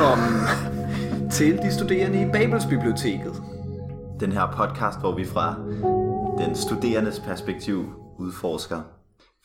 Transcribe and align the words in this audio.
og 0.00 0.18
velkommen 0.18 1.30
til 1.30 1.58
de 1.58 1.74
studerende 1.74 2.22
i 2.22 2.32
Babelsbiblioteket. 2.32 3.42
Den 4.20 4.32
her 4.32 4.52
podcast, 4.56 5.00
hvor 5.00 5.14
vi 5.14 5.26
fra 5.26 5.56
den 6.38 6.56
studerendes 6.56 7.20
perspektiv 7.20 7.92
udforsker 8.18 8.82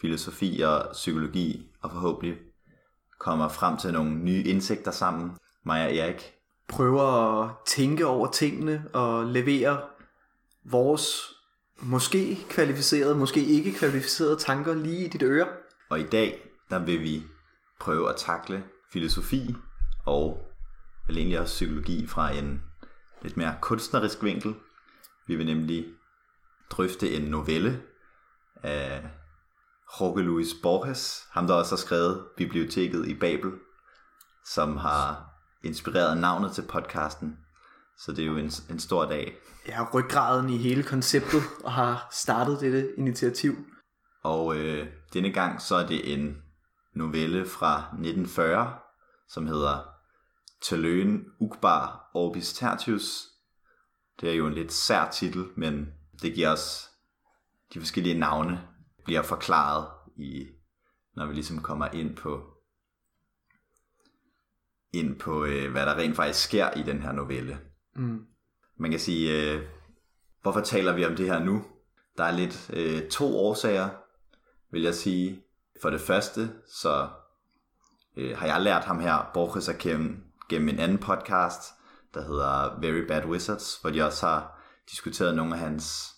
filosofi 0.01 0.61
og 0.61 0.87
psykologi, 0.93 1.71
og 1.81 1.91
forhåbentlig 1.91 2.37
kommer 3.19 3.47
frem 3.47 3.77
til 3.77 3.93
nogle 3.93 4.15
nye 4.15 4.43
indsigter 4.43 4.91
sammen, 4.91 5.31
mig 5.63 5.85
og 5.85 5.95
Erik. 5.95 6.33
Prøver 6.67 7.03
at 7.43 7.49
tænke 7.65 8.07
over 8.07 8.31
tingene 8.31 8.83
og 8.93 9.25
levere 9.25 9.77
vores 10.63 11.33
måske 11.79 12.37
kvalificerede, 12.49 13.15
måske 13.15 13.45
ikke 13.45 13.73
kvalificerede 13.73 14.35
tanker 14.35 14.73
lige 14.73 15.05
i 15.05 15.09
dit 15.09 15.23
øre. 15.23 15.47
Og 15.89 15.99
i 15.99 16.05
dag, 16.05 16.39
der 16.69 16.79
vil 16.79 16.99
vi 16.99 17.23
prøve 17.79 18.09
at 18.09 18.15
takle 18.15 18.63
filosofi 18.91 19.55
og 20.05 20.37
vel 21.07 21.17
egentlig 21.17 21.39
også 21.39 21.53
psykologi 21.53 22.07
fra 22.07 22.31
en 22.31 22.61
lidt 23.21 23.37
mere 23.37 23.55
kunstnerisk 23.61 24.23
vinkel. 24.23 24.55
Vi 25.27 25.35
vil 25.35 25.45
nemlig 25.45 25.85
drøfte 26.69 27.11
en 27.11 27.21
novelle 27.21 27.81
af 28.63 29.09
Jorge 29.99 30.23
Luis 30.23 30.47
Borges, 30.63 31.23
ham 31.31 31.47
der 31.47 31.53
også 31.53 31.75
har 31.75 31.77
skrevet 31.77 32.25
Biblioteket 32.37 33.07
i 33.07 33.13
Babel, 33.13 33.51
som 34.45 34.77
har 34.77 35.29
inspireret 35.63 36.17
navnet 36.17 36.51
til 36.51 36.61
podcasten. 36.61 37.37
Så 37.97 38.11
det 38.11 38.19
er 38.19 38.25
jo 38.27 38.37
en, 38.37 38.51
en 38.69 38.79
stor 38.79 39.05
dag. 39.05 39.35
Jeg 39.67 39.75
har 39.75 39.89
ryggraden 39.93 40.49
i 40.49 40.57
hele 40.57 40.83
konceptet 40.83 41.41
og 41.63 41.71
har 41.71 42.07
startet 42.11 42.61
dette 42.61 42.89
initiativ. 42.97 43.55
Og 44.23 44.57
øh, 44.57 44.87
denne 45.13 45.31
gang 45.31 45.61
så 45.61 45.75
er 45.75 45.87
det 45.87 46.13
en 46.13 46.37
novelle 46.93 47.45
fra 47.45 47.77
1940, 47.77 48.73
som 49.29 49.47
hedder 49.47 49.94
Tøløen 50.69 51.25
Ugbar 51.39 52.11
Orbis 52.13 52.53
Tertius. 52.53 53.27
Det 54.21 54.29
er 54.29 54.33
jo 54.33 54.47
en 54.47 54.53
lidt 54.53 54.73
sær 54.73 55.09
titel, 55.11 55.45
men 55.55 55.93
det 56.21 56.33
giver 56.33 56.51
os 56.51 56.89
de 57.73 57.79
forskellige 57.79 58.19
navne 58.19 58.67
bliver 59.03 59.21
forklaret 59.21 59.87
i 60.17 60.47
når 61.15 61.25
vi 61.25 61.33
ligesom 61.33 61.61
kommer 61.61 61.87
ind 61.87 62.15
på 62.15 62.43
ind 64.93 65.19
på 65.19 65.45
øh, 65.45 65.71
hvad 65.71 65.85
der 65.85 65.95
rent 65.95 66.15
faktisk 66.15 66.45
sker 66.45 66.71
i 66.71 66.83
den 66.83 67.01
her 67.01 67.11
novelle. 67.11 67.59
Mm. 67.95 68.25
Man 68.77 68.91
kan 68.91 68.99
sige, 68.99 69.53
øh, 69.53 69.61
hvorfor 70.41 70.61
taler 70.61 70.93
vi 70.93 71.05
om 71.05 71.15
det 71.15 71.25
her 71.25 71.39
nu? 71.39 71.65
Der 72.17 72.23
er 72.23 72.31
lidt 72.31 72.69
øh, 72.73 73.09
to 73.09 73.37
årsager, 73.37 73.89
vil 74.71 74.81
jeg 74.81 74.95
sige. 74.95 75.43
For 75.81 75.89
det 75.89 76.01
første, 76.01 76.51
så 76.67 77.09
øh, 78.17 78.37
har 78.37 78.47
jeg 78.47 78.61
lært 78.61 78.83
ham 78.83 78.99
her, 78.99 79.31
Borges, 79.33 79.69
at 79.69 79.77
kende 79.77 80.24
gennem 80.49 80.69
en 80.69 80.79
anden 80.79 80.97
podcast, 80.97 81.61
der 82.13 82.21
hedder 82.21 82.79
Very 82.79 83.07
Bad 83.07 83.25
Wizards, 83.25 83.77
hvor 83.81 83.89
de 83.89 84.05
også 84.05 84.25
har 84.25 84.61
diskuteret 84.91 85.35
nogle 85.35 85.53
af 85.53 85.59
hans, 85.59 86.15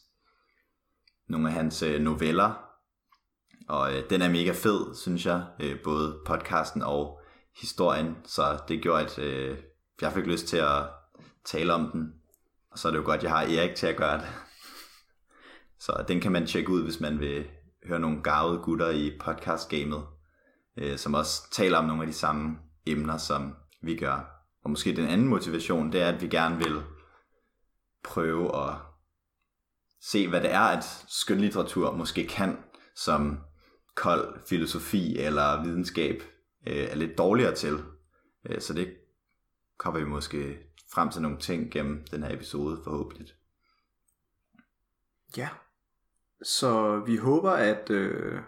nogle 1.30 1.48
af 1.48 1.54
hans 1.54 1.84
øh, 1.84 2.02
noveller. 2.02 2.64
Og 3.70 3.94
øh, 3.94 4.10
den 4.10 4.22
er 4.22 4.30
mega 4.30 4.52
fed, 4.52 4.96
synes 4.96 5.26
jeg, 5.26 5.46
øh, 5.60 5.80
både 5.84 6.20
podcasten 6.26 6.82
og 6.82 7.22
historien. 7.62 8.18
Så 8.26 8.60
det 8.68 8.82
gjorde, 8.82 9.04
at 9.04 9.20
øh, 9.20 9.58
jeg 10.02 10.14
fik 10.14 10.26
lyst 10.26 10.48
til 10.48 10.58
at 10.58 10.84
tale 11.46 11.74
om 11.74 11.92
den. 11.92 12.14
Og 12.72 12.80
så 12.80 12.88
er 12.88 12.92
det 12.92 13.00
jo 13.00 13.06
godt, 13.06 13.18
at 13.18 13.24
jeg 13.24 13.32
har 13.32 13.42
Erik 13.42 13.76
til 13.76 13.88
at 13.88 13.98
gøre 13.98 14.18
det. 14.18 14.28
Så 15.86 16.06
den 16.08 16.22
kan 16.22 16.32
man 16.32 16.48
tjekke 16.48 16.70
ud, 16.70 16.84
hvis 16.84 17.00
man 17.00 17.20
vil 17.20 17.48
høre 17.88 18.00
nogle 18.00 18.24
gavede 18.24 18.60
gutter 18.64 18.90
i 18.90 19.18
podcastgamet, 19.20 20.04
øh, 20.78 20.98
som 20.98 21.14
også 21.14 21.52
taler 21.52 21.78
om 21.78 21.86
nogle 21.86 22.02
af 22.02 22.08
de 22.08 22.14
samme 22.14 22.58
emner, 22.86 23.18
som 23.18 23.56
vi 23.82 23.96
gør. 23.96 24.38
Og 24.64 24.70
måske 24.70 24.96
den 24.96 25.08
anden 25.08 25.28
motivation, 25.28 25.92
det 25.92 26.02
er, 26.02 26.08
at 26.08 26.22
vi 26.22 26.28
gerne 26.28 26.58
vil 26.58 26.84
prøve 28.04 28.68
at 28.68 28.76
se, 30.02 30.28
hvad 30.28 30.42
det 30.42 30.54
er, 30.54 30.60
at 30.60 30.84
skønlitteratur 31.08 31.96
måske 31.96 32.28
kan, 32.28 32.58
som 32.96 33.40
kold 33.96 34.40
filosofi 34.48 35.18
eller 35.18 35.64
videnskab 35.64 36.24
øh, 36.68 36.76
er 36.76 36.96
lidt 36.96 37.18
dårligere 37.18 37.56
til. 37.56 37.84
Øh, 38.50 38.62
så 38.62 38.74
det 38.74 38.98
kommer 39.78 40.00
vi 40.00 40.06
måske 40.06 40.60
frem 40.94 41.10
til 41.10 41.22
nogle 41.22 41.38
ting 41.38 41.72
gennem 41.72 42.08
den 42.12 42.24
her 42.24 42.34
episode 42.34 42.82
forhåbentlig. 42.84 43.28
Ja, 45.38 45.50
så 46.44 47.00
vi 47.00 47.18
håber, 47.18 47.52
at, 47.52 47.90
øh, 47.90 48.42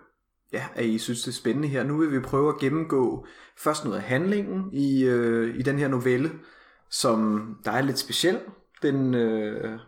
ja, 0.54 0.66
at 0.76 0.86
I 0.86 0.98
synes, 0.98 1.22
det 1.22 1.28
er 1.28 1.36
spændende 1.36 1.68
her. 1.68 1.84
Nu 1.84 1.98
vil 1.98 2.12
vi 2.12 2.20
prøve 2.20 2.50
at 2.50 2.60
gennemgå 2.60 3.26
først 3.58 3.86
noget 3.86 3.98
af 3.98 4.04
handlingen 4.04 4.70
i, 4.74 5.04
øh, 5.04 5.56
i 5.56 5.62
den 5.62 5.80
her 5.80 5.88
novelle, 5.88 6.32
som 6.90 7.50
der 7.66 7.72
er 7.72 7.82
lidt 7.82 8.00
speciel. 8.00 8.40
Den, 8.82 9.14
øh, 9.14 9.80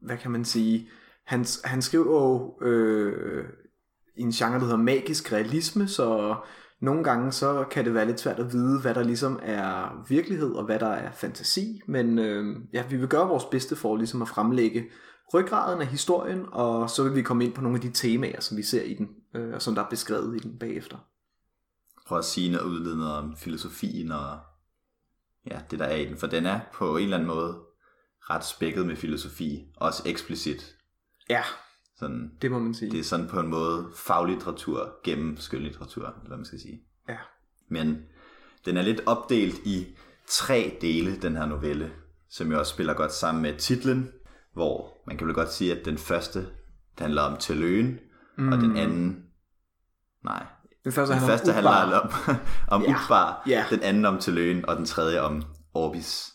hvad 0.00 0.16
kan 0.16 0.30
man 0.30 0.44
sige, 0.44 0.88
han, 1.24 1.46
han 1.64 1.82
skriver 1.82 2.22
jo 2.22 2.58
øh, 2.66 3.44
i 4.16 4.22
en 4.22 4.30
genre, 4.30 4.54
der 4.54 4.60
hedder 4.60 4.76
magisk 4.76 5.32
realisme, 5.32 5.88
så 5.88 6.36
nogle 6.80 7.04
gange 7.04 7.32
så 7.32 7.64
kan 7.70 7.84
det 7.84 7.94
være 7.94 8.06
lidt 8.06 8.20
svært 8.20 8.38
at 8.38 8.52
vide, 8.52 8.80
hvad 8.80 8.94
der 8.94 9.02
ligesom 9.02 9.40
er 9.42 10.04
virkelighed 10.08 10.52
og 10.52 10.64
hvad 10.64 10.78
der 10.78 10.88
er 10.88 11.12
fantasi, 11.12 11.80
men 11.86 12.18
øh, 12.18 12.56
ja, 12.72 12.84
vi 12.90 12.96
vil 12.96 13.08
gøre 13.08 13.28
vores 13.28 13.44
bedste 13.44 13.76
for 13.76 13.96
ligesom 13.96 14.22
at 14.22 14.28
fremlægge 14.28 14.84
ryggraden 15.34 15.80
af 15.80 15.86
historien, 15.86 16.46
og 16.52 16.90
så 16.90 17.02
vil 17.04 17.14
vi 17.14 17.22
komme 17.22 17.44
ind 17.44 17.54
på 17.54 17.60
nogle 17.60 17.76
af 17.76 17.80
de 17.82 17.90
temaer, 17.90 18.40
som 18.40 18.56
vi 18.56 18.62
ser 18.62 18.82
i 18.82 18.94
den, 18.94 19.08
øh, 19.34 19.54
og 19.54 19.62
som 19.62 19.74
der 19.74 19.82
er 19.84 19.88
beskrevet 19.88 20.36
i 20.36 20.38
den 20.38 20.58
bagefter. 20.58 20.96
Prøv 22.06 22.18
at 22.18 22.24
sige 22.24 22.52
noget 22.52 22.64
udledende 22.66 23.18
om 23.18 23.36
filosofien 23.36 24.12
og 24.12 24.38
ja, 25.50 25.60
det 25.70 25.78
der 25.78 25.84
er 25.84 25.96
i 25.96 26.04
den, 26.04 26.16
for 26.16 26.26
den 26.26 26.46
er 26.46 26.60
på 26.74 26.96
en 26.96 27.02
eller 27.04 27.16
anden 27.16 27.28
måde 27.28 27.58
ret 28.20 28.44
spækket 28.44 28.86
med 28.86 28.96
filosofi, 28.96 29.64
også 29.76 30.02
eksplicit. 30.06 30.76
Ja, 31.30 31.42
Sådan, 31.96 32.32
det 32.42 32.50
må 32.50 32.58
man 32.58 32.74
sige. 32.74 32.90
det 32.90 33.00
er 33.00 33.04
sådan 33.04 33.28
på 33.28 33.40
en 33.40 33.48
måde 33.48 33.90
faglitteratur 33.96 34.92
gennem 35.04 35.36
skønlitteratur, 35.36 36.06
eller 36.06 36.26
hvad 36.28 36.36
man 36.36 36.46
skal 36.46 36.60
sige. 36.60 36.82
Ja. 37.08 37.16
Men 37.68 38.02
den 38.64 38.76
er 38.76 38.82
lidt 38.82 39.00
opdelt 39.06 39.58
i 39.64 39.96
tre 40.28 40.78
dele, 40.80 41.16
den 41.16 41.36
her 41.36 41.46
novelle, 41.46 41.92
som 42.28 42.52
jo 42.52 42.58
også 42.58 42.72
spiller 42.72 42.94
godt 42.94 43.12
sammen 43.12 43.42
med 43.42 43.58
titlen, 43.58 44.12
hvor 44.52 44.93
man 45.06 45.16
kan 45.16 45.26
vel 45.26 45.34
godt 45.34 45.52
sige, 45.52 45.78
at 45.78 45.84
den 45.84 45.98
første 45.98 46.46
handler 46.98 47.22
om 47.22 47.36
Telløen, 47.36 47.98
mm. 48.38 48.52
og 48.52 48.58
den 48.58 48.76
anden, 48.76 49.24
nej, 50.24 50.46
Den 50.84 50.92
første, 50.92 51.12
den 51.12 51.20
handler 51.20 51.38
første 51.38 51.48
om 51.48 51.54
handler 51.54 51.98
om, 52.00 52.10
om 52.68 52.82
Ja, 52.82 52.90
Ugbar, 52.90 53.42
ja. 53.46 53.64
den 53.70 53.82
anden 53.82 54.04
om 54.04 54.18
Telløen, 54.18 54.68
og 54.68 54.76
den 54.76 54.84
tredje 54.84 55.20
om 55.20 55.42
Orbis 55.74 56.32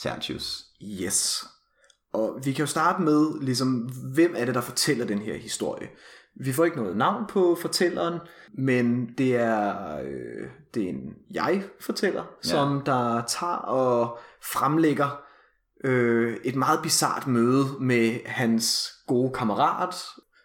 Tertius. 0.00 0.64
Yes. 1.02 1.44
Og 2.12 2.40
vi 2.44 2.52
kan 2.52 2.62
jo 2.62 2.66
starte 2.66 3.02
med, 3.02 3.40
ligesom, 3.40 3.90
hvem 4.14 4.34
er 4.36 4.44
det, 4.44 4.54
der 4.54 4.60
fortæller 4.60 5.06
den 5.06 5.18
her 5.18 5.36
historie? 5.36 5.88
Vi 6.40 6.52
får 6.52 6.64
ikke 6.64 6.76
noget 6.76 6.96
navn 6.96 7.26
på 7.28 7.58
fortælleren, 7.60 8.18
men 8.58 9.08
det 9.18 9.36
er, 9.36 9.96
øh, 9.98 10.48
det 10.74 10.84
er 10.84 10.88
en 10.88 11.14
jeg-fortæller, 11.30 12.22
ja. 12.44 12.48
som 12.48 12.82
der 12.86 13.24
tager 13.24 13.56
og 13.56 14.18
fremlægger 14.42 15.22
øh, 15.84 16.36
et 16.44 16.56
meget 16.56 16.80
bizart 16.82 17.26
møde 17.26 17.64
med 17.80 18.20
hans 18.26 18.92
gode 19.06 19.32
kammerat, 19.32 19.94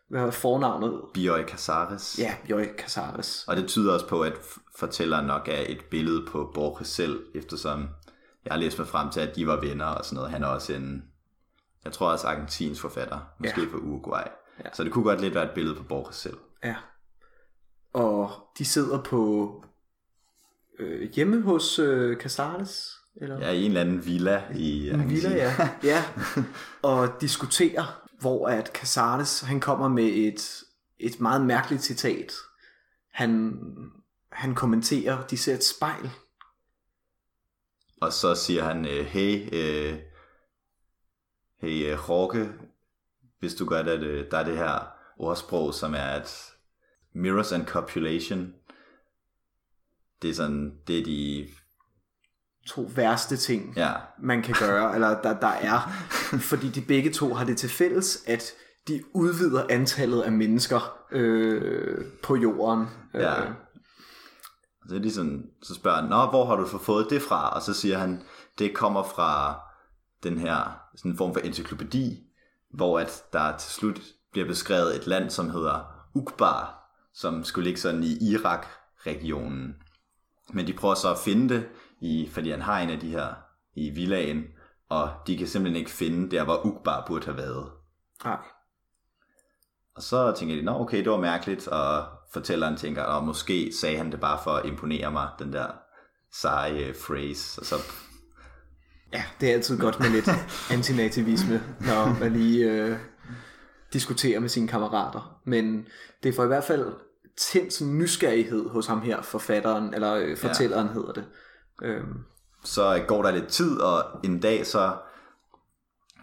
hvad 0.09 0.21
er 0.21 0.31
fornavnet? 0.31 1.01
Bioy 1.13 1.43
Casares. 1.47 2.19
Ja, 2.19 2.35
Joy 2.49 2.63
Casares. 2.77 3.45
Og 3.47 3.55
det 3.55 3.67
tyder 3.67 3.93
også 3.93 4.07
på, 4.07 4.21
at 4.21 4.33
fortælleren 4.77 5.25
nok 5.25 5.47
er 5.47 5.63
et 5.67 5.85
billede 5.91 6.25
på 6.25 6.51
Borges 6.53 6.87
selv, 6.87 7.23
eftersom 7.35 7.87
jeg 8.45 8.53
har 8.53 8.59
læst 8.59 8.77
mig 8.77 8.87
frem 8.87 9.09
til, 9.09 9.19
at 9.19 9.35
de 9.35 9.47
var 9.47 9.59
venner 9.61 9.85
og 9.85 10.05
sådan 10.05 10.15
noget. 10.15 10.31
Han 10.31 10.43
er 10.43 10.47
også 10.47 10.73
en, 10.73 11.03
jeg 11.85 11.93
tror 11.93 12.11
også 12.11 12.27
argentinsk 12.27 12.81
forfatter, 12.81 13.19
måske 13.39 13.61
Ja. 13.61 13.67
fra 13.67 13.77
Uruguay. 13.77 14.23
Ja. 14.65 14.69
Så 14.73 14.83
det 14.83 14.91
kunne 14.91 15.03
godt 15.03 15.21
lidt 15.21 15.35
være 15.35 15.43
et 15.45 15.51
billede 15.55 15.75
på 15.75 15.83
Borges 15.83 16.15
selv. 16.15 16.37
Ja. 16.63 16.75
Og 17.93 18.31
de 18.57 18.65
sidder 18.65 19.03
på 19.03 19.51
øh, 20.79 21.11
hjemme 21.11 21.41
hos 21.41 21.79
øh, 21.79 22.17
Casares, 22.17 22.91
eller? 23.15 23.39
Ja, 23.39 23.51
i 23.51 23.63
en 23.63 23.71
eller 23.71 23.81
anden 23.81 24.05
villa 24.05 24.43
i 24.55 24.89
En 24.89 25.09
villa, 25.09 25.35
ja. 25.35 25.69
ja. 25.83 26.03
Og 26.81 27.09
diskuterer, 27.21 28.09
hvor 28.19 28.47
at 28.47 28.67
Casares, 28.67 29.41
han 29.41 29.59
kommer 29.59 29.87
med 29.87 30.03
et, 30.03 30.63
et 30.99 31.19
meget 31.19 31.45
mærkeligt 31.45 31.83
citat. 31.83 32.33
Han, 33.11 33.59
han 34.31 34.55
kommenterer, 34.55 35.27
de 35.27 35.37
ser 35.37 35.53
et 35.53 35.63
spejl. 35.63 36.09
Og 38.01 38.13
så 38.13 38.35
siger 38.35 38.63
han, 38.63 38.85
øh, 38.85 39.05
hey, 39.05 39.49
øh, 39.53 39.99
hey 41.57 41.83
øh, 41.83 41.89
Jorge, 41.89 42.53
hvis 43.39 43.55
du 43.55 43.65
godt, 43.65 43.87
at 43.87 44.03
øh, 44.03 44.31
der 44.31 44.37
er 44.37 44.43
det 44.43 44.57
her 44.57 44.87
ordsprog, 45.17 45.73
som 45.73 45.93
er, 45.93 46.05
at 46.05 46.53
mirrors 47.13 47.51
and 47.51 47.65
copulation, 47.65 48.53
det 50.21 50.29
er 50.29 50.33
sådan, 50.33 50.77
det 50.87 50.99
er 50.99 51.03
de, 51.03 51.47
To 52.67 52.89
værste 52.95 53.37
ting, 53.37 53.73
ja, 53.75 53.91
man 54.19 54.41
kan 54.41 54.55
gøre, 54.59 54.95
eller 54.95 55.21
der, 55.21 55.39
der 55.39 55.47
er. 55.47 55.79
Fordi 56.49 56.69
de 56.69 56.81
begge 56.81 57.11
to 57.11 57.33
har 57.33 57.45
det 57.45 57.57
til 57.57 57.69
fælles, 57.69 58.23
at 58.27 58.53
de 58.87 59.03
udvider 59.13 59.63
antallet 59.69 60.21
af 60.21 60.31
mennesker 60.31 60.97
øh, 61.11 62.05
på 62.23 62.35
jorden. 62.35 62.87
Ja. 63.13 63.41
Øh, 63.41 63.51
så, 64.89 64.95
er 64.95 64.99
de 64.99 65.11
sådan, 65.11 65.45
så 65.63 65.73
spørger 65.75 66.01
han, 66.01 66.09
Nå, 66.09 66.25
hvor 66.25 66.45
har 66.45 66.55
du 66.55 66.65
fået 66.65 67.07
det 67.09 67.21
fra? 67.21 67.49
Og 67.49 67.61
så 67.61 67.73
siger 67.73 67.97
han, 67.97 68.21
det 68.59 68.75
kommer 68.75 69.03
fra 69.03 69.59
den 70.23 70.37
her 70.37 70.79
sådan 70.95 71.11
en 71.11 71.17
form 71.17 71.33
for 71.33 71.39
encyklopædi, 71.39 72.23
hvor 72.73 72.99
at 72.99 73.23
der 73.33 73.57
til 73.57 73.71
slut 73.71 74.01
bliver 74.31 74.47
beskrevet 74.47 74.95
et 74.95 75.07
land, 75.07 75.29
som 75.29 75.49
hedder 75.49 75.79
Ukbar, 76.13 76.89
som 77.13 77.43
skulle 77.43 77.65
ligge 77.65 77.79
sådan 77.79 78.03
i 78.03 78.17
Irak-regionen. 78.31 79.75
Men 80.53 80.67
de 80.67 80.73
prøver 80.73 80.95
så 80.95 81.11
at 81.11 81.19
finde 81.19 81.55
det, 81.55 81.65
i, 82.03 82.29
fordi 82.31 82.51
han 82.51 82.61
har 82.61 82.79
en 82.79 82.89
af 82.89 82.99
de 82.99 83.09
her 83.09 83.33
i 83.75 83.89
villagen, 83.89 84.43
og 84.89 85.09
de 85.27 85.37
kan 85.37 85.47
simpelthen 85.47 85.79
ikke 85.79 85.91
finde 85.91 86.31
der, 86.31 86.43
hvor 86.43 86.65
Ukbar 86.65 87.05
burde 87.07 87.25
have 87.25 87.37
været. 87.37 87.71
Nej. 88.25 88.37
Og 89.95 90.01
så 90.01 90.33
tænker 90.37 90.55
de, 90.55 90.61
nå 90.61 90.79
okay, 90.79 90.97
det 90.97 91.11
var 91.11 91.19
mærkeligt, 91.19 91.67
og 91.67 92.05
fortælleren 92.33 92.77
tænker, 92.77 93.03
og 93.03 93.23
måske 93.23 93.73
sagde 93.81 93.97
han 93.97 94.11
det 94.11 94.19
bare 94.19 94.39
for 94.43 94.51
at 94.51 94.65
imponere 94.65 95.11
mig, 95.11 95.29
den 95.39 95.53
der 95.53 95.67
seje 96.31 96.93
phrase, 97.07 97.61
og 97.61 97.65
så 97.65 97.75
Ja, 99.13 99.23
det 99.41 99.49
er 99.49 99.53
altid 99.53 99.79
godt 99.79 99.99
med 99.99 100.09
lidt 100.09 100.29
antinativisme, 100.77 101.63
når 101.79 102.19
man 102.19 102.33
lige 102.33 102.71
øh, 102.71 102.97
diskuterer 103.93 104.39
med 104.39 104.49
sine 104.49 104.67
kammerater. 104.67 105.39
Men 105.45 105.87
det 106.23 106.35
får 106.35 106.43
i 106.43 106.47
hvert 106.47 106.63
fald 106.63 106.93
tændt 107.37 107.73
sådan 107.73 107.97
nysgerrighed 107.97 108.69
hos 108.69 108.87
ham 108.87 109.01
her, 109.01 109.21
forfatteren, 109.21 109.93
eller 109.93 110.13
øh, 110.13 110.37
fortælleren 110.37 110.87
ja. 110.87 110.93
hedder 110.93 111.13
det. 111.13 111.25
Øhm, 111.83 112.23
så 112.63 113.03
går 113.07 113.23
der 113.23 113.31
lidt 113.31 113.47
tid, 113.47 113.81
og 113.81 114.19
en 114.23 114.39
dag 114.39 114.65
så 114.65 114.97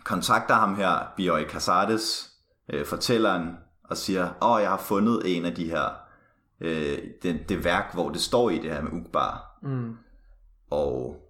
kontakter 0.04 0.54
ham 0.54 0.74
her, 0.74 1.12
Bjørn 1.16 1.48
Casades, 1.48 2.32
øh, 2.68 2.86
fortælleren, 2.86 3.56
og 3.84 3.96
siger, 3.96 4.24
åh, 4.42 4.50
oh, 4.50 4.62
jeg 4.62 4.70
har 4.70 4.78
fundet 4.78 5.36
en 5.36 5.44
af 5.44 5.54
de 5.54 5.70
her, 5.70 5.88
øh, 6.60 6.98
det, 7.22 7.48
det 7.48 7.64
værk, 7.64 7.94
hvor 7.94 8.10
det 8.10 8.20
står 8.20 8.50
i 8.50 8.58
det 8.58 8.70
her 8.70 8.82
med 8.82 8.92
Ugbar. 8.92 9.58
mm, 9.62 9.96
Og 10.70 11.26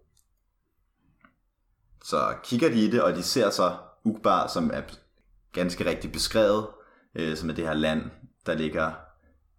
så 2.05 2.35
kigger 2.43 2.69
de 2.69 2.85
i 2.85 2.91
det, 2.91 3.03
og 3.03 3.15
de 3.15 3.23
ser 3.23 3.51
så 3.51 3.77
Ugbar, 4.05 4.47
som 4.47 4.71
er 4.75 4.83
ganske 5.53 5.87
rigtigt 5.87 6.13
beskrevet, 6.13 6.67
øh, 7.15 7.37
som 7.37 7.51
er 7.51 7.55
det 7.55 7.67
her 7.67 7.75
land, 7.75 8.03
der 8.47 8.55
ligger 8.55 8.93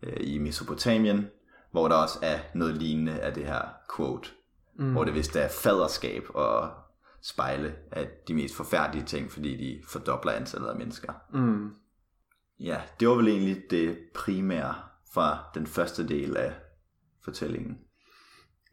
øh, 0.03 0.17
i 0.19 0.37
Mesopotamien, 0.37 1.27
hvor 1.71 1.87
der 1.87 1.95
også 1.95 2.19
er 2.21 2.39
noget 2.53 2.77
lignende 2.77 3.19
af 3.19 3.33
det 3.33 3.45
her 3.45 3.61
quote, 3.95 4.29
mm. 4.79 4.91
hvor 4.91 5.03
det 5.03 5.13
vist 5.13 5.35
er 5.35 5.47
faderskab 5.47 6.23
og 6.29 6.69
spejle 7.21 7.75
af 7.91 8.09
de 8.27 8.33
mest 8.33 8.55
forfærdelige 8.55 9.05
ting, 9.05 9.31
fordi 9.31 9.57
de 9.57 9.83
fordobler 9.87 10.31
antallet 10.31 10.67
af 10.67 10.75
mennesker. 10.75 11.13
mm, 11.33 11.69
Ja, 12.59 12.81
det 12.99 13.07
var 13.07 13.15
vel 13.15 13.27
egentlig 13.27 13.63
det 13.69 13.97
primære 14.15 14.75
fra 15.13 15.37
den 15.55 15.67
første 15.67 16.07
del 16.07 16.37
af 16.37 16.53
fortællingen. 17.23 17.77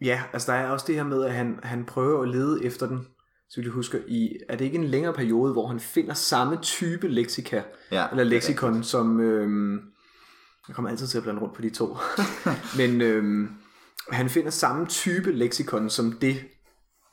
Ja, 0.01 0.23
altså 0.33 0.53
der 0.53 0.59
er 0.59 0.69
også 0.71 0.85
det 0.89 0.95
her 0.95 1.05
med, 1.05 1.25
at 1.25 1.33
han, 1.33 1.61
han 1.63 1.85
prøver 1.85 2.23
at 2.23 2.29
lede 2.29 2.65
efter 2.65 2.87
den, 2.87 3.07
så 3.49 3.61
vi 3.63 3.69
husker, 3.69 3.99
i, 4.07 4.37
er 4.49 4.57
det 4.57 4.65
ikke 4.65 4.79
en 4.79 4.85
længere 4.85 5.13
periode, 5.13 5.53
hvor 5.53 5.67
han 5.67 5.81
finder 5.81 6.15
samme 6.15 6.59
type 6.63 7.09
leksika, 7.09 7.63
Ja, 7.93 8.11
eller 8.11 8.25
leksikon, 8.25 8.83
som, 8.83 9.21
øhm, 9.21 9.75
jeg 10.69 10.75
kommer 10.75 10.91
altid 10.91 11.07
til 11.07 11.19
at 11.19 11.25
blande 11.25 11.41
rundt 11.41 11.55
på 11.55 11.63
de 11.63 11.71
to, 11.71 11.97
men 12.79 13.01
øhm, 13.01 13.49
han 14.13 14.29
finder 14.29 14.51
samme 14.51 14.87
type 14.87 15.33
leksikon, 15.33 15.91
som 15.91 16.13
det, 16.13 16.37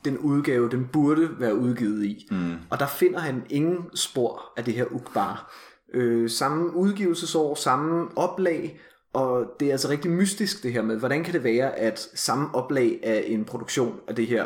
den 0.05 0.17
udgave, 0.17 0.69
den 0.69 0.89
burde 0.93 1.29
være 1.39 1.55
udgivet 1.55 2.05
i. 2.05 2.27
Mm. 2.31 2.55
Og 2.69 2.79
der 2.79 2.87
finder 2.87 3.19
han 3.19 3.43
ingen 3.49 3.77
spor 3.95 4.53
af 4.57 4.63
det 4.63 4.73
her 4.73 4.85
ukbar. 4.91 5.53
Øh, 5.93 6.29
samme 6.29 6.75
udgivelsesår, 6.75 7.55
samme 7.55 8.17
oplag, 8.17 8.79
og 9.13 9.45
det 9.59 9.67
er 9.67 9.71
altså 9.71 9.89
rigtig 9.89 10.11
mystisk 10.11 10.63
det 10.63 10.73
her 10.73 10.81
med, 10.81 10.97
hvordan 10.97 11.23
kan 11.23 11.33
det 11.33 11.43
være, 11.43 11.75
at 11.75 12.09
samme 12.15 12.55
oplag 12.55 12.99
af 13.03 13.23
en 13.27 13.45
produktion 13.45 13.99
af 14.07 14.15
det 14.15 14.27
her, 14.27 14.45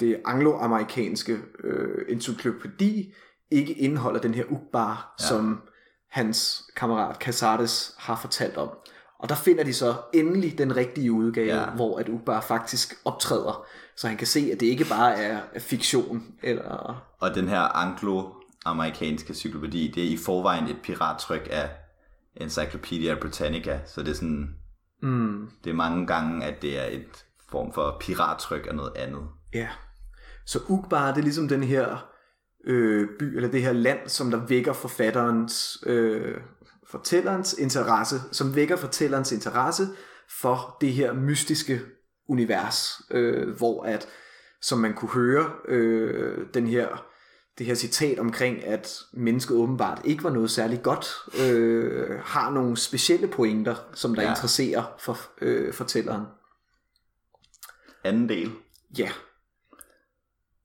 det 0.00 0.20
angloamerikanske 0.24 1.38
øh, 1.64 2.04
encyklopædi, 2.08 3.14
ikke 3.50 3.72
indeholder 3.72 4.20
den 4.20 4.34
her 4.34 4.44
ukbar, 4.50 5.14
ja. 5.20 5.26
som 5.26 5.60
hans 6.10 6.62
kammerat 6.76 7.16
Casares 7.16 7.94
har 7.98 8.16
fortalt 8.16 8.56
om. 8.56 8.68
Og 9.18 9.28
der 9.28 9.34
finder 9.34 9.64
de 9.64 9.74
så 9.74 9.94
endelig 10.14 10.58
den 10.58 10.76
rigtige 10.76 11.12
udgave, 11.12 11.54
Ja. 11.60 11.70
hvor 11.70 11.98
at 11.98 12.08
Ukbar 12.08 12.40
faktisk 12.40 12.94
optræder, 13.04 13.66
så 13.96 14.08
han 14.08 14.16
kan 14.16 14.26
se, 14.26 14.50
at 14.52 14.60
det 14.60 14.66
ikke 14.66 14.84
bare 14.90 15.14
er 15.16 15.40
er 15.54 15.58
fiktion, 15.60 16.24
eller... 16.42 17.02
Og 17.20 17.34
den 17.34 17.48
her 17.48 17.60
anglo-amerikanske 17.60 19.34
cyklopædi, 19.34 19.92
det 19.94 20.04
er 20.04 20.08
i 20.08 20.16
forvejen 20.16 20.68
et 20.68 20.76
pirattryk 20.82 21.48
af 21.50 21.70
Encyclopedia 22.36 23.14
Britannica, 23.14 23.78
så 23.86 24.02
det 24.02 24.08
er 24.10 24.14
sådan, 24.14 24.54
Mm, 25.02 25.50
det 25.64 25.70
er 25.70 25.74
mange 25.74 26.06
gange, 26.06 26.44
at 26.44 26.62
det 26.62 26.78
er 26.78 26.84
et 26.84 27.24
form 27.50 27.72
for 27.72 27.96
pirattryk 28.00 28.66
af 28.68 28.74
noget 28.74 28.92
andet. 28.96 29.22
ja. 29.54 29.68
Så 30.46 30.58
Ukbar, 30.68 31.08
det 31.10 31.18
er 31.18 31.22
ligesom 31.22 31.48
den 31.48 31.62
her 31.62 32.06
øh, 32.64 33.08
by, 33.18 33.36
eller 33.36 33.48
det 33.50 33.62
her 33.62 33.72
land, 33.72 34.08
som 34.08 34.30
der 34.30 34.46
vækker 34.46 34.72
forfatterens, 34.72 35.78
øh, 35.86 36.36
fortællerens 36.90 37.52
interesse, 37.58 38.20
som 38.32 38.54
vækker 38.54 38.76
fortællerens 38.76 39.32
interesse 39.32 39.88
for 40.40 40.76
det 40.80 40.92
her 40.92 41.12
mystiske 41.12 41.80
univers, 42.28 43.00
øh, 43.10 43.56
hvor 43.56 43.82
at, 43.84 44.08
som 44.62 44.78
man 44.78 44.94
kunne 44.94 45.10
høre, 45.10 45.50
øh, 45.68 46.46
den 46.54 46.66
her 46.66 47.04
det 47.58 47.66
her 47.66 47.74
citat 47.74 48.18
omkring, 48.18 48.64
at 48.64 48.98
mennesket 49.12 49.56
åbenbart 49.56 50.00
ikke 50.04 50.24
var 50.24 50.30
noget 50.30 50.50
særligt 50.50 50.82
godt, 50.82 51.06
øh, 51.40 52.18
har 52.20 52.50
nogle 52.50 52.76
specielle 52.76 53.28
pointer, 53.28 53.74
som 53.94 54.14
der 54.14 54.22
Ja. 54.22 54.30
interesserer 54.30 54.84
for 54.98 55.18
øh, 55.40 55.72
fortælleren. 55.74 56.24
Anden 58.04 58.28
del. 58.28 58.52
Ja, 58.98 59.10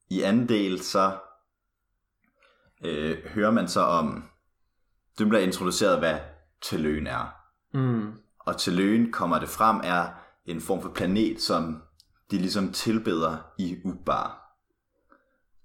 I 0.10 0.22
anden 0.22 0.50
del, 0.50 0.82
så 0.84 1.18
øh, 2.86 3.18
hører 3.26 3.52
man 3.52 3.68
så 3.68 3.80
om, 3.80 4.24
det 5.18 5.30
bliver 5.30 5.44
introduceret, 5.44 6.00
hvad 6.00 6.20
Telløen 6.62 7.08
er. 7.08 7.36
mm, 7.74 8.12
Og 8.40 8.58
Telløen 8.58 9.12
kommer 9.12 9.40
det 9.40 9.50
frem, 9.50 9.82
er 9.84 10.08
en 10.46 10.62
form 10.62 10.82
for 10.82 10.90
planet, 10.90 11.42
som 11.42 11.82
de 12.32 12.38
ligesom 12.38 12.72
tilbeder 12.72 13.38
i 13.60 13.78
Ugbar. 13.86 14.40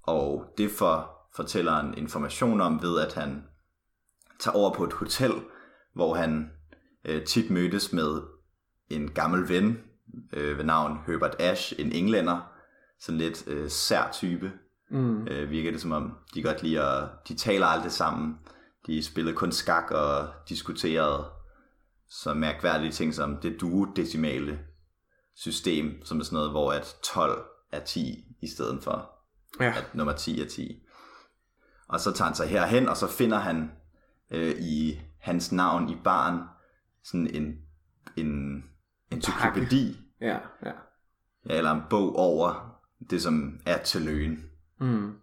Og 0.03 0.55
det 0.59 0.71
får 0.71 1.29
fortælleren 1.37 1.99
information 1.99 2.61
om 2.61 2.83
ved, 2.83 3.01
at 3.07 3.15
han 3.15 3.45
tager 4.41 4.57
over 4.57 4.75
på 4.75 4.85
et 4.85 4.93
hotel, 4.93 5.33
hvor 5.95 6.15
han 6.15 6.51
øh, 7.05 7.25
tit 7.25 7.51
mødtes 7.51 7.93
med 7.93 8.23
en 8.91 9.11
gammel 9.11 9.49
ven 9.49 9.79
øh, 10.33 10.59
ved 10.59 10.65
navn 10.65 10.99
Herbert 11.07 11.37
Ash, 11.41 11.73
en 11.79 11.93
englænder, 11.93 12.53
sådan 13.01 13.19
lidt 13.19 13.45
øh, 13.47 13.69
sær 13.71 14.11
type, 14.13 14.53
mm, 14.91 15.27
øh, 15.29 15.51
virker 15.51 15.71
det 15.71 15.81
som 15.81 15.93
om, 15.93 16.13
de 16.35 16.43
godt 16.43 16.63
lide 16.63 16.81
at, 16.83 17.09
de 17.29 17.35
taler 17.35 17.67
aldrig 17.67 17.93
sammen, 17.93 18.39
de 18.87 19.03
spillede 19.03 19.37
kun 19.37 19.53
skak 19.53 19.91
og 19.91 20.29
diskuterede 20.49 21.25
så 22.09 22.35
mærkværdige 22.35 22.93
ting 22.93 23.15
som 23.15 23.37
det 23.37 23.61
duodecimale 23.61 24.59
system, 25.35 26.05
som 26.05 26.21
er 26.21 26.25
sådan 26.25 26.37
noget, 26.37 26.51
hvor 26.51 26.73
at 26.73 26.97
12 27.03 27.47
er 27.73 27.81
10 27.81 28.25
i 28.41 28.49
stedet 28.49 28.83
for 28.83 29.11
ja, 29.61 29.75
at 29.77 29.95
nummer 29.95 30.13
10 30.13 30.41
er 30.41 30.49
10. 30.49 30.83
Og 31.89 32.01
så 32.01 32.13
tager 32.13 32.27
han 32.27 32.35
sig 32.35 32.49
herhen, 32.49 32.89
og 32.89 32.97
så 32.97 33.07
finder 33.07 33.39
han 33.39 33.71
øh, 34.31 34.55
i 34.61 35.01
hans 35.19 35.53
navn 35.53 35.89
i 35.89 35.97
barn 36.05 36.41
sådan 37.05 37.27
en, 37.27 37.59
en 38.17 38.65
encyklopædi, 39.11 39.97
ja, 40.21 40.39
ja. 40.63 40.73
ja, 41.47 41.57
eller 41.57 41.71
en 41.71 41.83
bog 41.91 42.17
over 42.17 42.81
det, 43.11 43.23
som 43.23 43.61
er 43.67 43.83
til 43.83 44.03
løn. 44.03 44.45
Mm, 44.81 45.15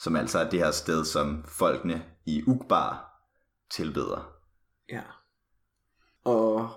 som 0.00 0.16
altså 0.16 0.38
er 0.38 0.50
det 0.50 0.58
her 0.58 0.70
sted, 0.70 1.04
som 1.04 1.44
folkene 1.48 2.02
i 2.26 2.42
Ugbar 2.46 3.06
tilbeder. 3.70 4.32
ja. 4.90 5.02
Og 6.24 6.70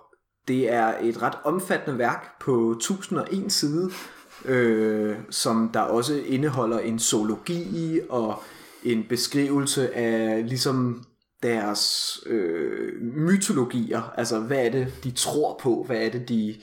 det 0.48 0.72
er 0.72 0.94
et 1.02 1.22
ret 1.22 1.38
omfattende 1.44 1.98
værk 1.98 2.40
på 2.40 2.72
1001 2.72 3.52
side, 3.52 3.92
øh, 4.46 5.18
som 5.30 5.70
der 5.74 5.80
også 5.80 6.16
indeholder 6.16 6.80
en 6.80 7.00
zoologi 7.00 8.02
og 8.10 8.44
en 8.84 9.06
beskrivelse 9.10 9.96
af 9.96 10.50
ligesom 10.50 11.04
deres 11.44 12.20
øh, 12.26 13.02
mytologier, 13.02 14.14
altså 14.18 14.40
hvad 14.40 14.66
er 14.66 14.70
det, 14.70 14.94
de 15.04 15.12
tror 15.12 15.60
på, 15.62 15.84
hvad 15.88 15.98
er 15.98 16.10
det, 16.10 16.30
de, 16.30 16.56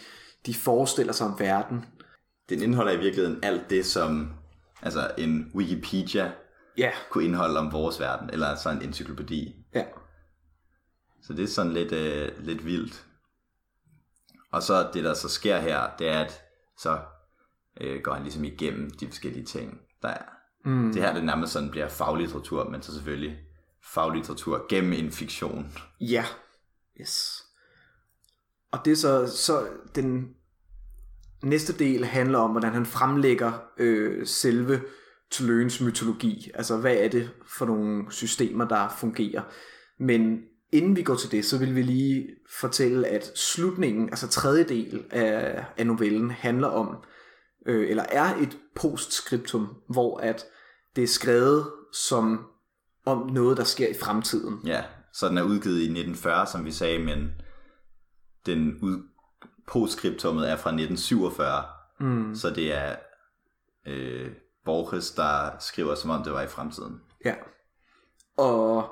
de 0.46 0.54
forestiller 0.54 1.12
sig 1.12 1.26
om 1.26 1.38
verden. 1.38 1.84
Den 2.48 2.62
indeholder 2.62 2.92
i 2.92 2.98
virkeligheden 2.98 3.38
alt 3.42 3.70
det, 3.70 3.86
som 3.86 4.32
altså 4.82 5.10
en 5.18 5.50
Wikipedia 5.54 6.32
Ja, 6.80 6.90
kunne 7.10 7.24
indeholde 7.24 7.58
om 7.58 7.72
vores 7.72 8.00
verden, 8.00 8.30
eller 8.30 8.54
sådan 8.54 8.78
en 8.78 8.88
encyklopædi. 8.88 9.56
ja, 9.74 9.84
Så 11.22 11.32
det 11.32 11.42
er 11.42 11.48
sådan 11.48 11.72
lidt, 11.72 11.92
øh, 11.92 12.28
lidt 12.38 12.64
vildt. 12.64 13.06
Og 14.52 14.62
så 14.62 14.90
det, 14.94 15.04
der 15.04 15.14
så 15.14 15.28
sker 15.28 15.58
her, 15.58 15.90
det 15.98 16.08
er, 16.08 16.20
at 16.20 16.42
så 16.78 16.98
øh, 17.80 18.02
går 18.02 18.12
han 18.12 18.22
ligesom 18.22 18.44
igennem 18.44 18.90
de 18.90 19.06
forskellige 19.06 19.44
ting, 19.44 19.80
der 20.02 20.08
er. 20.08 20.24
Mm. 20.64 20.92
Det 20.92 21.02
her 21.02 21.14
det 21.14 21.24
nærmest 21.24 21.52
sådan 21.52 21.70
bliver 21.70 21.88
faglitteratur, 21.88 22.70
men 22.70 22.82
så 22.82 22.94
selvfølgelig 22.94 23.38
faglitteratur 23.94 24.66
gennem 24.68 24.92
en 24.92 25.12
fiktion. 25.12 25.72
ja, 26.00 26.24
yes. 27.00 27.42
Og 28.72 28.84
det 28.84 28.90
er 28.90 28.96
så, 28.96 29.26
så 29.36 29.66
den 29.94 30.34
næste 31.42 31.78
del 31.78 32.04
handler 32.04 32.38
om, 32.38 32.50
hvordan 32.50 32.72
han 32.72 32.86
fremlægger 32.86 33.52
øh, 33.76 34.26
selve 34.26 34.80
Tuløens 35.30 35.80
mytologi. 35.80 36.50
Altså, 36.54 36.76
hvad 36.76 36.96
er 36.96 37.08
det 37.08 37.30
for 37.46 37.66
nogle 37.66 38.12
systemer, 38.12 38.68
der 38.68 38.88
fungerer. 38.98 39.42
Men 39.98 40.40
inden 40.72 40.96
vi 40.96 41.02
går 41.02 41.14
til 41.14 41.30
det, 41.30 41.44
så 41.44 41.58
vil 41.58 41.76
vi 41.76 41.82
lige 41.82 42.28
fortælle, 42.60 43.08
at 43.08 43.38
slutningen, 43.38 44.08
altså 44.08 44.28
tredje 44.28 44.64
del 44.64 45.04
af, 45.10 45.64
af 45.76 45.86
novellen, 45.86 46.30
handler 46.30 46.68
om, 46.68 46.96
øh, 47.66 47.90
eller 47.90 48.04
er 48.08 48.36
et 48.36 48.58
postscriptum, 48.74 49.68
hvor 49.88 50.18
at 50.18 50.44
det 50.96 51.04
er 51.04 51.08
skrevet 51.08 51.72
som 51.92 52.46
om 53.06 53.30
noget, 53.30 53.56
der 53.56 53.64
sker 53.64 53.88
i 53.88 53.94
fremtiden. 54.00 54.60
Ja, 54.66 54.84
så 55.12 55.28
den 55.28 55.38
er 55.38 55.42
udgivet 55.42 55.76
i 55.76 55.84
1940, 55.84 56.46
som 56.46 56.64
vi 56.64 56.72
sagde, 56.72 56.98
men 56.98 57.30
den 58.46 58.78
ud, 58.82 59.02
postskriptummet 59.68 60.50
er 60.50 60.56
fra 60.56 60.70
1947. 60.70 61.64
Mm. 62.00 62.34
Så 62.34 62.50
det 62.50 62.74
er 62.74 62.96
øh, 63.86 64.30
Borges, 64.64 65.10
der 65.10 65.50
skriver, 65.58 65.94
som 65.94 66.10
om 66.10 66.22
det 66.22 66.32
var 66.32 66.42
i 66.42 66.48
fremtiden. 66.48 67.00
Ja. 67.24 67.34
Og 68.36 68.88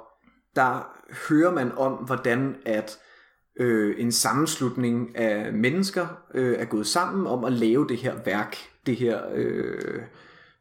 der 0.57 0.97
hører 1.29 1.53
man 1.53 1.73
om, 1.73 1.93
hvordan 1.93 2.57
at 2.67 2.99
øh, 3.61 3.95
en 3.99 4.13
sammenslutning 4.13 5.17
af 5.17 5.53
mennesker 5.53 6.07
øh, 6.35 6.59
er 6.59 6.65
gået 6.65 6.87
sammen 6.87 7.27
om 7.27 7.45
at 7.45 7.53
lave 7.53 7.89
det 7.89 7.97
her 7.97 8.15
værk. 8.25 8.57
Det 8.87 8.97
her, 8.97 9.21
øh, 9.35 10.03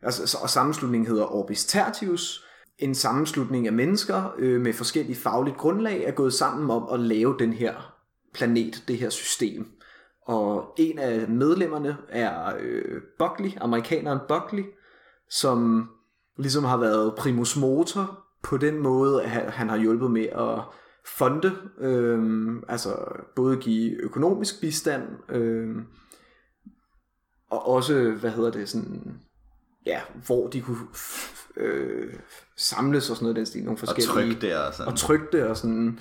altså, 0.02 0.38
og 0.42 0.50
sammenslutningen 0.50 1.08
hedder 1.08 1.36
Orbis 1.36 1.66
Tertius. 1.66 2.44
En 2.80 2.96
sammenslutning 2.96 3.68
af 3.68 3.74
mennesker 3.74 4.36
øh, 4.38 4.62
med 4.62 4.74
forskellige 4.74 5.16
fagligt 5.16 5.58
grundlag 5.58 6.04
er 6.04 6.12
gået 6.12 6.34
sammen 6.34 6.72
om 6.72 6.88
at 6.94 7.00
lave 7.00 7.36
den 7.40 7.54
her 7.54 7.98
planet, 8.34 8.84
det 8.88 8.98
her 8.98 9.10
system. 9.10 9.68
Og 10.28 10.74
en 10.78 11.00
af 11.00 11.28
medlemmerne 11.28 11.98
er 12.10 12.54
øh, 12.60 13.02
Buckley, 13.20 13.52
amerikaneren 13.62 14.20
Buckley, 14.28 14.64
som 15.30 15.90
ligesom 16.38 16.64
har 16.64 16.78
været 16.78 17.16
primus 17.16 17.58
motor 17.58 18.24
på 18.44 18.58
den 18.58 18.80
måde, 18.80 19.24
at 19.24 19.52
han 19.52 19.70
har 19.70 19.78
hjulpet 19.78 20.12
med 20.12 20.26
at 20.26 20.62
fonde, 21.06 21.56
øh, 21.80 22.50
altså 22.68 22.96
både 23.36 23.58
give 23.58 24.04
økonomisk 24.04 24.62
bistand, 24.62 25.04
øh, 25.30 25.76
og 27.50 27.68
også, 27.68 28.12
hvad 28.20 28.32
hedder 28.32 28.52
det, 28.52 28.70
sådan, 28.70 29.20
ja, 29.86 30.02
hvor 30.26 30.48
de 30.48 30.62
kunne 30.62 30.78
øh, 31.58 32.14
samles 32.56 33.10
og 33.10 33.16
sådan 33.16 33.26
noget 33.26 33.36
den 33.36 33.46
stil, 33.46 33.64
nogle 33.64 33.78
forskellige. 33.78 34.10
Og 34.10 34.14
trykke 34.14 34.42
det 34.42 34.58
og 34.58 34.74
sådan. 34.74 34.92
Og 34.92 34.98
trykke 34.98 35.26
det 35.32 35.44
og 35.44 35.58
sådan, 35.58 36.00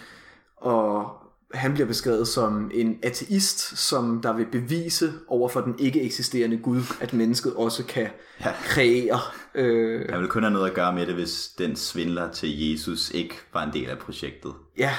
og 0.57 1.11
han 1.57 1.75
bliver 1.75 1.87
beskrevet 1.87 2.29
som 2.29 2.71
en 2.75 2.99
ateist, 3.03 3.79
som 3.79 4.21
der 4.23 4.33
vil 4.33 4.47
bevise 4.53 5.13
over 5.29 5.49
for 5.49 5.61
den 5.61 5.79
ikke 5.79 6.03
eksisterende 6.03 6.57
Gud, 6.57 6.83
at 7.01 7.13
mennesket 7.13 7.55
også 7.55 7.85
kan 7.85 8.09
ja. 8.41 8.53
kreere. 8.65 9.21
Øh... 9.55 10.09
Han 10.11 10.21
vil 10.21 10.29
kun 10.29 10.43
have 10.43 10.53
noget 10.53 10.69
at 10.69 10.75
gøre 10.75 10.93
med 10.93 11.07
det, 11.07 11.15
hvis 11.15 11.49
den 11.59 11.77
svindler 11.77 12.33
til 12.33 12.71
Jesus 12.71 13.11
ikke 13.11 13.35
var 13.53 13.65
en 13.65 13.73
del 13.73 13.91
af 13.91 13.99
projektet. 13.99 14.53
Ja, 14.79 14.95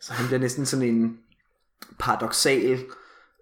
så 0.00 0.12
han 0.12 0.26
bliver 0.26 0.40
næsten 0.40 0.66
sådan 0.66 0.88
en 0.88 1.18
paradoxal 1.98 2.78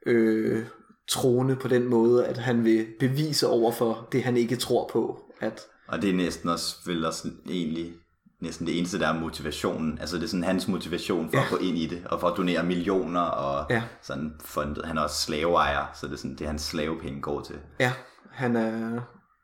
øh, 0.06 0.64
trone 1.08 1.56
på 1.56 1.68
den 1.68 1.84
måde, 1.84 2.26
at 2.26 2.38
han 2.38 2.64
vil 2.64 2.86
bevise 3.00 3.46
over 3.46 3.72
for 3.72 4.08
det, 4.12 4.22
han 4.22 4.36
ikke 4.36 4.56
tror 4.56 4.90
på. 4.92 5.32
At... 5.40 5.60
Og 5.88 6.02
det 6.02 6.10
er 6.10 6.14
næsten 6.14 6.48
også, 6.48 6.76
vel 6.86 7.04
også 7.04 7.28
egentlig 7.48 7.94
næsten 8.40 8.66
det 8.66 8.78
eneste, 8.78 8.98
der 8.98 9.08
er 9.08 9.20
motivationen. 9.20 9.98
Altså 9.98 10.16
det 10.16 10.24
er 10.24 10.28
sådan 10.28 10.44
hans 10.44 10.68
motivation 10.68 11.30
for 11.30 11.36
ja. 11.36 11.44
at 11.44 11.50
gå 11.50 11.56
ind 11.56 11.78
i 11.78 11.86
det, 11.86 12.06
og 12.06 12.20
for 12.20 12.28
at 12.28 12.36
donere 12.36 12.62
millioner, 12.62 13.20
og 13.20 13.66
ja. 13.70 13.82
sådan 14.02 14.36
fundet. 14.40 14.84
Han 14.84 14.98
er 14.98 15.02
også 15.02 15.22
slaveejer, 15.22 15.86
så 15.94 16.06
det 16.06 16.12
er 16.12 16.16
sådan, 16.16 16.36
det 16.36 16.46
hans 16.46 16.62
slavepenge 16.62 17.20
går 17.20 17.40
til. 17.40 17.58
Ja, 17.80 17.92
han 18.30 18.56
er... 18.56 19.00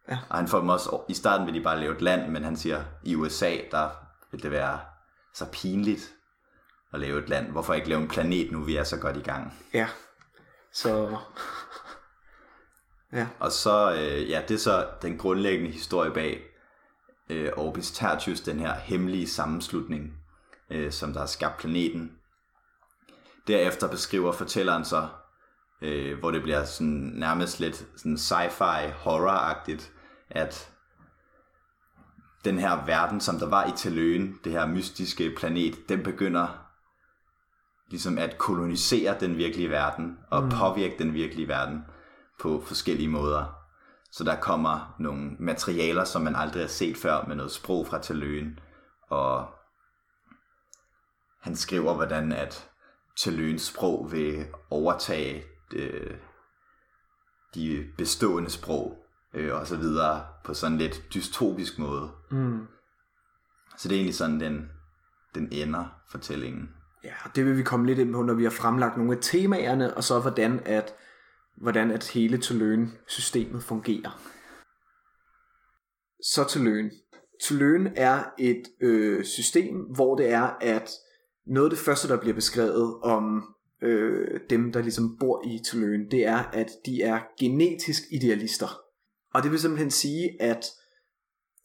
Ja. 0.08 0.18
Og 0.28 0.36
han 0.36 0.48
får 0.48 0.58
dem 0.58 0.68
også, 0.68 1.00
i 1.08 1.14
starten 1.14 1.46
vil 1.46 1.54
de 1.54 1.60
bare 1.60 1.80
lave 1.80 1.94
et 1.94 2.02
land, 2.02 2.30
men 2.30 2.44
han 2.44 2.56
siger, 2.56 2.82
i 3.02 3.14
USA, 3.14 3.56
der 3.70 3.88
vil 4.32 4.42
det 4.42 4.50
være 4.50 4.78
så 5.34 5.46
pinligt 5.52 6.12
at 6.92 7.00
lave 7.00 7.22
et 7.22 7.28
land. 7.28 7.50
Hvorfor 7.50 7.74
ikke 7.74 7.88
lave 7.88 8.00
en 8.00 8.08
planet 8.08 8.52
nu, 8.52 8.60
vi 8.60 8.76
er 8.76 8.84
så 8.84 8.96
godt 8.96 9.16
i 9.16 9.20
gang? 9.20 9.54
Ja, 9.74 9.86
så... 10.72 11.16
Ja. 13.12 13.26
Og 13.38 13.52
så, 13.52 13.92
øh, 13.92 14.30
ja, 14.30 14.42
det 14.48 14.54
er 14.54 14.58
så 14.58 14.86
den 15.02 15.18
grundlæggende 15.18 15.70
historie 15.70 16.10
bag 16.10 16.42
øh, 17.30 17.50
Orbis 17.56 17.90
Tertius, 17.90 18.40
den 18.40 18.60
her 18.60 18.74
hemmelige 18.74 19.28
sammenslutning, 19.28 20.12
øh, 20.70 20.92
som 20.92 21.12
der 21.12 21.20
har 21.20 21.26
skabt 21.26 21.56
planeten. 21.56 22.12
Derefter 23.46 23.88
beskriver 23.88 24.32
fortælleren 24.32 24.84
så, 24.84 25.08
øh, 25.82 26.18
hvor 26.18 26.30
det 26.30 26.42
bliver 26.42 26.64
sådan 26.64 27.12
nærmest 27.14 27.60
lidt 27.60 27.86
sådan 27.96 28.16
sci-fi 28.16 28.90
horror-agtigt, 28.90 29.92
at 30.30 30.70
den 32.44 32.58
her 32.58 32.84
verden, 32.84 33.20
som 33.20 33.38
der 33.38 33.48
var 33.48 33.66
i 33.66 33.72
Teløen, 33.76 34.38
det 34.44 34.52
her 34.52 34.66
mystiske 34.66 35.34
planet, 35.36 35.88
den 35.88 36.02
begynder 36.02 36.64
ligesom 37.90 38.18
at 38.18 38.38
kolonisere 38.38 39.16
den 39.20 39.36
virkelige 39.36 39.70
verden 39.70 40.18
og 40.30 40.42
mm. 40.42 40.50
påvirke 40.50 40.94
den 40.98 41.14
virkelige 41.14 41.48
verden 41.48 41.84
på 42.40 42.62
forskellige 42.66 43.08
måder. 43.08 43.63
Så 44.16 44.24
der 44.24 44.40
kommer 44.40 44.94
nogle 44.98 45.30
materialer, 45.38 46.04
som 46.04 46.22
man 46.22 46.36
aldrig 46.36 46.62
har 46.62 46.68
set 46.68 46.96
før, 46.96 47.24
med 47.28 47.36
noget 47.36 47.52
sprog 47.52 47.86
fra 47.86 48.02
Telløen. 48.02 48.58
Og 49.08 49.48
han 51.40 51.56
skriver, 51.56 51.94
hvordan 51.94 52.32
at 52.32 52.70
Telløens 53.16 53.62
sprog 53.62 54.12
vil 54.12 54.46
overtage 54.70 55.44
øh, 55.74 56.16
de 57.54 57.86
bestående 57.96 58.50
sprog 58.50 58.98
øh, 59.34 59.54
og 59.54 59.66
så 59.66 59.76
videre 59.76 60.26
på 60.44 60.54
sådan 60.54 60.78
lidt 60.78 61.02
dystopisk 61.14 61.78
måde. 61.78 62.10
Mm. 62.30 62.66
Så 63.76 63.88
det 63.88 63.94
er 63.94 63.98
egentlig 63.98 64.14
sådan, 64.14 64.40
den, 64.40 64.70
den 65.34 65.48
ender 65.52 65.84
fortællingen. 66.10 66.70
Ja, 67.04 67.14
det 67.34 67.46
vil 67.46 67.56
vi 67.56 67.62
komme 67.62 67.86
lidt 67.86 67.98
ind 67.98 68.12
på, 68.12 68.22
når 68.22 68.34
vi 68.34 68.42
har 68.42 68.50
fremlagt 68.50 68.96
nogle 68.96 69.12
af 69.12 69.18
temaerne, 69.22 69.96
og 69.96 70.04
så 70.04 70.20
hvordan 70.20 70.60
at 70.64 70.94
hvordan 71.56 71.90
at 71.90 72.08
hele 72.08 72.38
Tuløen-systemet 72.38 73.62
fungerer. 73.62 74.20
Så 76.22 76.44
Tuløen. 76.48 76.90
Tuløen 77.42 77.88
er 77.96 78.24
et 78.38 78.62
øh, 78.80 79.24
system, 79.24 79.76
hvor 79.76 80.16
det 80.16 80.30
er, 80.30 80.56
at 80.60 80.90
noget 81.46 81.66
af 81.66 81.70
det 81.70 81.78
første, 81.78 82.08
der 82.08 82.20
bliver 82.20 82.34
beskrevet 82.34 83.00
om 83.02 83.54
øh, 83.82 84.40
dem, 84.50 84.72
der 84.72 84.82
ligesom 84.82 85.16
bor 85.20 85.46
i 85.46 85.60
Tuløen, 85.64 86.10
det 86.10 86.26
er, 86.26 86.38
at 86.38 86.70
de 86.86 87.02
er 87.02 87.20
genetisk 87.40 88.02
idealister. 88.12 88.80
Og 89.34 89.42
det 89.42 89.50
vil 89.50 89.60
simpelthen 89.60 89.90
sige, 89.90 90.42
at 90.42 90.64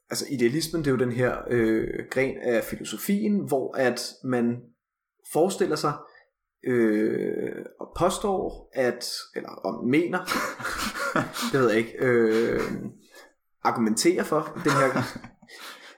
altså 0.10 0.26
idealismen, 0.30 0.82
det 0.82 0.88
er 0.88 0.92
jo 0.92 0.98
den 0.98 1.12
her 1.12 1.38
øh, 1.50 1.88
gren 2.12 2.38
af 2.38 2.64
filosofien, 2.64 3.48
hvor 3.48 3.78
at 3.78 4.14
man 4.24 4.62
forestiller 5.34 5.76
sig, 5.76 5.94
øh, 6.64 7.66
og 7.80 7.92
påstår, 8.00 8.70
at, 8.74 9.10
eller 9.36 9.50
om 9.50 9.88
mener, 9.88 10.20
det 11.52 11.60
ved 11.60 11.70
jeg 11.70 11.78
ikke, 11.78 11.98
øh, 12.00 12.62
argumenterer 13.64 14.24
for 14.24 14.60
den 14.64 14.72
her, 14.72 15.04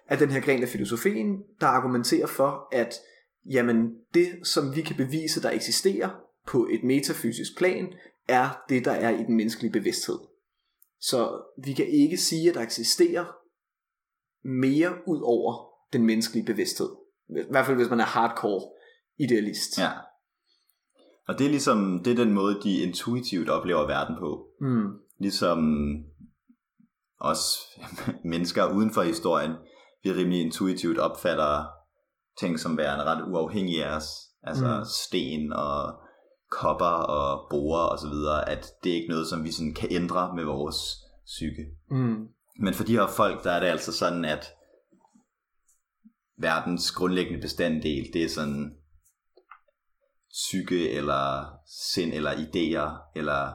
at 0.08 0.20
den 0.20 0.30
her 0.30 0.42
gren 0.42 0.64
af 0.64 0.70
filosofien, 0.70 1.44
der 1.62 1.68
argumenterer 1.68 2.28
for, 2.28 2.68
at 2.72 2.96
jamen, 3.46 3.96
det, 4.14 4.48
som 4.48 4.76
vi 4.76 4.82
kan 4.82 4.96
bevise, 4.96 5.42
der 5.42 5.52
eksisterer 5.52 6.10
på 6.48 6.68
et 6.72 6.84
metafysisk 6.84 7.58
plan, 7.58 7.94
er 8.28 8.64
det, 8.70 8.86
der 8.86 8.92
er 8.92 9.10
i 9.10 9.24
den 9.24 9.36
menneskelige 9.36 9.72
bevidsthed. 9.72 10.20
Så 11.00 11.42
vi 11.64 11.74
kan 11.74 11.88
ikke 11.88 12.18
sige, 12.18 12.50
at 12.50 12.56
der 12.56 12.62
eksisterer 12.62 13.26
mere 14.44 14.94
ud 15.08 15.22
over 15.24 15.68
den 15.94 16.06
menneskelige 16.06 16.46
bevidsthed. 16.46 16.90
I 17.30 17.44
hvert 17.50 17.66
fald 17.66 17.78
hvis 17.78 17.90
man 17.90 18.00
er 18.00 18.06
hardcore 18.06 18.72
idealist. 19.18 19.78
Ja. 19.78 19.90
Og 21.28 21.40
det 21.40 21.46
er 21.46 21.50
ligesom, 21.50 22.02
det 22.04 22.12
er 22.12 22.24
den 22.26 22.34
måde, 22.34 22.62
de 22.64 22.82
intuitivt 22.82 23.50
oplever 23.50 23.88
verden 23.88 24.16
på. 24.20 24.48
Mm. 24.62 24.88
Ligesom 25.20 25.60
os 27.20 27.58
mennesker 28.34 28.74
uden 28.74 28.94
for 28.94 29.02
historien, 29.02 29.52
vi 30.04 30.12
rimelig 30.12 30.42
intuitivt 30.42 30.98
opfatter 30.98 31.66
ting 32.40 32.60
som 32.60 32.78
værende 32.78 33.06
ret 33.06 33.24
uafhængige 33.28 33.86
af 33.86 33.96
os. 33.96 34.08
Altså 34.44 34.78
mm. 34.78 34.86
sten 34.86 35.54
og 35.54 36.02
kopper 36.52 36.86
og 36.86 37.48
borer 37.50 37.88
og 37.88 38.00
så 38.00 38.08
videre, 38.08 38.50
at 38.50 38.68
det 38.84 38.92
er 38.92 38.96
ikke 38.96 39.10
noget, 39.10 39.28
som 39.28 39.44
vi 39.44 39.52
sådan 39.52 39.74
kan 39.74 39.90
ændre 39.92 40.36
med 40.36 40.44
vores 40.44 40.78
psyke. 41.26 41.66
Mm. 41.92 42.28
Men 42.60 42.74
for 42.74 42.84
de 42.84 42.96
her 42.96 43.08
folk, 43.08 43.44
der 43.44 43.52
er 43.52 43.60
det 43.60 43.68
altså 43.68 43.94
sådan, 43.94 44.26
at 44.26 44.54
verdens 46.38 46.92
grundlæggende 46.92 47.42
bestanddel, 47.42 48.14
det 48.14 48.24
er 48.24 48.30
sådan 48.30 48.76
psyke 50.34 50.90
eller 50.90 51.46
sind 51.92 52.14
eller 52.14 52.32
idéer 52.32 53.12
eller 53.16 53.52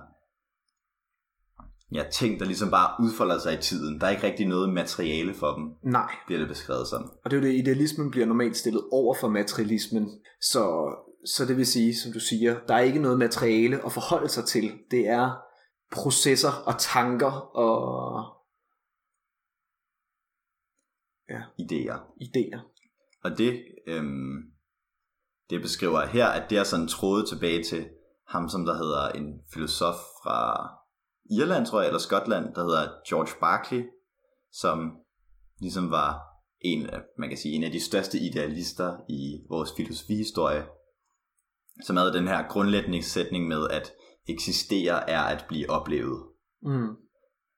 ja, 1.93 2.05
ting, 2.13 2.41
der 2.41 2.47
ligesom 2.47 2.71
bare 2.71 3.05
udfolder 3.05 3.39
sig 3.39 3.55
i 3.59 3.63
tiden. 3.63 4.01
Der 4.01 4.07
er 4.07 4.11
ikke 4.11 4.27
rigtig 4.27 4.47
noget 4.47 4.73
materiale 4.73 5.35
for 5.35 5.55
dem. 5.55 5.93
Nej. 5.93 6.15
Bliver 6.27 6.39
det 6.39 6.49
beskrevet 6.49 6.89
som. 6.89 7.13
Og 7.25 7.31
det 7.31 7.37
er 7.37 7.41
jo 7.41 7.47
det, 7.47 7.55
idealismen 7.55 8.11
bliver 8.11 8.27
normalt 8.27 8.57
stillet 8.57 8.83
over 8.93 9.15
for 9.21 9.29
materialismen. 9.29 10.21
Så, 10.41 10.95
så 11.37 11.45
det 11.45 11.57
vil 11.57 11.67
sige, 11.67 11.97
som 11.97 12.13
du 12.13 12.21
siger, 12.21 12.61
der 12.69 12.75
er 12.75 12.81
ikke 12.81 12.99
noget 12.99 13.19
materiale 13.19 13.85
at 13.87 13.93
forholde 13.93 14.29
sig 14.29 14.45
til. 14.45 14.73
Det 14.91 15.09
er 15.09 15.37
processer 15.93 16.53
og 16.67 16.75
tanker 16.79 17.57
og 17.57 18.37
idéer. 21.63 21.99
idéer. 22.21 22.61
Og 23.25 23.39
det, 23.39 23.65
øhm, 23.87 24.56
det 25.51 25.63
beskriver 25.63 26.07
her, 26.07 26.27
at 26.27 26.51
det 26.51 26.59
er 26.59 26.65
sådan 26.65 26.89
trådet 26.89 27.29
tilbage 27.29 27.65
til 27.65 27.89
ham, 28.29 28.49
som 28.49 28.65
der 28.65 28.75
hedder 28.75 29.09
en 29.09 29.41
filosof 29.55 29.95
fra 30.23 30.69
Irland, 31.31 31.67
tror 31.67 31.81
jeg, 31.81 31.87
eller 31.87 31.99
Skotland, 31.99 32.55
der 32.55 32.63
hedder 32.65 32.89
George 33.09 33.33
Berkeley, 33.41 33.85
som 34.53 34.93
ligesom 35.61 35.91
var 35.91 36.23
en 36.61 36.87
af, 36.87 37.01
man 37.19 37.29
kan 37.29 37.39
sige, 37.39 37.55
en 37.55 37.65
af 37.65 37.71
de 37.71 37.81
største 37.81 38.19
idealister 38.19 38.97
i 39.09 39.47
vores 39.49 39.73
filosofihistorie, 39.77 40.67
som 41.85 41.97
havde 41.97 42.13
den 42.13 42.29
her 42.29 42.49
grundlæggende 42.49 43.03
sætning 43.03 43.49
med, 43.49 43.69
at 43.71 43.93
eksistere 44.29 45.11
er 45.11 45.23
at 45.23 45.45
blive 45.49 45.71
oplevet. 45.71 46.23
Mm. 46.63 46.97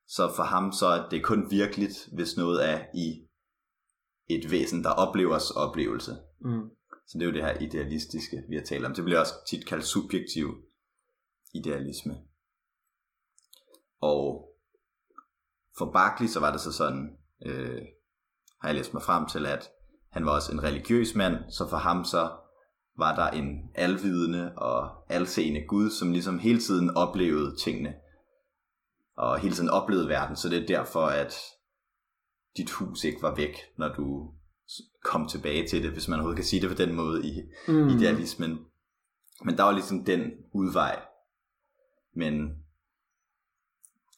Så 0.06 0.32
for 0.36 0.42
ham 0.42 0.72
så 0.72 0.86
er 0.86 1.08
det 1.08 1.24
kun 1.24 1.50
virkeligt, 1.50 2.08
hvis 2.12 2.36
noget 2.36 2.68
er 2.68 2.80
i 2.94 3.28
et 4.30 4.50
væsen, 4.50 4.84
der 4.84 4.90
oplevers 4.90 5.50
oplevelse. 5.50 6.16
Mm. 6.40 6.70
Så 7.08 7.18
det 7.18 7.22
er 7.22 7.26
jo 7.26 7.34
det 7.34 7.44
her 7.44 7.60
idealistiske, 7.60 8.42
vi 8.48 8.56
har 8.56 8.62
talt 8.62 8.84
om. 8.84 8.94
Det 8.94 9.04
bliver 9.04 9.20
også 9.20 9.34
tit 9.48 9.66
kaldt 9.66 9.84
subjektiv 9.84 10.54
idealisme. 11.54 12.18
Og 14.00 14.48
for 15.78 15.90
Barclay 15.92 16.26
så 16.26 16.40
var 16.40 16.52
det 16.52 16.60
så 16.60 16.72
sådan, 16.72 17.18
øh, 17.46 17.82
har 18.60 18.68
jeg 18.68 18.74
læst 18.74 18.94
mig 18.94 19.02
frem 19.02 19.26
til, 19.26 19.46
at 19.46 19.70
han 20.10 20.26
var 20.26 20.34
også 20.34 20.52
en 20.52 20.62
religiøs 20.62 21.14
mand, 21.14 21.50
så 21.50 21.68
for 21.68 21.76
ham 21.76 22.04
så 22.04 22.30
var 22.96 23.14
der 23.16 23.30
en 23.30 23.70
alvidende 23.74 24.52
og 24.56 25.12
alseende 25.12 25.66
Gud, 25.66 25.90
som 25.90 26.12
ligesom 26.12 26.38
hele 26.38 26.60
tiden 26.60 26.90
oplevede 26.90 27.56
tingene, 27.56 27.94
og 29.16 29.38
hele 29.38 29.54
tiden 29.54 29.70
oplevede 29.70 30.08
verden, 30.08 30.36
så 30.36 30.48
det 30.48 30.62
er 30.62 30.66
derfor, 30.66 31.06
at 31.06 31.34
dit 32.56 32.70
hus 32.70 33.04
ikke 33.04 33.22
var 33.22 33.34
væk, 33.34 33.56
når 33.76 33.94
du 33.94 34.32
kom 35.12 35.28
tilbage 35.28 35.68
til 35.68 35.82
det, 35.82 35.90
hvis 35.90 36.08
man 36.08 36.14
overhovedet 36.18 36.36
kan 36.36 36.44
sige 36.44 36.60
det 36.62 36.68
på 36.68 36.82
den 36.82 36.94
måde 36.94 37.26
i 37.26 37.42
Mm. 37.68 37.88
idealismen. 37.88 38.58
Men 39.44 39.56
der 39.56 39.62
var 39.62 39.72
ligesom 39.72 40.04
den 40.04 40.30
udvej. 40.52 41.00
Men 42.14 42.34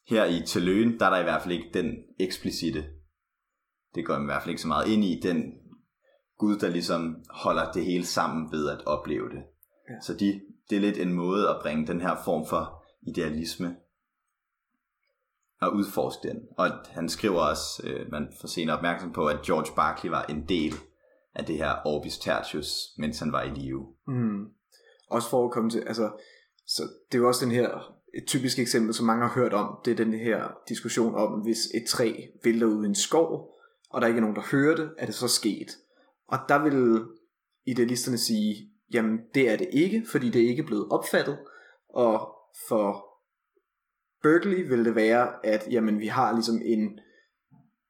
her 0.08 0.24
i 0.24 0.42
Telløen, 0.46 0.98
der 0.98 1.06
er 1.06 1.10
der 1.10 1.18
i 1.18 1.22
hvert 1.22 1.42
fald 1.42 1.54
ikke 1.54 1.70
den 1.74 1.94
eksplicite, 2.20 2.84
det 3.94 4.06
går 4.06 4.18
i 4.22 4.24
hvert 4.24 4.42
fald 4.42 4.50
ikke 4.50 4.62
så 4.62 4.68
meget 4.68 4.88
ind 4.88 5.04
i, 5.04 5.20
den 5.22 5.52
Gud, 6.38 6.58
der 6.58 6.68
ligesom 6.68 7.24
holder 7.30 7.72
det 7.72 7.84
hele 7.84 8.06
sammen 8.06 8.52
ved 8.52 8.68
at 8.68 8.84
opleve 8.86 9.28
det. 9.28 9.42
Ja. 9.90 9.94
Så 10.02 10.14
de, 10.14 10.40
det 10.70 10.76
er 10.76 10.80
lidt 10.80 10.98
en 10.98 11.12
måde 11.12 11.48
at 11.48 11.56
bringe 11.62 11.86
den 11.86 12.00
her 12.00 12.16
form 12.24 12.46
for 12.46 12.84
idealisme 13.06 13.76
at 15.62 15.68
udforske 15.68 16.28
den. 16.28 16.38
Og 16.58 16.70
han 16.90 17.08
skriver 17.08 17.40
også, 17.40 17.82
øh, 17.84 18.12
man 18.12 18.28
får 18.40 18.48
senere 18.48 18.76
opmærksom 18.76 19.12
på, 19.12 19.26
at 19.26 19.42
George 19.42 19.74
Berkeley 19.76 20.10
var 20.10 20.22
en 20.22 20.48
del 20.48 20.74
af 21.34 21.44
det 21.44 21.56
her 21.56 21.74
Orbis 21.84 22.18
Tertius, 22.18 22.88
mens 22.98 23.18
han 23.18 23.32
var 23.32 23.42
i 23.42 23.50
live. 23.50 23.86
Mm. 24.06 24.46
Også 25.10 25.30
for 25.30 25.44
at 25.44 25.50
komme 25.50 25.70
til, 25.70 25.80
altså, 25.80 26.10
så 26.66 26.82
det 26.82 27.18
er 27.18 27.22
jo 27.22 27.28
også 27.28 27.44
den 27.44 27.54
her, 27.54 27.94
et 28.14 28.24
typisk 28.26 28.58
eksempel, 28.58 28.94
som 28.94 29.06
mange 29.06 29.28
har 29.28 29.34
hørt 29.34 29.52
om, 29.52 29.78
det 29.84 29.90
er 29.90 30.04
den 30.04 30.14
her 30.14 30.52
diskussion 30.68 31.14
om, 31.14 31.40
hvis 31.40 31.58
et 31.74 31.84
træ 31.88 32.14
vælter 32.44 32.66
ud 32.66 32.84
i 32.84 32.88
en 32.88 32.94
skov, 32.94 33.54
og 33.90 34.00
der 34.00 34.06
ikke 34.06 34.18
er 34.18 34.20
nogen, 34.20 34.36
der 34.36 34.42
hører 34.52 34.76
det, 34.76 34.90
er 34.98 35.06
det 35.06 35.14
så 35.14 35.28
sket. 35.28 35.68
Og 36.28 36.38
der 36.48 36.62
vil 36.62 37.04
idealisterne 37.66 38.18
sige, 38.18 38.70
jamen 38.92 39.18
det 39.34 39.50
er 39.50 39.56
det 39.56 39.68
ikke, 39.72 40.06
fordi 40.10 40.30
det 40.30 40.42
er 40.42 40.48
ikke 40.48 40.62
blevet 40.62 40.88
opfattet, 40.90 41.38
og 41.88 42.34
for 42.68 43.09
Berkeley 44.22 44.68
vil 44.68 44.84
det 44.84 44.94
være, 44.94 45.46
at 45.46 45.68
jamen, 45.70 45.98
vi 45.98 46.06
har 46.06 46.32
ligesom 46.32 46.60
en, 46.64 46.98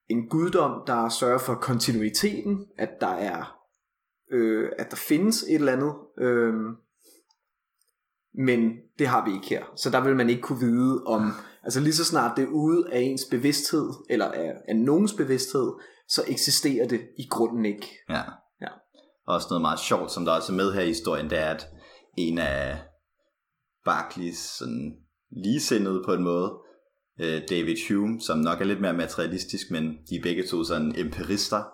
en 0.08 0.28
guddom, 0.28 0.82
der 0.86 1.08
sørger 1.08 1.38
for 1.38 1.54
kontinuiteten, 1.54 2.66
at 2.78 2.90
der 3.00 3.14
er 3.14 3.60
øh, 4.30 4.70
at 4.78 4.90
der 4.90 4.96
findes 4.96 5.42
et 5.42 5.54
eller 5.54 5.72
andet, 5.72 5.94
øh, 6.18 6.54
men 8.34 8.76
det 8.98 9.06
har 9.06 9.24
vi 9.24 9.34
ikke 9.34 9.48
her. 9.48 9.64
Så 9.76 9.90
der 9.90 10.00
vil 10.00 10.16
man 10.16 10.30
ikke 10.30 10.42
kunne 10.42 10.60
vide 10.60 11.04
om, 11.06 11.32
altså 11.62 11.80
lige 11.80 11.92
så 11.92 12.04
snart 12.04 12.36
det 12.36 12.44
er 12.44 12.48
ude 12.48 12.92
af 12.92 13.00
ens 13.00 13.24
bevidsthed, 13.30 13.90
eller 14.10 14.26
af, 14.26 14.52
af 14.68 14.76
nogens 14.76 15.12
bevidsthed, 15.12 15.72
så 16.08 16.24
eksisterer 16.28 16.88
det 16.88 17.00
i 17.18 17.26
grunden 17.30 17.64
ikke. 17.64 17.98
Ja. 18.08 18.22
Ja. 18.60 18.68
Og 19.26 19.34
også 19.34 19.46
noget 19.50 19.62
meget 19.62 19.80
sjovt, 19.80 20.10
som 20.10 20.24
der 20.24 20.32
også 20.32 20.52
er 20.52 20.56
med 20.56 20.72
her 20.72 20.80
i 20.80 20.86
historien, 20.86 21.30
det 21.30 21.38
er, 21.38 21.50
at 21.50 21.66
en 22.18 22.38
af 22.38 22.78
Barclays 23.84 24.38
sådan 24.38 24.96
ligesindede 25.30 26.02
på 26.04 26.12
en 26.14 26.22
måde, 26.22 26.52
øh, 27.20 27.42
David 27.50 27.76
Hume, 27.88 28.20
som 28.20 28.38
nok 28.38 28.60
er 28.60 28.64
lidt 28.64 28.80
mere 28.80 28.92
materialistisk, 28.92 29.70
men 29.70 29.98
de 30.10 30.16
er 30.16 30.22
begge 30.22 30.46
to 30.46 30.64
sådan 30.64 30.94
empirister, 30.98 31.64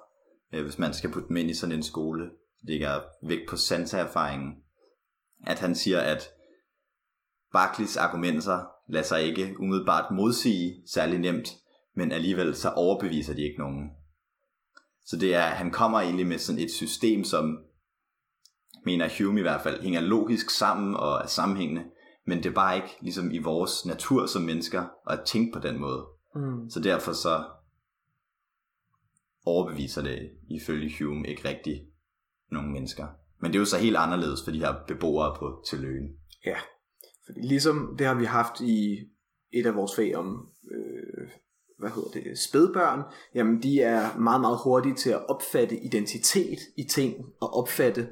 øh, 0.54 0.62
hvis 0.64 0.78
man 0.78 0.94
skal 0.94 1.12
putte 1.12 1.28
dem 1.28 1.36
ind 1.36 1.50
i 1.50 1.54
sådan 1.54 1.74
en 1.74 1.82
skole. 1.82 2.24
Det 2.60 2.70
ligger 2.70 3.00
væk 3.26 3.48
på 3.48 3.56
Santa-erfaringen, 3.56 4.54
at 5.46 5.58
han 5.58 5.74
siger, 5.74 6.00
at 6.00 6.30
Barclays 7.52 7.96
argumenter 7.96 8.64
lader 8.88 9.04
sig 9.04 9.22
ikke 9.22 9.54
umiddelbart 9.58 10.14
modsige 10.14 10.82
særlig 10.86 11.18
nemt, 11.18 11.48
men 11.96 12.12
alligevel 12.12 12.54
så 12.54 12.70
overbeviser 12.70 13.34
de 13.34 13.42
ikke 13.42 13.58
nogen. 13.58 13.90
Så 15.04 15.16
det 15.16 15.34
er, 15.34 15.40
han 15.40 15.70
kommer 15.70 16.00
egentlig 16.00 16.26
med 16.26 16.38
sådan 16.38 16.62
et 16.62 16.70
system, 16.70 17.24
som 17.24 17.58
mener 18.84 19.08
Hume 19.18 19.40
i 19.40 19.42
hvert 19.42 19.62
fald, 19.62 19.82
hænger 19.82 20.00
logisk 20.00 20.50
sammen 20.50 20.94
og 20.94 21.18
er 21.22 21.26
sammenhængende, 21.26 21.84
men 22.26 22.38
det 22.38 22.46
er 22.46 22.54
bare 22.54 22.76
ikke 22.76 22.96
ligesom 23.00 23.30
i 23.30 23.38
vores 23.38 23.86
natur 23.86 24.26
som 24.26 24.42
mennesker 24.42 24.84
at 25.10 25.20
tænke 25.26 25.52
på 25.52 25.58
den 25.58 25.80
måde. 25.80 26.06
Mm. 26.34 26.70
Så 26.70 26.80
derfor 26.80 27.12
så 27.12 27.44
overbeviser 29.44 30.02
det 30.02 30.30
ifølge 30.50 30.94
Hume 30.98 31.28
ikke 31.28 31.48
rigtig 31.48 31.86
nogle 32.50 32.72
mennesker. 32.72 33.06
Men 33.40 33.52
det 33.52 33.58
er 33.58 33.60
jo 33.60 33.66
så 33.66 33.78
helt 33.78 33.96
anderledes 33.96 34.44
for 34.44 34.50
de 34.50 34.58
her 34.58 34.74
beboere 34.88 35.36
på 35.38 35.64
Telløen. 35.66 36.16
Ja, 36.46 36.56
fordi 37.26 37.40
ligesom 37.40 37.94
det 37.98 38.06
har 38.06 38.14
vi 38.14 38.24
haft 38.24 38.60
i 38.60 39.08
et 39.52 39.66
af 39.66 39.74
vores 39.74 39.96
fag 39.96 40.16
om, 40.16 40.48
øh, 40.70 41.28
hvad 41.78 41.90
hedder 41.90 42.10
det, 42.10 42.38
spædbørn, 42.38 43.02
jamen 43.34 43.62
de 43.62 43.80
er 43.80 44.18
meget, 44.18 44.40
meget 44.40 44.58
hurtige 44.64 44.94
til 44.94 45.10
at 45.10 45.26
opfatte 45.28 45.80
identitet 45.80 46.58
i 46.76 46.84
ting, 46.84 47.14
og 47.40 47.54
opfatte, 47.54 48.08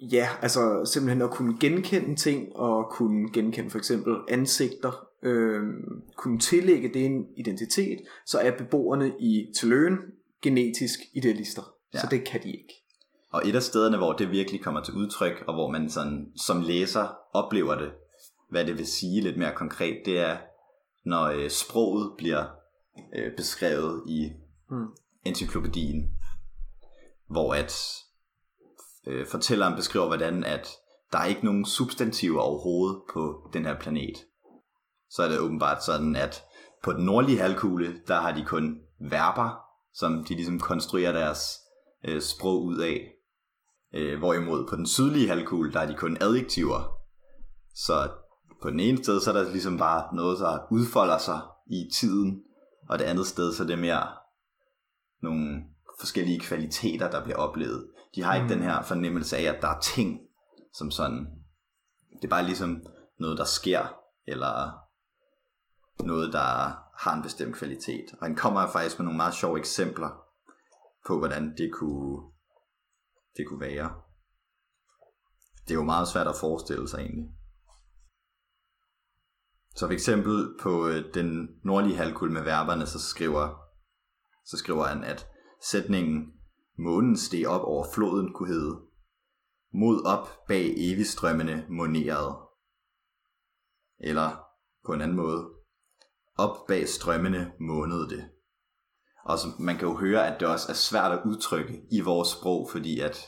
ja, 0.00 0.28
altså 0.42 0.90
simpelthen 0.92 1.22
at 1.22 1.30
kunne 1.30 1.58
genkende 1.60 2.16
ting, 2.16 2.56
og 2.56 2.90
kunne 2.90 3.32
genkende 3.32 3.70
for 3.70 3.78
eksempel 3.78 4.16
ansigter, 4.28 5.06
øh, 5.22 5.62
kunne 6.16 6.38
tillægge 6.38 6.88
det 6.88 7.06
en 7.06 7.26
identitet, 7.36 7.98
så 8.26 8.38
er 8.38 8.58
beboerne 8.58 9.12
i 9.20 9.46
Telløen 9.60 9.98
genetisk 10.42 10.98
idealister. 11.14 11.62
Ja. 11.94 11.98
Så 11.98 12.06
det 12.10 12.24
kan 12.24 12.42
de 12.42 12.48
ikke. 12.48 12.84
Og 13.30 13.42
et 13.48 13.54
af 13.54 13.62
stederne, 13.62 13.96
hvor 13.96 14.12
det 14.12 14.30
virkelig 14.30 14.62
kommer 14.62 14.82
til 14.82 14.94
udtryk, 14.94 15.44
og 15.46 15.54
hvor 15.54 15.70
man 15.70 15.90
sådan, 15.90 16.32
som 16.36 16.60
læser 16.60 17.18
oplever 17.32 17.74
det, 17.74 17.90
hvad 18.50 18.64
det 18.64 18.78
vil 18.78 18.86
sige 18.86 19.20
lidt 19.20 19.36
mere 19.38 19.52
konkret, 19.56 20.02
det 20.04 20.18
er, 20.18 20.36
når 21.04 21.24
øh, 21.24 21.50
sproget 21.50 22.12
bliver 22.18 22.44
øh, 23.16 23.36
beskrevet 23.36 24.02
i 24.08 24.32
Mm. 24.70 24.86
encyklopædien, 25.24 26.10
hvor 27.30 27.54
at 27.54 27.72
øh, 29.06 29.26
fortælleren 29.26 29.76
beskriver, 29.76 30.06
hvordan 30.06 30.44
at 30.44 30.68
der 31.12 31.18
er 31.18 31.24
ikke 31.24 31.44
nogen 31.44 31.64
substantiver 31.64 32.40
overhovedet 32.40 33.02
på 33.12 33.50
den 33.52 33.64
her 33.64 33.78
planet. 33.80 34.16
Så 35.10 35.22
er 35.22 35.28
det 35.28 35.38
åbenbart 35.38 35.84
sådan, 35.84 36.16
at 36.16 36.44
på 36.84 36.92
den 36.92 37.04
nordlige 37.04 37.40
halvkugle, 37.40 38.00
der 38.08 38.20
har 38.20 38.32
de 38.32 38.44
kun 38.44 38.80
verber, 39.00 39.60
som 39.94 40.24
de 40.24 40.34
ligesom 40.34 40.60
konstruerer 40.60 41.12
deres 41.12 41.58
øh, 42.04 42.22
sprog 42.22 42.64
ud 42.64 42.78
af. 42.78 43.14
Øh, 43.94 44.18
hvorimod 44.18 44.66
på 44.68 44.76
den 44.76 44.86
sydlige 44.86 45.28
halvkugle, 45.28 45.72
der 45.72 45.80
er 45.80 45.86
de 45.86 45.94
kun 45.94 46.16
adjektiver. 46.20 46.98
Så 47.74 48.10
på 48.62 48.70
den 48.70 48.80
ene 48.80 49.04
sted, 49.04 49.20
så 49.20 49.30
er 49.30 49.42
der 49.42 49.50
ligesom 49.50 49.78
bare 49.78 50.16
noget, 50.16 50.38
der 50.38 50.58
udfolder 50.70 51.18
sig 51.18 51.40
i 51.66 51.90
tiden, 51.94 52.42
og 52.88 52.98
det 52.98 53.04
andet 53.04 53.26
sted, 53.26 53.52
så 53.52 53.62
er 53.62 53.66
det 53.66 53.78
mere 53.78 54.06
nogle 55.22 55.62
forskellige 56.00 56.40
kvaliteter, 56.40 57.10
der 57.10 57.24
bliver 57.24 57.36
oplevet. 57.36 57.88
De 58.14 58.22
har 58.22 58.34
ikke 58.34 58.44
Mm. 58.44 58.48
den 58.48 58.62
her 58.62 58.82
fornemmelse 58.82 59.36
af, 59.36 59.42
at 59.42 59.62
der 59.62 59.68
er 59.68 59.80
ting, 59.80 60.20
som 60.74 60.90
sådan, 60.90 61.26
det 62.12 62.24
er 62.24 62.28
bare 62.28 62.44
ligesom 62.44 62.82
noget, 63.18 63.38
der 63.38 63.44
sker, 63.44 63.94
eller 64.26 64.72
noget, 66.04 66.32
der 66.32 66.44
har 66.98 67.14
en 67.16 67.22
bestemt 67.22 67.56
kvalitet. 67.56 68.12
Og 68.12 68.26
han 68.26 68.36
kommer 68.36 68.66
faktisk 68.66 68.98
med 68.98 69.04
nogle 69.04 69.16
meget 69.16 69.34
sjove 69.34 69.58
eksempler 69.58 70.10
på, 71.06 71.18
hvordan 71.18 71.56
det 71.56 71.70
kunne, 71.72 72.22
det 73.36 73.48
kunne 73.48 73.60
være. 73.60 73.94
Det 75.64 75.70
er 75.70 75.78
jo 75.78 75.82
meget 75.84 76.08
svært 76.08 76.26
at 76.26 76.36
forestille 76.40 76.88
sig 76.88 76.98
egentlig. 76.98 77.30
Så 79.76 79.86
for 79.86 79.92
eksempel 79.92 80.56
på 80.62 80.88
øh, 80.88 81.14
den 81.14 81.48
nordlige 81.64 81.96
halvkugle 81.96 82.32
med 82.32 82.42
verberne, 82.42 82.86
så 82.86 82.98
skriver, 82.98 83.58
så 84.46 84.56
skriver 84.56 84.84
han, 84.84 85.04
at 85.04 85.26
sætningen 85.70 86.32
Månen 86.78 87.16
steg 87.16 87.46
op 87.46 87.60
over 87.62 87.86
floden 87.94 88.32
kunne 88.32 88.48
hedde 88.48 88.80
Mod 89.74 90.04
op 90.06 90.28
bag 90.48 90.74
evigstrømmende 90.76 91.64
moneret. 91.68 92.36
Eller 94.00 94.44
på 94.86 94.92
en 94.92 95.00
anden 95.00 95.16
måde. 95.16 95.48
Op 96.36 96.66
bag 96.68 96.88
strømmene 96.88 97.52
månede 97.60 98.08
det. 98.08 98.30
Og 99.24 99.38
så, 99.38 99.46
man 99.58 99.76
kan 99.76 99.88
jo 99.88 99.96
høre, 99.96 100.26
at 100.26 100.40
det 100.40 100.48
også 100.48 100.68
er 100.68 100.74
svært 100.74 101.12
at 101.12 101.22
udtrykke 101.26 101.82
i 101.92 102.00
vores 102.00 102.28
sprog, 102.28 102.68
fordi 102.70 103.00
at 103.00 103.26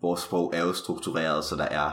vores 0.00 0.20
sprog 0.20 0.54
er 0.54 0.62
jo 0.64 0.72
struktureret, 0.72 1.44
så 1.44 1.56
der 1.56 1.64
er 1.64 1.90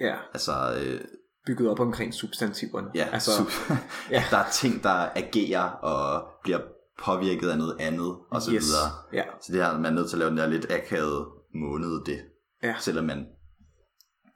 Ja, 0.00 0.16
altså 0.32 0.52
øh, 0.82 1.04
bygget 1.46 1.70
op 1.70 1.80
omkring 1.80 2.14
substantiverne. 2.14 2.90
ja, 2.94 3.08
altså, 3.12 3.30
sub- 3.30 3.72
ja. 4.14 4.24
der 4.30 4.36
er 4.36 4.50
ting, 4.50 4.82
der 4.82 5.10
agerer 5.14 5.70
og 5.70 6.28
bliver 6.42 6.60
påvirket 6.98 7.48
af 7.48 7.58
noget 7.58 7.76
andet, 7.80 8.16
og 8.30 8.42
så 8.42 8.52
yes. 8.52 8.64
videre. 8.64 8.90
Ja, 9.12 9.24
Så 9.40 9.52
det 9.52 9.62
her, 9.62 9.74
man 9.74 9.84
er 9.84 9.90
nødt 9.90 10.08
til 10.08 10.16
at 10.16 10.18
lave 10.18 10.30
den 10.30 10.38
der 10.38 10.46
lidt 10.46 10.72
akavede 10.72 11.26
måned 11.54 12.04
det, 12.04 12.20
ja. 12.62 12.74
selvom 12.80 13.04
man 13.04 13.26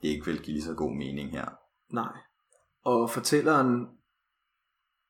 det 0.02 0.08
ikke 0.08 0.26
vil 0.26 0.42
give 0.42 0.54
lige 0.54 0.64
så 0.64 0.74
god 0.74 0.96
mening 0.96 1.30
her. 1.30 1.44
Nej. 1.92 2.12
Og 2.84 3.10
fortælleren, 3.10 3.86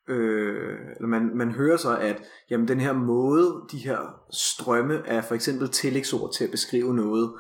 øh, 0.08 0.78
eller 0.96 1.08
man, 1.08 1.36
man 1.36 1.52
hører 1.52 1.76
så, 1.76 1.96
at 1.96 2.22
jamen, 2.50 2.68
den 2.68 2.80
her 2.80 2.92
måde, 2.92 3.66
de 3.72 3.78
her 3.78 4.20
strømme 4.32 5.08
af 5.08 5.24
for 5.24 5.34
eksempel 5.34 5.68
tillægsord 5.68 6.32
til 6.32 6.44
at 6.44 6.50
beskrive 6.50 6.94
noget, 6.94 7.34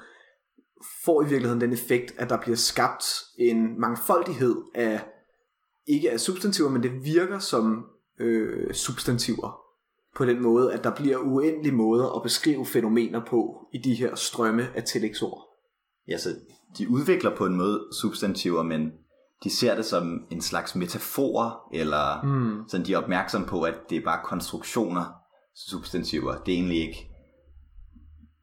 får 1.04 1.22
i 1.22 1.28
virkeligheden 1.28 1.60
den 1.60 1.72
effekt, 1.72 2.14
at 2.18 2.30
der 2.30 2.40
bliver 2.40 2.56
skabt 2.56 3.04
en 3.38 3.80
mangfoldighed 3.80 4.56
af, 4.74 5.06
ikke 5.86 6.10
af 6.10 6.20
substantiver, 6.20 6.70
men 6.70 6.82
det 6.82 7.04
virker 7.04 7.38
som 7.38 7.86
øh, 8.20 8.74
substantiver. 8.74 9.69
På 10.20 10.26
den 10.26 10.42
måde, 10.42 10.72
at 10.72 10.84
der 10.84 10.94
bliver 10.94 11.16
uendelige 11.18 11.74
måder 11.74 12.16
at 12.16 12.22
beskrive 12.22 12.66
fænomener 12.66 13.20
på 13.24 13.66
i 13.74 13.78
de 13.78 13.94
her 13.94 14.14
strømme 14.14 14.68
af 14.74 14.82
tillægsord. 14.82 15.42
Ja, 16.08 16.18
så 16.18 16.28
de 16.78 16.90
udvikler 16.90 17.36
på 17.36 17.46
en 17.46 17.56
måde 17.56 17.80
substantiver, 18.00 18.62
men 18.62 18.90
de 19.44 19.50
ser 19.50 19.74
det 19.76 19.84
som 19.84 20.26
en 20.30 20.40
slags 20.40 20.74
metafor, 20.74 21.68
eller 21.74 22.24
Mm. 22.24 22.68
sådan 22.68 22.86
de 22.86 22.92
er 22.94 22.98
opmærksom 22.98 23.44
på, 23.44 23.62
at 23.62 23.74
det 23.90 23.98
er 23.98 24.04
bare 24.04 24.20
konstruktioner, 24.24 25.04
substantiver. 25.70 26.34
Det 26.46 26.54
er 26.54 26.58
egentlig 26.58 26.80
ikke 26.88 27.10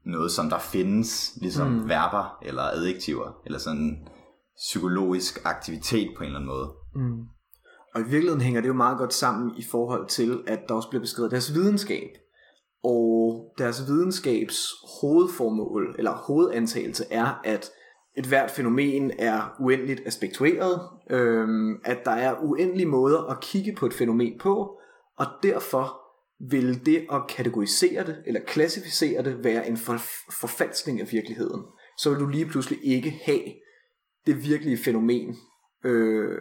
noget, 0.06 0.32
som 0.32 0.50
der 0.50 0.60
findes, 0.60 1.38
ligesom 1.42 1.68
Mm. 1.72 1.90
verber 1.90 2.38
eller 2.42 2.64
adjektiver, 2.64 3.32
eller 3.46 3.60
sådan 3.60 4.08
psykologisk 4.58 5.40
aktivitet 5.46 6.14
på 6.18 6.24
en 6.24 6.26
eller 6.28 6.40
anden 6.40 6.50
måde. 6.50 6.70
Mm. 6.96 7.24
Og 7.98 8.04
i 8.04 8.10
virkeligheden 8.10 8.42
hænger 8.42 8.62
det 8.62 8.68
jo 8.68 8.74
meget 8.74 8.98
godt 8.98 9.14
sammen 9.14 9.52
i 9.58 9.64
forhold 9.64 10.08
til, 10.08 10.44
at 10.48 10.60
der 10.68 10.74
også 10.74 10.90
bliver 10.90 11.02
beskrevet 11.02 11.32
deres 11.32 11.54
videnskab. 11.54 12.10
Og 12.84 13.54
deres 13.58 13.88
videnskabs 13.88 14.68
hovedformål, 15.02 15.96
eller 15.98 16.12
hovedantagelse 16.12 17.06
er, 17.12 17.42
at 17.44 17.72
et 18.18 18.26
hvert 18.26 18.52
fænomen 18.52 19.12
er 19.20 19.56
uendeligt 19.60 20.02
aspektueret, 20.06 20.82
øhm, 21.10 21.76
at 21.86 21.98
der 22.06 22.12
er 22.12 22.36
uendelige 22.44 22.86
måder 22.86 23.24
at 23.24 23.40
kigge 23.42 23.76
på 23.76 23.86
et 23.86 23.94
fænomen 23.94 24.40
på, 24.40 24.80
og 25.18 25.26
derfor 25.44 26.02
vil 26.50 26.86
det 26.86 27.08
at 27.12 27.22
kategorisere 27.30 28.06
det, 28.06 28.18
eller 28.28 28.42
klassificere 28.48 29.24
det, 29.24 29.44
være 29.44 29.68
en 29.68 29.78
for, 29.78 29.98
forfalskning 30.42 31.02
af 31.02 31.12
virkeligheden. 31.12 31.64
Så 31.98 32.10
vil 32.10 32.20
du 32.20 32.28
lige 32.28 32.46
pludselig 32.46 32.80
ikke 32.84 33.22
have 33.26 33.44
det 34.26 34.44
virkelige 34.44 34.78
fænomen, 34.78 35.36
øh, 35.86 36.38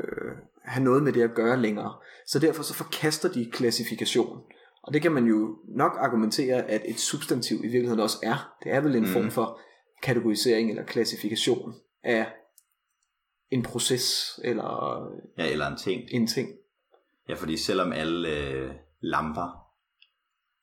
have 0.66 0.84
noget 0.84 1.02
med 1.02 1.12
det 1.12 1.22
at 1.22 1.34
gøre 1.34 1.60
længere. 1.60 1.94
Så 2.26 2.38
derfor 2.38 2.62
så 2.62 2.74
forkaster 2.74 3.28
de 3.32 3.50
klassifikation. 3.52 4.40
Og 4.82 4.92
det 4.92 5.02
kan 5.02 5.12
man 5.12 5.24
jo 5.24 5.58
nok 5.68 5.92
argumentere, 6.00 6.62
at 6.62 6.82
et 6.84 7.00
substantiv 7.00 7.56
i 7.56 7.68
virkeligheden 7.68 8.00
også 8.00 8.18
er. 8.22 8.56
Det 8.64 8.72
er 8.72 8.80
vel 8.80 8.96
en 8.96 9.02
mm. 9.02 9.08
Form 9.08 9.30
for 9.30 9.60
kategorisering 10.02 10.70
eller 10.70 10.84
klassifikation 10.84 11.74
af 12.02 12.26
en 13.50 13.62
proces 13.62 14.40
eller 14.44 14.98
Ja, 15.38 15.50
eller 15.50 15.66
en 15.66 15.76
ting. 15.76 16.02
en 16.10 16.26
ting. 16.26 16.48
Ja, 17.28 17.34
fordi 17.34 17.56
selvom 17.56 17.92
alle 17.92 18.28
øh, 18.28 18.70
lamper, 19.00 19.66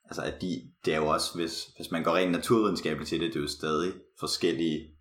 altså 0.06 0.22
at 0.22 0.42
de, 0.42 0.72
det 0.86 0.94
er 0.94 0.98
jo 0.98 1.08
også, 1.08 1.36
hvis, 1.36 1.66
hvis 1.76 1.92
man 1.92 2.04
går 2.04 2.16
rent 2.16 2.32
naturvidenskabeligt 2.32 3.10
til 3.10 3.20
det, 3.20 3.28
det 3.28 3.36
er 3.36 3.42
jo 3.42 3.48
stadig 3.48 3.94
forskellige 4.20 4.96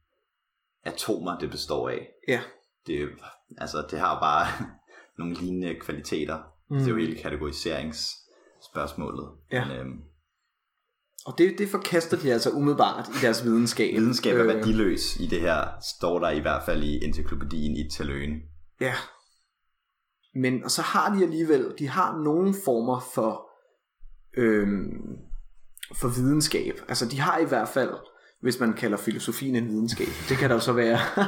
atomer, 0.84 1.38
det 1.38 1.50
består 1.50 1.88
af. 1.88 2.08
Ja. 2.28 2.40
Det, 2.86 3.08
altså, 3.58 3.86
det 3.90 3.98
har 3.98 4.20
bare 4.20 4.46
nogle 5.22 5.36
lignende 5.40 5.74
kvaliteter. 5.80 6.38
Mm. 6.70 6.76
Det 6.76 6.86
er 6.86 6.90
jo 6.90 6.96
hele 6.96 7.16
kategoriseringsspørgsmålet. 7.22 9.28
Ja. 9.52 9.64
Men, 9.68 9.76
øhm, 9.76 10.00
Og 11.26 11.34
det, 11.38 11.54
det 11.58 11.68
forkaster 11.68 12.16
de 12.16 12.32
altså 12.32 12.50
umiddelbart 12.50 13.08
i 13.08 13.12
deres 13.22 13.44
videnskab. 13.44 13.94
videnskab 13.94 14.36
er 14.36 14.42
Øh, 14.42 14.48
værdiløs 14.48 15.16
i 15.16 15.26
det 15.26 15.40
her, 15.40 15.68
står 15.98 16.18
der 16.18 16.30
i 16.30 16.40
hvert 16.40 16.62
fald 16.66 16.82
i 16.82 17.04
encyklopædien 17.04 17.76
i 17.76 17.90
Taløen. 17.90 18.40
Ja. 18.80 18.94
Men 20.34 20.64
og 20.64 20.70
så 20.70 20.82
har 20.82 21.14
de 21.14 21.22
alligevel, 21.22 21.74
de 21.78 21.88
har 21.88 22.18
nogle 22.18 22.54
former 22.64 23.00
for 23.14 23.50
øhm, 24.36 25.18
for 25.94 26.08
videnskab. 26.08 26.80
Altså 26.88 27.08
de 27.08 27.20
har 27.20 27.38
i 27.38 27.44
hvert 27.44 27.68
fald, 27.68 27.90
hvis 28.40 28.60
man 28.60 28.72
kalder 28.72 28.96
filosofien 28.96 29.56
en 29.56 29.68
videnskab. 29.68 30.06
Det 30.28 30.36
kan 30.36 30.50
der 30.50 30.56
jo 30.56 30.60
så 30.60 30.72
være 30.72 30.98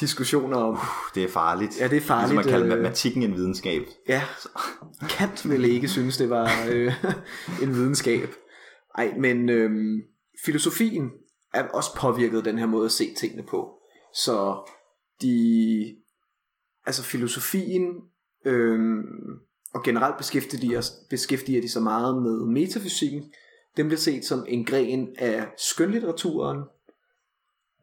diskussioner 0.00 0.56
om. 0.56 0.78
Det 1.14 1.24
er 1.24 1.28
farligt. 1.28 1.80
Ja, 1.80 1.88
det 1.88 1.96
er 1.96 2.00
farligt, 2.00 2.34
Ligesom 2.34 2.38
at 2.38 2.60
kalde 2.60 2.64
øh. 2.64 2.68
matematikken 2.70 3.22
en 3.22 3.34
videnskab. 3.34 3.82
Ja, 4.08 4.22
Kant 5.08 5.50
ville 5.50 5.68
ikke 5.68 5.88
synes, 5.88 6.16
det 6.16 6.30
var 6.30 6.50
øh, 6.70 6.92
en 7.62 7.74
videnskab. 7.74 8.34
Ej, 8.98 9.14
men 9.18 9.48
øhm, 9.48 10.02
filosofien 10.44 11.10
er 11.54 11.62
også 11.62 11.90
påvirket 11.96 12.44
den 12.44 12.58
her 12.58 12.66
måde 12.66 12.84
at 12.84 12.92
se 12.92 13.14
tingene 13.14 13.42
på. 13.42 13.70
Så 14.14 14.70
de, 15.22 15.96
altså 16.86 17.02
filosofien, 17.02 17.94
øhm, 18.44 19.02
og 19.74 19.82
generelt 19.82 20.16
beskæftiger 20.18 20.80
de, 20.80 20.86
beskæftiger 21.10 21.60
de 21.60 21.68
sig 21.68 21.82
meget 21.82 22.22
med 22.22 22.46
metafysikken. 22.46 23.24
Den 23.76 23.86
bliver 23.86 23.98
set 23.98 24.24
som 24.24 24.44
en 24.48 24.64
gren 24.64 25.08
af 25.18 25.46
skønlitteraturen, 25.58 26.58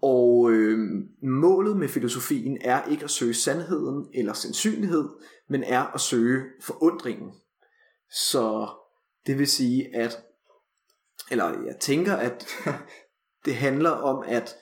og 0.02 0.52
øh, 0.52 0.78
målet 1.24 1.78
med 1.78 1.88
filosofien 1.88 2.58
er 2.62 2.86
ikke 2.86 3.04
at 3.04 3.10
søge 3.10 3.34
sandheden 3.34 4.08
eller 4.14 4.34
sandsynlighed, 4.34 5.10
men 5.50 5.64
er 5.64 5.84
at 5.84 6.02
søge 6.02 6.44
forundringen. 6.62 7.32
Så 8.12 8.68
det 9.28 9.40
vil 9.40 9.48
sige, 9.48 9.96
at, 9.96 10.24
eller 11.32 11.46
jeg 11.46 11.76
tænker, 11.82 12.16
at 12.16 12.48
det 13.46 13.56
handler 13.56 13.90
om, 13.90 14.24
at 14.28 14.56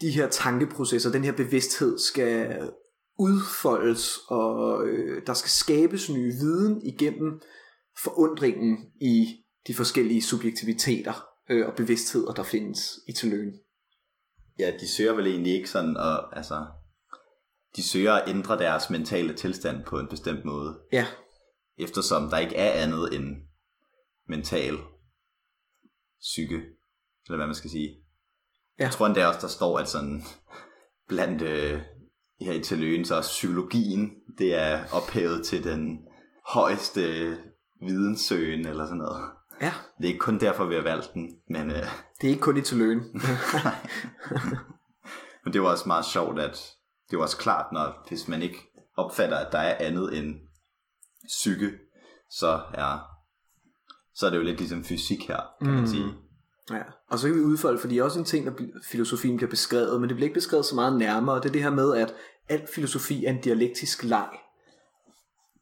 de 0.00 0.10
her 0.10 0.28
tankeprocesser, 0.28 1.12
den 1.12 1.24
her 1.24 1.32
bevidsthed 1.32 1.98
skal 1.98 2.70
udfoldes, 3.18 4.18
og 4.28 4.86
øh, 4.86 5.22
der 5.26 5.34
skal 5.34 5.50
skabes 5.50 6.10
ny 6.10 6.32
viden 6.32 6.82
igennem 6.86 7.40
forundringen 8.02 8.78
i 9.00 9.44
de 9.66 9.74
forskellige 9.74 10.22
subjektiviteter 10.22 11.24
øh, 11.50 11.66
og 11.66 11.74
bevidstheder, 11.74 12.32
der 12.32 12.42
findes 12.42 13.00
i 13.08 13.12
tiløen. 13.12 13.52
Ja, 14.58 14.72
de 14.80 14.88
søger 14.88 15.12
vel 15.12 15.26
egentlig 15.26 15.54
ikke 15.54 15.70
sådan 15.70 15.96
at, 15.96 16.24
altså, 16.32 16.66
de 17.76 17.82
søger 17.82 18.12
at 18.12 18.28
ændre 18.28 18.58
deres 18.58 18.90
mentale 18.90 19.34
tilstand 19.34 19.84
på 19.84 19.98
en 19.98 20.08
bestemt 20.08 20.44
måde, 20.44 20.78
Ja, 20.92 21.06
eftersom 21.78 22.30
der 22.30 22.38
ikke 22.38 22.56
er 22.56 22.82
andet 22.82 23.14
end 23.14 23.36
mental 24.28 24.78
psyke, 26.20 26.62
eller 27.26 27.36
hvad 27.36 27.46
man 27.46 27.54
skal 27.54 27.70
sige. 27.70 27.88
Ja. 28.78 28.84
Jeg 28.84 28.92
tror 28.92 29.06
endda 29.06 29.26
også, 29.26 29.40
der 29.40 29.48
står, 29.48 29.78
at 29.78 29.88
sådan 29.88 30.22
blandt 31.08 31.42
øh, 31.42 31.80
her 32.40 32.52
i 32.52 32.62
Tiløen, 32.62 33.04
så 33.04 33.20
psykologien, 33.20 34.10
det 34.38 34.54
er 34.54 34.84
ophævet 34.92 35.46
til 35.46 35.64
den 35.64 35.98
højeste 36.46 37.02
videnssøgen, 37.86 38.66
eller 38.66 38.84
sådan 38.84 38.98
noget. 38.98 39.30
ja. 39.60 39.72
Det 39.98 40.04
er 40.04 40.08
ikke 40.08 40.18
kun 40.18 40.40
derfor, 40.40 40.64
vi 40.64 40.74
har 40.74 40.82
valgt 40.82 41.14
den, 41.14 41.40
men, 41.48 41.70
øh, 41.70 41.86
Det 42.20 42.26
er 42.26 42.30
ikke 42.30 42.42
kun 42.42 42.56
i 42.56 42.60
tiløen. 42.60 42.98
men 45.44 45.52
det 45.52 45.62
var 45.62 45.68
også 45.68 45.84
meget 45.86 46.04
sjovt, 46.04 46.40
at 46.40 46.58
det 47.10 47.18
var 47.18 47.24
også 47.24 47.36
klart, 47.36 47.72
når 47.72 48.04
hvis 48.08 48.28
man 48.28 48.42
ikke 48.42 48.58
opfatter, 48.96 49.36
at 49.36 49.52
der 49.52 49.58
er 49.58 49.86
andet 49.86 50.18
end 50.18 50.34
psyke, 51.28 51.70
så 52.30 52.60
er, 52.74 52.98
så 54.14 54.26
er 54.26 54.30
det 54.30 54.36
jo 54.36 54.42
lidt 54.42 54.58
ligesom 54.58 54.84
fysik 54.84 55.28
her, 55.28 55.40
kan 55.62 55.70
man 55.72 55.80
Mm. 55.80 55.86
sige. 55.86 56.14
Ja, 56.70 56.82
og 57.10 57.18
så 57.18 57.26
kan 57.28 57.36
vi 57.36 57.40
udfolde, 57.42 57.78
fordi 57.78 57.94
det 57.94 58.00
er 58.00 58.04
også 58.04 58.18
en 58.18 58.24
ting, 58.24 58.46
der 58.46 58.52
filosofien 58.90 59.36
bliver 59.36 59.50
beskrevet, 59.50 60.00
men 60.00 60.08
det 60.08 60.16
bliver 60.16 60.26
ikke 60.26 60.34
beskrevet 60.34 60.66
så 60.66 60.74
meget 60.74 60.98
nærmere. 60.98 61.36
Det 61.36 61.44
er 61.48 61.52
det 61.52 61.62
her 61.62 61.70
med, 61.70 61.96
at 61.96 62.14
al 62.48 62.66
filosofi 62.74 63.24
er 63.24 63.30
en 63.30 63.40
dialektisk 63.40 64.04
leg. 64.04 64.28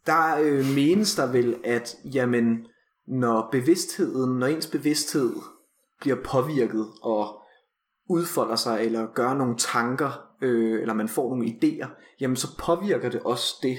Der 0.07 0.37
øh, 0.43 0.65
menes 0.75 1.15
der 1.15 1.33
vel, 1.33 1.57
at 1.65 1.97
jamen, 2.05 2.67
når 3.09 3.49
bevidstheden, 3.53 4.39
når 4.39 4.47
ens 4.47 4.67
bevidsthed 4.67 5.33
bliver 6.01 6.17
påvirket 6.25 6.87
og 7.03 7.43
udfolder 8.09 8.57
sig, 8.57 8.85
eller 8.85 9.07
gør 9.15 9.35
nogle 9.35 9.57
tanker, 9.59 10.29
øh, 10.43 10.81
eller 10.81 10.95
man 10.95 11.09
får 11.09 11.29
nogle 11.29 11.47
idéer, 11.47 11.89
jamen 12.21 12.37
så 12.37 12.59
påvirker 12.59 13.11
det 13.11 13.21
også 13.23 13.55
det, 13.63 13.77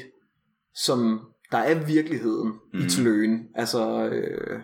som 0.76 1.20
der 1.52 1.58
er 1.58 1.86
virkeligheden 1.86 2.48
mm. 2.48 2.80
i 2.80 2.82
Mhm. 2.82 2.90
tiløen. 2.90 3.48
Altså, 3.56 4.10
øh, 4.10 4.60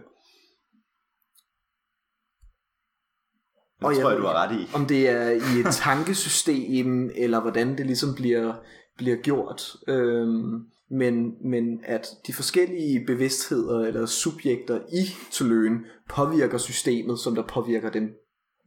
Det 3.79 3.87
Og 3.89 3.93
tror 3.95 4.01
jeg- 4.01 4.09
jeg, 4.15 4.17
du 4.21 4.25
har 4.27 4.43
ret 4.49 4.59
i. 4.59 4.67
om 4.75 4.85
det 4.85 5.09
er 5.09 5.29
i 5.29 5.59
et 5.59 5.73
tankesystem, 5.85 7.09
eller 7.15 7.41
hvordan 7.41 7.77
det 7.77 7.85
ligesom 7.85 8.15
bliver, 8.15 8.53
bliver 8.97 9.15
gjort. 9.17 9.61
Øhm, 9.87 10.53
men, 10.89 11.35
men 11.49 11.79
at 11.83 12.07
de 12.27 12.33
forskellige 12.33 13.05
bevidstheder 13.05 13.79
eller 13.79 14.05
subjekter 14.05 14.79
i 14.79 15.31
Tuløen 15.31 15.85
påvirker 16.09 16.57
systemet, 16.57 17.19
som 17.19 17.35
der 17.35 17.43
påvirker 17.47 17.89
dem 17.89 18.15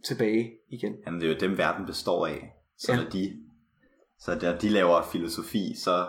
tilbage 0.07 0.53
igen. 0.69 0.95
Jamen, 1.07 1.21
det 1.21 1.31
er 1.31 1.35
jo 1.35 1.41
dem, 1.41 1.59
verden 1.59 1.87
består 1.87 2.27
af. 2.27 2.53
Så 2.79 2.93
ja. 2.93 3.03
når 3.03 3.11
de, 3.11 3.37
så 4.19 4.35
der 4.35 4.59
de 4.59 4.69
laver 4.69 5.03
filosofi, 5.13 5.75
så 5.85 6.09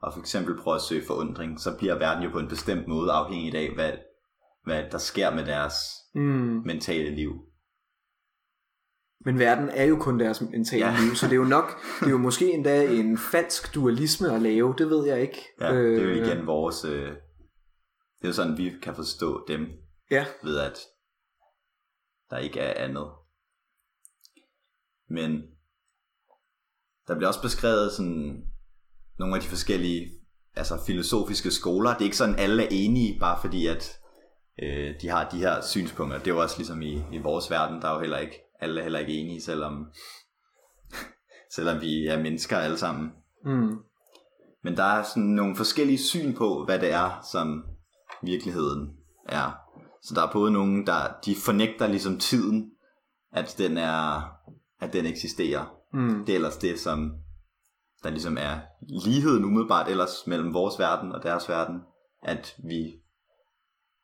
og 0.00 0.12
for 0.12 0.20
eksempel 0.20 0.56
prøver 0.58 0.76
at 0.76 0.82
søge 0.82 1.06
forundring, 1.06 1.60
så 1.60 1.76
bliver 1.78 1.98
verden 1.98 2.24
jo 2.24 2.30
på 2.30 2.38
en 2.38 2.48
bestemt 2.48 2.88
måde 2.88 3.12
afhængig 3.12 3.54
af, 3.54 3.74
hvad, 3.74 3.92
hvad 4.64 4.84
der 4.90 4.98
sker 4.98 5.34
med 5.34 5.46
deres 5.46 5.74
Mm. 6.14 6.62
mentale 6.66 7.14
liv. 7.14 7.32
Men 9.24 9.38
verden 9.38 9.68
er 9.68 9.84
jo 9.84 9.96
kun 9.96 10.20
deres 10.20 10.40
mentale 10.40 10.86
ja. 10.86 10.96
Liv, 11.00 11.14
så 11.14 11.26
det 11.26 11.32
er 11.32 11.36
jo 11.36 11.44
nok, 11.44 11.80
det 12.00 12.06
er 12.06 12.10
jo 12.10 12.18
måske 12.18 12.52
endda 12.52 12.84
en 12.84 13.18
falsk 13.18 13.74
dualisme 13.74 14.32
at 14.32 14.42
lave, 14.42 14.74
det 14.78 14.90
ved 14.90 15.06
jeg 15.06 15.20
ikke. 15.20 15.48
Ja, 15.60 15.76
det 15.76 15.98
er 15.98 16.02
jo 16.02 16.08
Øh, 16.08 16.16
igen 16.16 16.46
vores... 16.46 16.84
Øh, 16.84 17.08
det 18.18 18.24
er 18.24 18.28
jo 18.28 18.32
sådan, 18.32 18.58
vi 18.58 18.72
kan 18.82 18.94
forstå 18.94 19.44
dem, 19.48 19.66
Ja, 20.10 20.26
ved 20.42 20.58
at 20.58 20.78
der 22.30 22.38
ikke 22.38 22.60
er 22.60 22.84
andet. 22.84 23.06
Men 25.08 25.42
der 27.08 27.14
bliver 27.14 27.28
også 27.28 27.42
beskrevet 27.42 27.92
sådan 27.92 28.42
nogle 29.18 29.36
af 29.36 29.42
de 29.42 29.48
forskellige 29.48 30.10
altså 30.56 30.84
filosofiske 30.86 31.50
skoler. 31.50 31.90
Det 31.90 32.00
er 32.00 32.04
ikke 32.04 32.16
sådan, 32.16 32.38
alle 32.38 32.62
er 32.62 32.68
enige, 32.70 33.20
bare 33.20 33.38
fordi 33.40 33.66
at 33.66 33.98
øh, 34.62 34.94
de 35.00 35.08
har 35.08 35.28
de 35.28 35.38
her 35.38 35.60
synspunkter. 35.62 36.18
Det 36.18 36.26
er 36.26 36.34
jo 36.34 36.42
også 36.42 36.58
ligesom 36.58 36.82
i, 36.82 37.02
i 37.12 37.18
vores 37.18 37.50
verden, 37.50 37.82
der 37.82 37.88
er 37.88 37.94
jo 37.94 38.00
heller 38.00 38.18
ikke, 38.18 38.43
alle 38.60 38.80
er 38.80 38.82
heller 38.82 38.98
ikke 38.98 39.12
enige, 39.12 39.42
selvom, 39.42 39.86
selvom 41.54 41.80
vi 41.80 42.06
er 42.06 42.22
mennesker 42.22 42.56
alle 42.56 42.76
sammen. 42.76 43.12
mm. 43.44 43.78
Men 44.62 44.76
der 44.76 44.84
er 44.84 45.02
sådan 45.02 45.22
nogle 45.22 45.56
forskellige 45.56 45.98
syn 45.98 46.34
på, 46.34 46.64
hvad 46.64 46.78
det 46.78 46.92
er, 46.92 47.26
som 47.32 47.64
virkeligheden 48.22 48.96
er. 49.28 49.52
Så 50.02 50.14
der 50.14 50.22
er 50.22 50.32
både 50.32 50.52
nogen, 50.52 50.86
der 50.86 51.14
de 51.24 51.36
fornægter 51.36 51.86
ligesom 51.86 52.18
tiden, 52.18 52.70
at 53.32 53.54
den 53.58 53.78
er, 53.78 54.22
at 54.80 54.92
den 54.92 55.06
eksisterer. 55.06 55.76
Mm. 55.92 56.24
Det 56.24 56.32
er 56.32 56.36
ellers 56.36 56.56
det, 56.56 56.80
som 56.80 57.12
der 58.02 58.10
ligesom 58.10 58.36
er 58.40 58.60
ligheden 59.04 59.44
umiddelbart 59.44 59.88
ellers 59.88 60.26
mellem 60.26 60.54
vores 60.54 60.78
verden 60.78 61.12
og 61.12 61.22
deres 61.22 61.48
verden, 61.48 61.80
at 62.22 62.56
vi, 62.68 62.92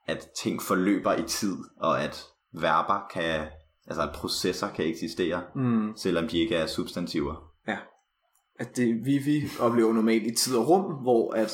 at 0.06 0.28
ting 0.42 0.62
forløber 0.62 1.14
i 1.14 1.22
tid, 1.22 1.56
og 1.80 2.02
at 2.02 2.24
verber 2.52 3.00
kan, 3.12 3.46
altså 3.90 4.02
at 4.02 4.14
processer 4.14 4.68
kan 4.68 4.84
eksistere, 4.86 5.42
Mm. 5.54 5.92
selvom 5.96 6.28
de 6.28 6.38
ikke 6.38 6.56
er 6.56 6.66
substantiver. 6.66 7.52
Ja. 7.68 7.76
At 8.58 8.76
det, 8.76 9.04
vi, 9.04 9.18
vi 9.18 9.42
oplever 9.60 9.92
normalt 9.92 10.26
i 10.26 10.34
tid 10.34 10.56
og 10.56 10.68
rum, 10.68 10.82
hvor 11.02 11.32
at 11.34 11.52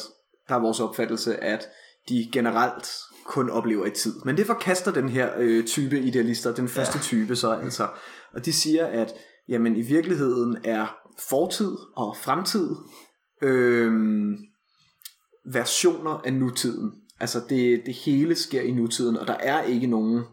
der 0.49 0.55
er 0.55 0.61
vores 0.61 0.81
opfattelse, 0.81 1.37
at 1.37 1.69
de 2.09 2.29
generelt 2.33 2.89
kun 3.25 3.51
oplever 3.51 3.87
i 3.87 3.91
tid. 3.91 4.15
Men 4.25 4.37
det 4.37 4.47
forkaster 4.47 4.93
den 4.93 5.09
her 5.09 5.31
øh, 5.39 5.65
type 5.65 6.01
idealister, 6.01 6.55
den 6.55 6.69
første 6.69 6.99
ja. 6.99 7.03
type 7.03 7.37
så 7.37 7.51
altså. 7.51 7.89
Og 8.35 8.45
de 8.45 8.53
siger, 8.53 8.87
at 8.87 9.15
jamen, 9.49 9.77
i 9.77 9.83
virkeligheden 9.83 10.57
er 10.65 10.97
fortid 11.31 11.77
og 11.97 12.17
fremtid 12.17 12.71
øh, 13.43 13.93
versioner 15.53 16.21
af 16.25 16.33
nutiden. 16.33 16.93
Altså 17.21 17.41
det, 17.49 17.83
det 17.87 17.95
hele 17.95 18.35
sker 18.35 18.61
i 18.61 18.71
nutiden, 18.71 19.17
og 19.17 19.27
der 19.27 19.35
er 19.35 19.63
ikke 19.63 19.87
nogen 19.87 20.25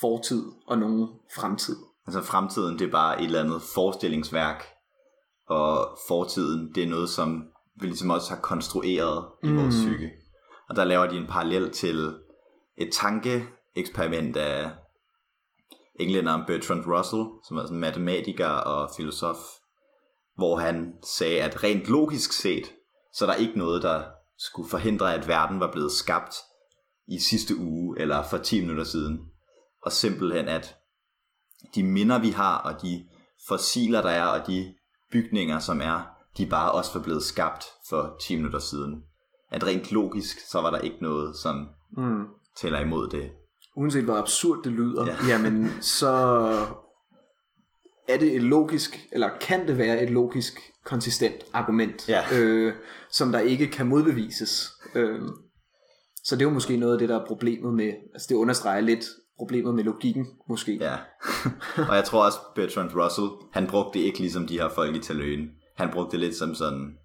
fortid 0.00 0.44
og 0.66 0.78
nogen 0.78 1.08
fremtid. 1.34 1.76
Altså 2.06 2.22
fremtiden, 2.22 2.78
det 2.78 2.86
er 2.86 2.90
bare 2.90 3.20
et 3.20 3.24
eller 3.24 3.40
andet 3.40 3.62
forestillingsværk, 3.74 4.64
og 5.48 5.98
fortiden, 6.08 6.74
det 6.74 6.82
er 6.82 6.88
noget, 6.88 7.08
som 7.08 7.44
vi 7.80 7.86
ligesom 7.86 8.10
også 8.10 8.34
har 8.34 8.40
konstrueret 8.40 9.24
i 9.44 9.48
mm. 9.48 9.56
vores 9.56 9.74
psyke. 9.74 10.10
Og 10.68 10.76
der 10.76 10.84
laver 10.84 11.06
de 11.06 11.16
en 11.16 11.26
parallel 11.26 11.70
til 11.70 12.14
et 12.78 12.92
tankeeksperiment 12.92 14.36
af 14.36 14.70
englænderen 16.00 16.42
Bertrand 16.46 16.84
Russell, 16.86 17.24
som 17.48 17.56
er 17.56 17.62
sådan 17.62 17.76
en 17.76 17.80
matematiker 17.80 18.48
og 18.48 18.90
filosof, 18.96 19.36
hvor 20.36 20.56
han 20.56 20.94
sagde, 21.16 21.42
at 21.42 21.64
rent 21.64 21.88
logisk 21.88 22.32
set, 22.32 22.72
så 23.14 23.24
er 23.24 23.30
der 23.30 23.36
ikke 23.36 23.58
noget, 23.58 23.82
der 23.82 24.02
skulle 24.38 24.70
forhindre, 24.70 25.14
at 25.14 25.28
verden 25.28 25.60
var 25.60 25.72
blevet 25.72 25.92
skabt 25.92 26.34
i 27.08 27.18
sidste 27.18 27.56
uge, 27.56 28.00
eller 28.00 28.22
for 28.22 28.38
10 28.38 28.60
minutter 28.60 28.84
siden. 28.84 29.29
Og 29.82 29.92
simpelthen, 29.92 30.48
at 30.48 30.76
de 31.74 31.82
minder, 31.82 32.18
vi 32.18 32.30
har, 32.30 32.58
og 32.58 32.82
de 32.82 33.06
fossiler, 33.48 34.02
der 34.02 34.10
er, 34.10 34.24
og 34.26 34.46
de 34.46 34.74
bygninger, 35.12 35.58
som 35.58 35.80
er, 35.80 36.00
de 36.38 36.46
bare 36.46 36.72
også 36.72 36.90
var 36.94 37.02
blevet 37.02 37.22
skabt 37.22 37.64
for 37.88 38.16
10 38.22 38.36
minutter 38.36 38.58
siden. 38.58 39.02
At 39.50 39.66
rent 39.66 39.92
logisk, 39.92 40.36
så 40.50 40.60
var 40.60 40.70
der 40.70 40.78
ikke 40.78 40.96
noget, 41.00 41.36
som 41.36 41.68
Mm. 41.96 42.24
tæller 42.60 42.80
imod 42.80 43.08
det. 43.08 43.30
uanset 43.76 44.04
hvor 44.04 44.16
absurd 44.16 44.58
det 44.64 44.72
lyder, 44.72 45.06
ja. 45.06 45.12
Ja. 45.12 45.28
jamen 45.32 45.70
så 45.80 46.08
er 48.08 48.18
det 48.18 48.34
et 48.36 48.42
logisk, 48.42 49.08
eller 49.12 49.30
kan 49.40 49.68
det 49.68 49.78
være 49.78 50.02
et 50.02 50.10
logisk 50.10 50.60
konsistent 50.84 51.34
argument, 51.52 52.08
Ja. 52.08 52.24
øh, 52.38 52.74
som 53.10 53.32
der 53.32 53.38
ikke 53.40 53.66
kan 53.66 53.86
modbevises. 53.86 54.70
Øh, 54.94 55.20
så 56.24 56.36
det 56.36 56.42
er 56.42 56.46
jo 56.48 56.54
måske 56.54 56.76
noget 56.76 56.92
af 56.92 56.98
det, 56.98 57.08
der 57.08 57.20
er 57.20 57.26
problemet 57.26 57.74
med, 57.74 57.92
altså 58.14 58.26
det 58.28 58.34
understreger 58.34 58.80
lidt 58.80 59.04
problemet 59.40 59.74
med 59.74 59.84
logikken, 59.84 60.26
måske. 60.48 60.74
Ja. 60.74 60.96
og 61.90 61.94
jeg 61.96 62.04
tror 62.04 62.24
også, 62.24 62.38
Bertrand 62.54 62.90
Russell, 62.94 63.28
han 63.52 63.66
brugte 63.66 63.98
det 63.98 64.04
ikke 64.04 64.18
ligesom 64.18 64.46
de 64.46 64.58
her 64.58 64.68
folk 64.68 64.96
i 64.96 64.98
Taløen. 64.98 65.50
Han 65.76 65.90
brugte 65.92 66.12
det 66.12 66.20
lidt 66.20 66.36
som 66.36 66.54
sådan... 66.54 66.96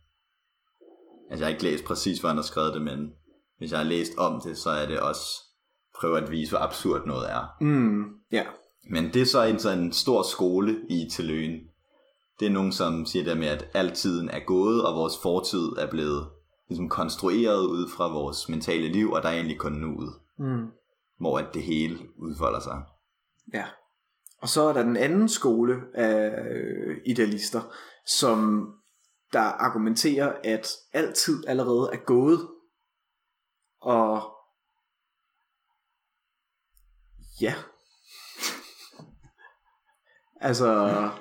Altså 1.30 1.45
jeg 1.45 1.48
har 1.48 1.54
ikke 1.54 1.63
læst 1.63 1.84
præcis, 1.84 2.19
hvor 2.19 2.30
han 2.30 2.38
har 2.38 2.43
skrevet 2.43 2.74
det, 2.74 2.82
men 2.82 3.12
hvis 3.58 3.71
jeg 3.71 3.80
har 3.80 3.86
læst 3.86 4.12
om 4.17 4.41
det, 4.41 4.58
så 4.58 4.69
er 4.69 4.86
det 4.86 5.00
også 5.00 5.26
prøve 6.00 6.17
at 6.17 6.32
vise, 6.32 6.52
hvor 6.52 6.60
absurd 6.60 7.08
noget 7.08 7.32
er. 7.32 7.43
Mm, 7.62 8.04
ja. 8.32 8.43
Men 8.89 9.13
det 9.13 9.21
er 9.21 9.26
så 9.26 9.43
en 9.43 9.60
sådan 9.60 9.91
stor 9.91 10.24
skole 10.24 10.76
i 10.89 11.10
Tilløen. 11.12 11.60
Det 12.39 12.45
er 12.45 12.52
nogen, 12.52 12.71
som 12.71 13.06
siger 13.06 13.26
der 13.26 13.36
med, 13.36 13.48
at 13.48 13.67
al 13.74 13.91
tiden 13.91 14.30
er 14.30 14.39
gået, 14.48 14.86
og 14.86 14.95
vores 14.95 15.13
fortid 15.21 15.67
er 15.78 15.89
blevet 15.89 16.28
ligesom 16.69 16.89
konstrueret 16.89 17.65
ud 17.65 17.89
fra 17.98 18.13
vores 18.13 18.50
mentale 18.50 18.88
liv, 18.88 19.12
og 19.12 19.21
der 19.21 19.30
er 19.30 19.34
egentlig 19.34 19.60
kun 19.60 19.71
nuet, 19.71 20.13
Mm, 20.39 20.67
hvor 21.19 21.39
at 21.39 21.54
det 21.54 21.63
hele 21.63 21.99
udfolder 22.17 22.60
sig. 22.60 22.84
ja. 23.54 23.65
Og 24.41 24.49
så 24.49 24.62
er 24.62 24.73
der 24.73 24.84
den 24.84 24.97
anden 24.97 25.30
skole 25.30 25.75
af 25.93 26.43
øh, 26.51 26.97
idealister, 27.06 27.62
som 28.08 28.69
der 29.34 29.39
argumenterer, 29.39 30.34
at 30.43 30.67
altid 30.93 31.47
allerede 31.47 31.89
er 31.93 32.06
gået, 32.06 32.49
og 33.82 34.36
ja. 37.41 37.56
altså, 40.49 41.12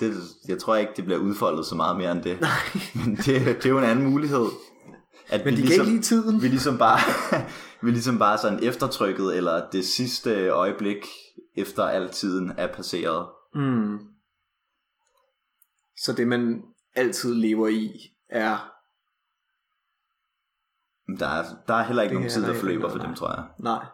Det, 0.00 0.14
jeg 0.48 0.58
tror 0.58 0.76
ikke, 0.76 0.92
det 0.96 1.04
bliver 1.04 1.20
udfoldet 1.20 1.66
så 1.66 1.74
meget 1.74 1.96
mere 1.96 2.12
end 2.12 2.22
det. 2.22 2.40
nej. 2.50 2.50
Men 2.94 3.16
det, 3.16 3.26
det 3.26 3.66
er 3.66 3.70
jo 3.70 3.78
en 3.78 3.84
anden 3.84 4.10
mulighed. 4.10 4.46
At 5.34 5.44
Men 5.44 5.56
vi 5.56 5.62
de 5.62 5.66
kan 5.66 5.72
ikke 5.72 5.84
lide 5.84 6.02
tiden. 6.02 6.42
vi 6.42 6.48
ligesom 6.48 6.78
bare, 6.78 6.98
vi 7.86 7.90
ligesom 7.90 8.18
bare 8.18 8.38
sådan 8.38 8.62
eftertrykket, 8.64 9.36
eller 9.36 9.70
det 9.70 9.84
sidste 9.84 10.48
øjeblik, 10.48 11.06
efter 11.56 11.84
al 11.84 12.08
tiden 12.10 12.52
er 12.58 12.72
passeret. 12.74 13.28
Mm. 13.54 13.98
Så 15.96 16.12
det 16.16 16.28
man 16.28 16.62
altid 16.94 17.34
lever 17.34 17.68
i 17.68 17.90
er 18.30 18.70
Der 21.18 21.26
er, 21.26 21.44
der 21.68 21.74
er 21.74 21.82
heller 21.84 22.02
ikke 22.02 22.12
Det 22.12 22.20
nogen 22.20 22.30
tid, 22.30 22.42
der 22.42 22.54
forløber 22.54 22.88
for 22.90 22.98
dem, 22.98 23.14
tror 23.14 23.30
jeg. 23.34 23.44
nej. 23.58 23.84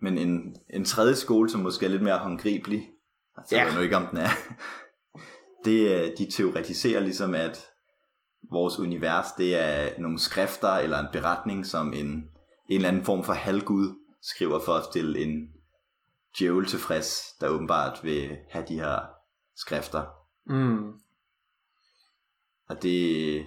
Men 0.00 0.18
en, 0.18 0.56
en 0.70 0.84
tredje 0.84 1.14
skole, 1.14 1.50
som 1.50 1.60
måske 1.60 1.86
er 1.86 1.90
lidt 1.90 2.02
mere 2.02 2.18
håndgribelig, 2.18 2.88
altså 3.36 3.56
Ja. 3.56 3.60
jeg 3.62 3.68
ved 3.68 3.74
nu 3.76 3.80
ikke, 3.82 3.96
om 3.96 4.06
den 4.06 4.18
er, 4.18 4.28
det, 5.64 5.94
er- 5.94 6.14
de 6.18 6.30
teoretiserer 6.30 7.00
ligesom, 7.00 7.34
at 7.34 7.66
vores 8.50 8.78
univers, 8.78 9.26
det 9.38 9.56
er 9.56 10.00
nogle 10.00 10.18
skrifter 10.18 10.72
eller 10.72 10.98
en 10.98 11.12
beretning, 11.12 11.66
som 11.66 11.92
en, 11.92 12.06
en 12.06 12.30
eller 12.68 12.88
anden 12.88 13.04
form 13.04 13.24
for 13.24 13.32
halvgud 13.32 13.94
skriver 14.22 14.60
for 14.60 14.74
at 14.74 14.84
stille 14.84 15.18
en 15.18 15.50
djævel 16.38 16.66
tilfreds, 16.66 17.32
der 17.40 17.48
åbenbart 17.48 18.00
vil 18.02 18.38
have 18.50 18.64
de 18.68 18.74
her 18.74 19.00
skrifter. 19.56 20.04
Mm. 20.46 20.92
Og 22.68 22.82
det, 22.82 23.46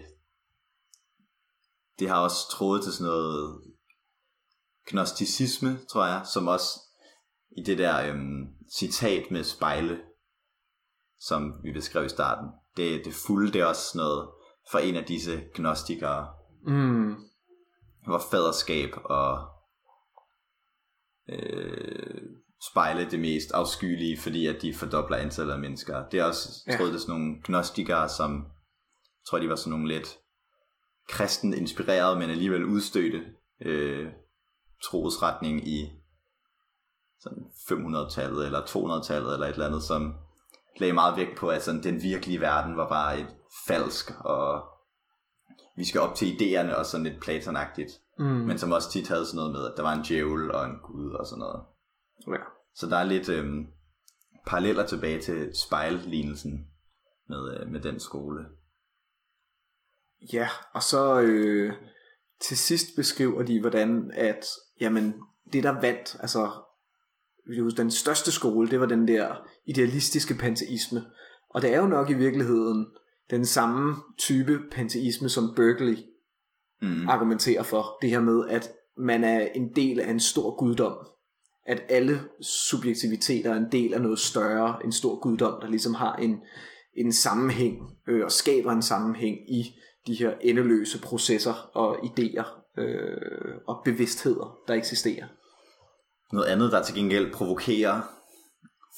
det 1.99 2.09
har 2.09 2.19
også 2.19 2.49
trådet 2.51 2.83
til 2.83 2.93
sådan 2.93 3.11
noget 3.11 3.61
gnosticisme, 4.87 5.79
tror 5.89 6.05
jeg, 6.05 6.21
som 6.33 6.47
også 6.47 6.79
i 7.57 7.63
det 7.63 7.77
der 7.77 8.09
øhm, 8.09 8.47
citat 8.71 9.31
med 9.31 9.43
spejle, 9.43 10.01
som 11.19 11.53
vi 11.63 11.71
beskrev 11.71 12.05
i 12.05 12.09
starten, 12.09 12.49
det, 12.77 13.05
det 13.05 13.13
fulde, 13.13 13.53
det 13.53 13.61
er 13.61 13.65
også 13.65 13.97
noget 13.97 14.29
for 14.71 14.79
en 14.79 14.95
af 14.95 15.05
disse 15.05 15.43
gnostikere, 15.53 16.27
Mm. 16.65 17.15
hvor 18.05 18.21
faderskab 18.31 18.89
og 19.03 19.47
øh, 21.29 22.21
spejle 22.71 23.11
det 23.11 23.19
mest 23.19 23.51
afskyelige, 23.51 24.17
fordi 24.19 24.47
at 24.47 24.61
de 24.61 24.73
fordobler 24.73 25.17
antallet 25.17 25.53
af 25.53 25.59
mennesker. 25.59 26.09
Det 26.09 26.19
er 26.19 26.23
også 26.23 26.63
Ja. 26.67 26.71
ja. 26.71 26.77
troet, 26.77 26.89
det 26.93 26.95
er 26.95 27.01
sådan 27.01 27.15
nogle 27.21 27.41
gnostikere, 27.43 28.09
som 28.09 28.35
jeg 28.35 29.25
tror, 29.29 29.39
de 29.39 29.49
var 29.49 29.55
sådan 29.55 29.71
nogle 29.71 29.87
lidt 29.87 30.17
kristen 31.09 31.53
inspireret, 31.53 32.17
men 32.17 32.29
alligevel 32.29 32.65
udstødte 32.65 33.25
øh, 33.61 34.11
trosretning 34.83 35.67
i 35.67 35.91
sådan 37.19 37.43
500-tallet 37.71 38.45
eller 38.45 38.61
200-tallet 38.61 39.33
eller 39.33 39.47
et 39.47 39.53
eller 39.53 39.65
andet, 39.67 39.83
som 39.83 40.15
lagde 40.77 40.93
meget 40.93 41.17
vægt 41.17 41.37
på, 41.37 41.47
at 41.49 41.63
sådan, 41.63 41.83
den 41.83 42.01
virkelige 42.03 42.41
verden 42.41 42.77
var 42.77 42.89
bare 42.89 43.19
et 43.19 43.35
falsk, 43.67 44.11
og 44.19 44.63
vi 45.75 45.85
skal 45.85 46.01
op 46.01 46.15
til 46.15 46.25
idéerne 46.25 46.75
og 46.75 46.85
sådan 46.85 47.05
lidt 47.05 47.21
platonagtigt. 47.21 47.91
Mm. 48.19 48.25
Men 48.25 48.57
som 48.57 48.71
også 48.71 48.91
tit 48.91 49.07
havde 49.07 49.25
sådan 49.25 49.35
noget 49.35 49.51
med, 49.51 49.65
at 49.65 49.73
der 49.77 49.83
var 49.83 49.93
en 49.93 50.03
djævel 50.03 50.51
og 50.51 50.65
en 50.65 50.79
gud 50.83 51.11
og 51.11 51.25
sådan 51.25 51.39
noget. 51.39 51.61
Ja. 52.27 52.43
Så 52.75 52.87
der 52.87 52.97
er 52.97 53.03
lidt 53.03 53.29
øhm, 53.29 53.67
paralleller 54.47 54.85
tilbage 54.85 55.21
til 55.21 55.51
spejllignelsen 55.67 56.67
med, 57.29 57.57
øh, 57.57 57.71
med 57.71 57.79
den 57.79 57.99
skole. 57.99 58.45
Ja, 60.33 60.49
og 60.73 60.83
så 60.83 61.19
øh, 61.19 61.73
til 62.41 62.57
sidst 62.57 62.87
beskriver 62.95 63.43
de, 63.43 63.61
hvordan 63.61 64.11
at, 64.15 64.45
jamen, 64.81 65.13
det 65.53 65.63
der 65.63 65.81
vandt, 65.81 66.17
altså, 66.19 66.51
den 67.77 67.91
største 67.91 68.31
skole, 68.31 68.69
det 68.69 68.79
var 68.79 68.85
den 68.85 69.07
der 69.07 69.35
idealistiske 69.65 70.33
panteisme. 70.33 71.05
Og 71.49 71.61
det 71.61 71.73
er 71.73 71.77
jo 71.77 71.87
nok 71.87 72.09
i 72.09 72.13
virkeligheden 72.13 72.87
den 73.31 73.45
samme 73.45 73.95
type 74.17 74.59
panteisme, 74.71 75.29
som 75.29 75.53
Berkeley 75.55 75.97
mm. 76.81 77.09
argumenterer 77.09 77.63
for. 77.63 77.97
Det 78.01 78.09
her 78.09 78.19
med, 78.19 78.49
at 78.49 78.71
man 78.97 79.23
er 79.23 79.47
en 79.55 79.75
del 79.75 79.99
af 79.99 80.11
en 80.11 80.19
stor 80.19 80.55
guddom. 80.55 80.97
At 81.65 81.81
alle 81.89 82.21
subjektiviteter 82.41 83.53
er 83.53 83.57
en 83.57 83.71
del 83.71 83.93
af 83.93 84.01
noget 84.01 84.19
større, 84.19 84.85
en 84.85 84.91
stor 84.91 85.19
guddom, 85.19 85.61
der 85.61 85.67
ligesom 85.67 85.93
har 85.93 86.15
en, 86.15 86.39
en 86.97 87.13
sammenhæng 87.13 87.77
øh, 88.07 88.23
og 88.25 88.31
skaber 88.31 88.71
en 88.71 88.81
sammenhæng 88.81 89.37
i 89.51 89.75
de 90.07 90.13
her 90.13 90.33
endeløse 90.41 91.01
processer 91.01 91.69
og 91.73 91.97
idéer 91.97 92.79
øh, 92.81 93.55
og 93.67 93.81
bevidstheder, 93.85 94.57
der 94.67 94.73
eksisterer. 94.73 95.27
Noget 96.33 96.45
andet, 96.45 96.71
der 96.71 96.83
til 96.83 96.95
gengæld 96.95 97.33
provokerer 97.33 98.01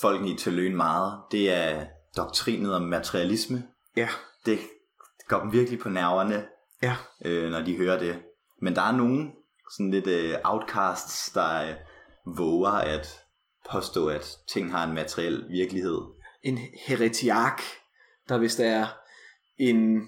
folkene 0.02 0.30
i 0.30 0.38
Tøløen 0.38 0.76
meget, 0.76 1.20
det 1.32 1.52
er 1.52 1.86
doktrinet 2.18 2.76
om 2.76 2.82
materialisme. 2.82 3.64
Ja. 3.98 4.10
Det 4.46 4.60
går 5.28 5.40
dem 5.40 5.54
virkelig 5.54 5.80
på 5.80 5.90
nerverne, 5.90 6.46
ja. 6.84 6.96
øh, 7.26 7.52
når 7.52 7.62
de 7.62 7.78
hører 7.78 8.00
det. 8.00 8.22
Men 8.62 8.76
der 8.76 8.82
er 8.82 8.92
nogen 8.92 9.32
sådan 9.78 9.92
lidt 9.92 10.08
øh, 10.08 10.36
outcasts, 10.44 11.32
der 11.34 11.70
øh, 11.70 11.76
våger 12.38 12.72
at 12.72 13.08
påstå, 13.72 14.08
at 14.08 14.38
ting 14.54 14.72
har 14.72 14.88
en 14.88 14.94
materiel 14.94 15.46
virkelighed. 15.50 15.98
En 16.44 16.58
heretiak, 16.88 17.62
der 18.30 18.38
hvis 18.38 18.56
der 18.56 18.66
er 18.66 18.88
en, 19.58 20.02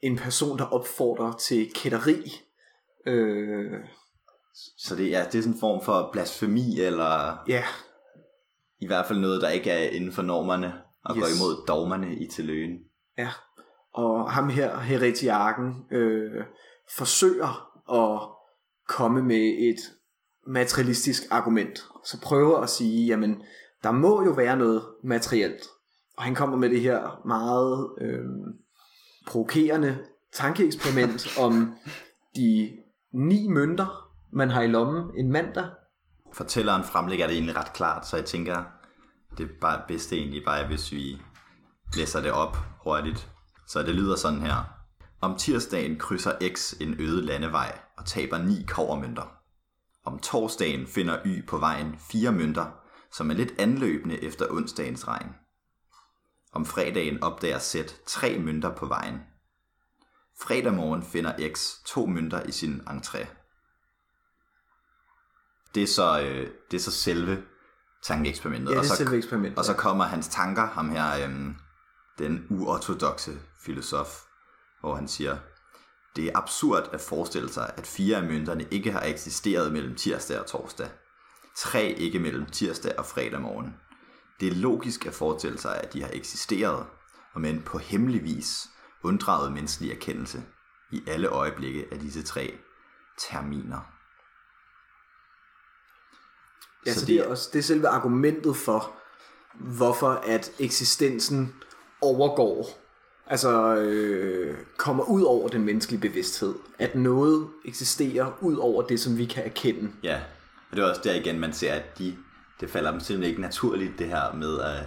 en 0.00 0.16
person, 0.16 0.58
der 0.58 0.64
opfordrer 0.64 1.32
til 1.32 1.72
kætteri. 1.74 2.32
Øh... 3.06 3.80
Så 4.78 4.96
det, 4.96 5.10
ja, 5.10 5.24
det 5.24 5.38
er 5.38 5.42
sådan 5.42 5.54
en 5.54 5.60
form 5.60 5.84
for 5.84 6.10
blasfemi, 6.12 6.80
eller 6.80 7.38
ja. 7.48 7.64
i 8.78 8.86
hvert 8.86 9.06
fald 9.06 9.18
noget, 9.18 9.42
der 9.42 9.48
ikke 9.48 9.70
er 9.70 9.90
inden 9.90 10.12
for 10.12 10.22
normerne, 10.22 10.72
og 11.04 11.16
yes. 11.16 11.22
går 11.22 11.28
imod 11.28 11.66
dogmerne 11.68 12.16
i 12.16 12.26
tiløen. 12.26 12.78
Ja, 13.18 13.28
og 13.94 14.30
ham 14.32 14.48
her, 14.48 14.78
heretiaken, 14.78 15.84
øh, 15.92 16.44
forsøger 16.96 17.70
at 17.92 18.28
komme 18.88 19.22
med 19.22 19.56
et 19.58 19.80
materialistisk 20.46 21.22
argument. 21.30 21.78
Så 22.04 22.20
prøver 22.22 22.58
at 22.58 22.70
sige, 22.70 23.06
jamen, 23.06 23.42
der 23.82 23.90
må 23.90 24.24
jo 24.24 24.30
være 24.30 24.56
noget 24.56 24.82
materielt. 25.04 25.62
Og 26.16 26.24
han 26.24 26.34
kommer 26.34 26.56
med 26.56 26.70
det 26.70 26.80
her 26.80 27.26
meget 27.26 27.90
øh, 28.00 28.24
provokerende 29.26 29.98
tankeeksperiment 30.32 31.26
om 31.44 31.74
de 32.36 32.78
ni 33.12 33.48
mønter, 33.48 34.10
man 34.32 34.50
har 34.50 34.62
i 34.62 34.66
lommen 34.66 35.10
en 35.16 35.32
mandag. 35.32 35.66
Fortælleren 36.32 36.84
fremlægger 36.84 37.26
det 37.26 37.34
egentlig 37.34 37.56
ret 37.56 37.72
klart, 37.72 38.06
så 38.06 38.16
jeg 38.16 38.24
tænker, 38.24 38.64
det 39.38 39.44
er 39.44 39.54
bare 39.60 39.82
bedst 39.88 40.12
egentlig 40.12 40.42
bare, 40.44 40.66
hvis 40.66 40.92
vi 40.92 41.20
læser 41.96 42.20
det 42.20 42.32
op 42.32 42.56
hurtigt. 42.88 43.28
Så 43.66 43.82
det 43.82 43.94
lyder 43.94 44.16
sådan 44.16 44.40
her. 44.40 44.64
Om 45.20 45.38
tirsdagen 45.38 45.98
krydser 45.98 46.32
X 46.54 46.74
en 46.80 47.00
øde 47.00 47.26
landevej 47.26 47.78
og 47.96 48.06
taber 48.06 48.38
ni 48.38 48.66
kovermønter. 48.68 49.32
Om 50.04 50.18
torsdagen 50.18 50.86
finder 50.86 51.18
Y 51.24 51.46
på 51.46 51.58
vejen 51.58 51.96
fire 51.98 52.32
mønter, 52.32 52.66
som 53.12 53.30
er 53.30 53.34
lidt 53.34 53.52
anløbende 53.58 54.24
efter 54.24 54.46
onsdagens 54.50 55.08
regn. 55.08 55.28
Om 56.52 56.66
fredagen 56.66 57.22
opdager 57.22 57.58
Z 57.58 57.76
tre 58.06 58.38
mønter 58.38 58.74
på 58.74 58.86
vejen. 58.86 59.20
Fredag 60.42 60.74
morgen 60.74 61.02
finder 61.02 61.50
X 61.54 61.72
to 61.86 62.06
mønter 62.06 62.42
i 62.42 62.52
sin 62.52 62.80
entré. 62.80 63.26
Det 65.74 65.82
er 65.82 65.86
så, 65.86 66.20
øh, 66.20 66.50
det 66.70 66.76
er 66.76 66.80
så 66.80 66.90
selve 66.90 67.42
tankeeksperimentet. 68.04 68.70
Ja, 68.70 68.70
det 68.70 68.76
er 68.76 68.80
og 68.80 68.86
så, 68.86 68.96
selve 68.96 69.16
eksperimentet. 69.16 69.58
Og 69.58 69.64
så 69.64 69.74
kommer 69.74 70.04
hans 70.04 70.28
tanker, 70.28 70.66
ham 70.66 70.88
her, 70.90 71.24
øhm, 71.24 71.56
den 72.18 72.46
uortodoxe 72.50 73.38
filosof, 73.60 74.22
hvor 74.80 74.94
han 74.94 75.08
siger, 75.08 75.36
det 76.16 76.24
er 76.24 76.38
absurd 76.38 76.88
at 76.92 77.00
forestille 77.00 77.52
sig, 77.52 77.74
at 77.76 77.86
fire 77.86 78.16
af 78.16 78.22
mønterne 78.22 78.66
ikke 78.70 78.92
har 78.92 79.02
eksisteret 79.02 79.72
mellem 79.72 79.94
tirsdag 79.94 80.40
og 80.40 80.46
torsdag. 80.46 80.88
Tre 81.56 81.92
ikke 81.92 82.18
mellem 82.18 82.46
tirsdag 82.46 82.98
og 82.98 83.06
fredag 83.06 83.40
morgen. 83.40 83.74
Det 84.40 84.48
er 84.48 84.54
logisk 84.54 85.06
at 85.06 85.14
forestille 85.14 85.58
sig, 85.58 85.80
at 85.80 85.92
de 85.92 86.02
har 86.02 86.10
eksisteret, 86.12 86.86
og 87.32 87.40
men 87.40 87.62
på 87.62 87.78
hemmelig 87.78 88.22
vis 88.22 88.68
unddraget 89.02 89.52
menneskelig 89.52 89.90
erkendelse 89.90 90.42
i 90.92 91.02
alle 91.06 91.28
øjeblikke 91.28 91.88
af 91.92 91.98
disse 91.98 92.22
tre 92.22 92.58
terminer. 93.30 93.80
Ja, 96.86 96.92
så, 96.92 97.00
så 97.00 97.06
det, 97.06 97.16
er 97.16 97.28
også, 97.28 97.50
det 97.52 97.58
er 97.58 97.62
selve 97.62 97.88
argumentet 97.88 98.56
for, 98.56 98.96
hvorfor 99.54 100.10
at 100.10 100.52
eksistensen 100.58 101.54
overgår, 102.00 102.66
altså 103.26 103.74
øh, 103.76 104.56
kommer 104.76 105.04
ud 105.04 105.22
over 105.22 105.48
den 105.48 105.64
menneskelige 105.64 106.00
bevidsthed. 106.00 106.54
At 106.78 106.94
noget 106.94 107.48
eksisterer 107.64 108.32
ud 108.40 108.56
over 108.56 108.82
det, 108.82 109.00
som 109.00 109.18
vi 109.18 109.24
kan 109.24 109.44
erkende. 109.44 109.92
Ja, 110.02 110.20
og 110.70 110.76
det 110.76 110.84
er 110.84 110.88
også 110.88 111.00
der 111.04 111.14
igen, 111.14 111.40
man 111.40 111.52
ser, 111.52 111.74
at 111.74 111.98
de, 111.98 112.16
det 112.60 112.70
falder 112.70 112.90
dem 112.90 113.00
simpelthen 113.00 113.30
ikke 113.30 113.40
naturligt, 113.42 113.98
det 113.98 114.06
her 114.06 114.32
med 114.32 114.60
at, 114.60 114.86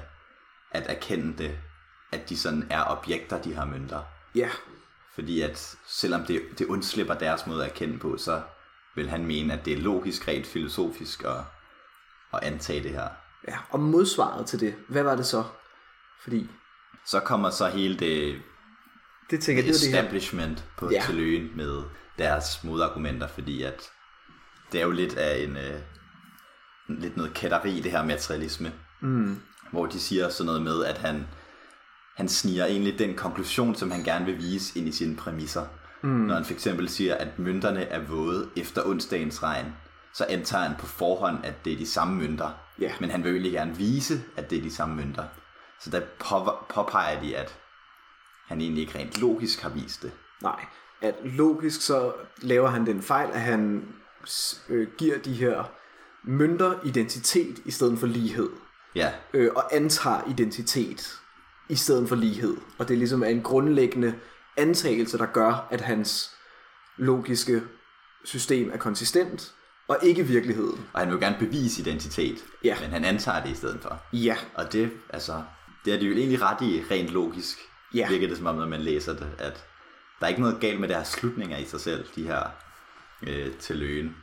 at 0.71 0.84
erkende 0.89 1.38
det, 1.38 1.58
at 2.12 2.30
de 2.30 2.38
sådan 2.38 2.67
er 2.69 2.84
objekter, 2.88 3.41
de 3.41 3.54
har 3.54 3.65
mønter. 3.65 4.00
Ja. 4.36 4.50
Fordi 5.15 5.41
at 5.41 5.76
selvom 5.88 6.24
det, 6.24 6.41
det 6.60 6.67
undslipper 6.67 7.13
deres 7.13 7.47
måde 7.47 7.63
at 7.63 7.71
erkende 7.71 8.00
på, 8.00 8.17
så 8.17 8.41
vil 8.95 9.10
han 9.10 9.26
mene, 9.26 9.54
at 9.54 9.65
det 9.65 9.74
er 9.74 9.78
logisk, 9.78 10.28
rent 10.28 10.47
filosofisk 10.47 11.24
at, 11.24 11.38
at 12.34 12.39
antage 12.43 12.84
det 12.84 12.91
her. 12.91 13.08
Ja, 13.47 13.58
og 13.69 13.80
modsvaret 13.80 14.47
til 14.47 14.60
det, 14.60 14.76
hvad 14.88 15.04
var 15.04 15.15
det 15.15 15.26
så? 15.26 15.43
Fordi... 16.24 16.50
Så 17.06 17.20
kommer 17.20 17.50
så 17.50 17.68
hele 17.68 17.98
det, 17.98 18.42
det 19.32 19.42
tænker, 19.42 19.64
det, 19.64 19.72
establishment 19.72 20.58
det 20.58 20.66
på 20.78 20.92
ja. 20.92 21.04
tiløen 21.06 21.50
med 21.56 21.84
deres 22.18 22.64
modargumenter, 22.64 23.28
fordi 23.28 23.64
at 23.64 23.82
det 24.71 24.82
er 24.82 24.86
jo 24.86 24.92
lidt 24.92 25.17
af 25.17 25.44
en 25.44 25.58
øh, 25.58 25.80
lidt 26.88 27.17
noget 27.17 27.34
kætteri, 27.34 27.80
det 27.80 27.92
her 27.92 28.04
materialisme. 28.04 28.73
Mm. 29.02 29.40
Hvor 29.71 29.86
de 29.86 30.00
siger 30.00 30.30
sådan 30.30 30.46
noget 30.46 30.62
med, 30.62 30.86
at 30.86 30.98
han, 30.98 31.28
han 32.15 32.30
sniger 32.30 32.65
egentlig 32.65 33.00
den 33.00 33.15
konklusion, 33.15 33.75
som 33.75 33.92
han 33.92 34.04
gerne 34.04 34.25
vil 34.25 34.38
vise 34.38 34.80
ind 34.80 34.88
i 34.88 34.92
sine 34.92 35.15
præmisser. 35.15 35.65
Mm. 36.04 36.10
Når 36.10 36.36
han 36.36 36.46
for 36.46 36.54
eksempel 36.54 36.90
siger, 36.90 37.15
at 37.15 37.40
mønterne 37.40 37.84
er 37.84 38.00
våde 38.00 38.50
efter 38.58 38.86
onsdagens 38.86 39.44
regn, 39.44 39.75
så 40.13 40.25
antager 40.30 40.63
han 40.63 40.75
på 40.80 40.86
forhånd, 40.86 41.38
at 41.44 41.65
det 41.65 41.73
er 41.73 41.78
de 41.78 41.86
samme 41.86 42.15
mønter. 42.15 42.50
Yeah. 42.82 42.92
Men 43.00 43.12
han 43.12 43.23
vil 43.23 43.46
jo 43.46 43.52
gerne 43.52 43.78
vise, 43.78 44.21
at 44.38 44.50
det 44.50 44.58
er 44.58 44.62
de 44.62 44.71
samme 44.71 44.96
mønter. 44.96 45.23
Så 45.82 45.90
der 45.90 46.02
påpeger 46.69 47.21
de, 47.21 47.38
at 47.38 47.58
han 48.48 48.62
egentlig 48.62 48.82
ikke 48.82 49.00
rent 49.00 49.21
logisk 49.21 49.62
har 49.62 49.69
vist 49.69 50.02
det. 50.02 50.12
Nej, 50.42 50.65
at 51.02 51.15
logisk 51.23 51.82
så 51.82 52.13
laver 52.42 52.69
han 52.69 52.86
den 52.86 53.02
fejl, 53.02 53.29
at 53.34 53.42
han 53.42 53.88
øh, 54.69 54.88
giver 54.98 55.17
de 55.17 55.34
her 55.34 55.63
mønter 56.23 56.73
identitet 56.86 57.60
i 57.65 57.71
stedet 57.71 58.00
for 58.00 58.08
lighed. 58.08 58.50
Ja. 58.96 59.12
Øh, 59.34 59.52
og 59.56 59.75
antager 59.75 60.29
identitet 60.29 61.19
i 61.69 61.75
stedet 61.75 62.10
for 62.10 62.15
lighed. 62.15 62.58
Og 62.77 62.88
det 62.88 62.94
er 62.94 62.98
ligesom 62.98 63.23
en 63.23 63.42
grundlæggende 63.42 64.15
antagelse, 64.58 65.17
der 65.17 65.25
gør, 65.25 65.67
at 65.71 65.82
hans 65.82 66.36
logiske 66.98 67.62
system 68.23 68.71
er 68.73 68.77
konsistent, 68.77 69.54
og 69.88 69.98
ikke 70.02 70.23
virkeligheden. 70.23 70.88
Og 70.94 71.00
han 71.00 71.12
vil 71.12 71.19
gerne 71.19 71.36
bevise 71.40 71.82
identitet, 71.82 72.46
ja. 72.63 72.77
men 72.82 72.90
han 72.90 73.06
antager 73.06 73.44
det 73.44 73.52
i 73.52 73.56
stedet 73.56 73.79
for. 73.82 74.02
Ja. 74.13 74.38
Og 74.56 74.73
det, 74.73 74.92
altså, 75.10 75.44
det 75.86 75.94
er 75.94 76.00
det 76.00 76.10
jo 76.10 76.13
egentlig 76.13 76.42
ret 76.42 76.62
i 76.62 76.84
rent 76.92 77.10
logisk, 77.10 77.58
ja. 77.94 78.08
virker 78.10 78.27
det 78.27 78.38
som 78.38 78.46
om, 78.46 78.56
når 78.56 78.67
man 78.67 78.82
læser 78.82 79.13
det, 79.13 79.29
at 79.38 79.65
der 80.19 80.25
er 80.25 80.29
ikke 80.29 80.42
noget 80.42 80.60
galt 80.60 80.79
med 80.79 80.90
deres 80.90 81.08
slutninger 81.08 81.58
i 81.58 81.65
sig 81.65 81.82
selv, 81.82 82.06
de 82.15 82.23
her 82.23 82.44
øh, 83.27 83.54
til 83.54 83.75
løgen. 83.75 84.15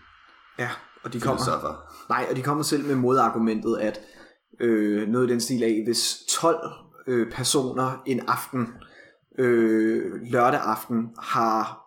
Ja, 0.59 0.71
og 1.05 1.13
de 1.13 1.21
kommer, 1.21 1.85
nej, 2.09 2.27
og 2.31 2.37
de 2.37 2.43
kommer 2.43 2.65
selv 2.65 2.85
med 2.85 2.95
modargumentet, 2.95 3.79
at 3.81 4.01
øh, 4.61 5.09
noget 5.09 5.29
i 5.29 5.33
den 5.33 5.41
stil 5.41 5.63
af, 5.63 5.83
hvis 5.87 6.19
12 6.29 6.57
øh, 7.07 7.33
personer 7.33 8.03
en 8.07 8.21
aften 8.29 8.69
øh, 9.39 10.13
lørdag 10.23 10.61
aften 10.61 11.09
har 11.19 11.85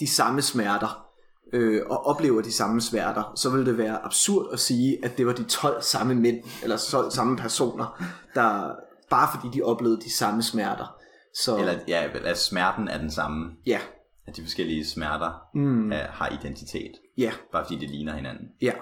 de 0.00 0.06
samme 0.06 0.42
smerter, 0.42 1.04
øh, 1.52 1.82
og 1.86 2.06
oplever 2.06 2.42
de 2.42 2.52
samme 2.52 2.80
smerter, 2.80 3.32
så 3.36 3.50
vil 3.50 3.66
det 3.66 3.78
være 3.78 4.04
absurd 4.04 4.52
at 4.52 4.60
sige, 4.60 5.04
at 5.04 5.18
det 5.18 5.26
var 5.26 5.32
de 5.32 5.44
12 5.44 5.82
samme 5.82 6.14
mænd, 6.14 6.38
eller 6.62 6.76
12 6.90 7.10
samme 7.10 7.36
personer, 7.36 8.02
der 8.34 8.72
bare 9.16 9.28
fordi 9.34 9.58
de 9.58 9.62
oplevede 9.62 10.00
de 10.00 10.12
samme 10.12 10.42
smerter. 10.42 10.96
Så 11.34 11.58
Eller 11.58 11.78
ja, 11.88 12.08
at 12.24 12.38
smerten 12.38 12.88
er 12.88 12.98
den 12.98 13.10
samme. 13.10 13.50
ja, 13.66 13.80
At 14.26 14.36
de 14.36 14.42
forskellige 14.42 14.86
smerter 14.86 15.30
mm. 15.54 15.92
er, 15.92 16.06
har 16.06 16.28
identitet. 16.40 16.92
ja, 17.18 17.32
Bare 17.52 17.64
fordi 17.64 17.78
de 17.78 17.86
ligner 17.86 18.14
hinanden. 18.16 18.48
ja. 18.62 18.72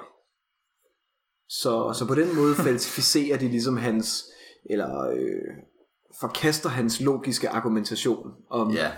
Så, 1.48 1.92
så 1.98 2.06
på 2.08 2.14
den 2.14 2.36
måde 2.36 2.54
falsificerer 2.68 3.38
de 3.38 3.48
ligesom 3.48 3.76
hans, 3.76 4.24
eller 4.70 5.00
øh, 5.10 5.54
forkaster 6.20 6.68
hans 6.68 7.00
logiske 7.00 7.48
argumentation 7.48 8.30
om 8.50 8.70
Ja, 8.70 8.90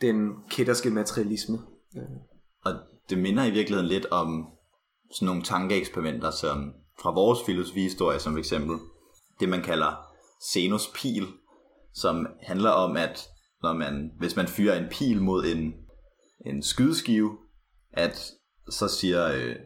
den 0.00 0.30
kætterske 0.50 0.90
materialisme. 0.90 1.58
og 2.64 2.72
det 3.10 3.18
minder 3.18 3.44
i 3.44 3.50
virkeligheden 3.50 3.88
lidt 3.88 4.06
om 4.06 4.46
sådan 5.14 5.26
nogle 5.26 5.42
tankeeksperimenter, 5.42 6.30
som 6.30 6.72
fra 7.02 7.10
vores 7.14 7.38
filosofihistorie, 7.46 8.18
som 8.18 8.38
eksempel 8.38 8.76
det, 9.40 9.48
man 9.48 9.62
kalder 9.62 10.11
Zenos 10.52 10.90
pil, 10.94 11.26
som 11.94 12.26
handler 12.42 12.70
om, 12.70 12.96
at 12.96 13.28
når 13.62 13.72
man, 13.72 14.12
hvis 14.18 14.36
man 14.36 14.48
fyrer 14.48 14.78
en 14.78 14.88
pil 14.90 15.22
mod 15.22 15.44
en, 15.44 15.74
en 16.46 16.62
skydeskive, 16.62 17.38
at 17.92 18.30
så 18.70 18.88
siger 18.88 19.32
øh, 19.34 19.56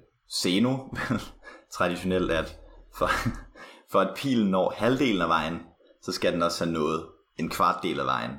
Zeno 0.43 0.79
traditionelt, 1.77 2.31
at 2.31 2.59
for, 2.95 3.09
for 3.93 4.01
at 4.01 4.17
pilen 4.17 4.51
når 4.51 4.71
halvdelen 4.77 5.23
af 5.23 5.29
vejen, 5.29 5.61
så 6.03 6.13
skal 6.13 6.33
den 6.33 6.43
også 6.43 6.65
have 6.65 6.73
nået 6.73 7.07
en 7.39 7.51
kvart 7.51 7.83
del 7.83 8.01
af 8.01 8.07
vejen. 8.07 8.31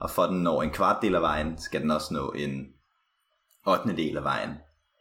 Og 0.00 0.10
for 0.10 0.22
at 0.22 0.30
den 0.30 0.42
når 0.42 0.62
en 0.62 0.70
kvart 0.70 1.02
del 1.02 1.14
af 1.14 1.22
vejen, 1.22 1.58
skal 1.58 1.82
den 1.82 1.90
også 1.90 2.14
nå 2.14 2.32
en 2.32 2.66
8. 3.66 3.96
del 3.96 4.16
af 4.16 4.24
vejen. 4.24 4.50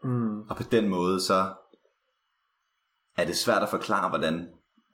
Mm. 0.03 0.41
Og 0.41 0.57
på 0.57 0.63
den 0.63 0.89
måde, 0.89 1.21
så 1.21 1.53
er 3.17 3.25
det 3.25 3.37
svært 3.37 3.63
at 3.63 3.69
forklare, 3.69 4.09
hvordan 4.09 4.47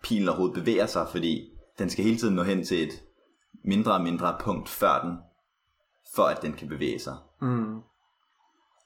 pilen 0.04 0.30
overhovedet 0.30 0.56
bevæger 0.56 0.86
sig, 0.86 1.08
fordi 1.12 1.53
den 1.80 1.90
skal 1.90 2.06
hele 2.06 2.18
tiden 2.18 2.36
nå 2.36 2.44
hen 2.44 2.66
til 2.66 2.84
et 2.84 3.04
mindre 3.66 3.94
og 3.94 4.02
mindre 4.02 4.38
punkt 4.40 4.70
før 4.70 5.02
den, 5.02 5.18
for 6.16 6.24
at 6.24 6.42
den 6.42 6.54
kan 6.54 6.68
bevæge 6.68 7.00
sig. 7.00 7.16
Mm. 7.42 7.80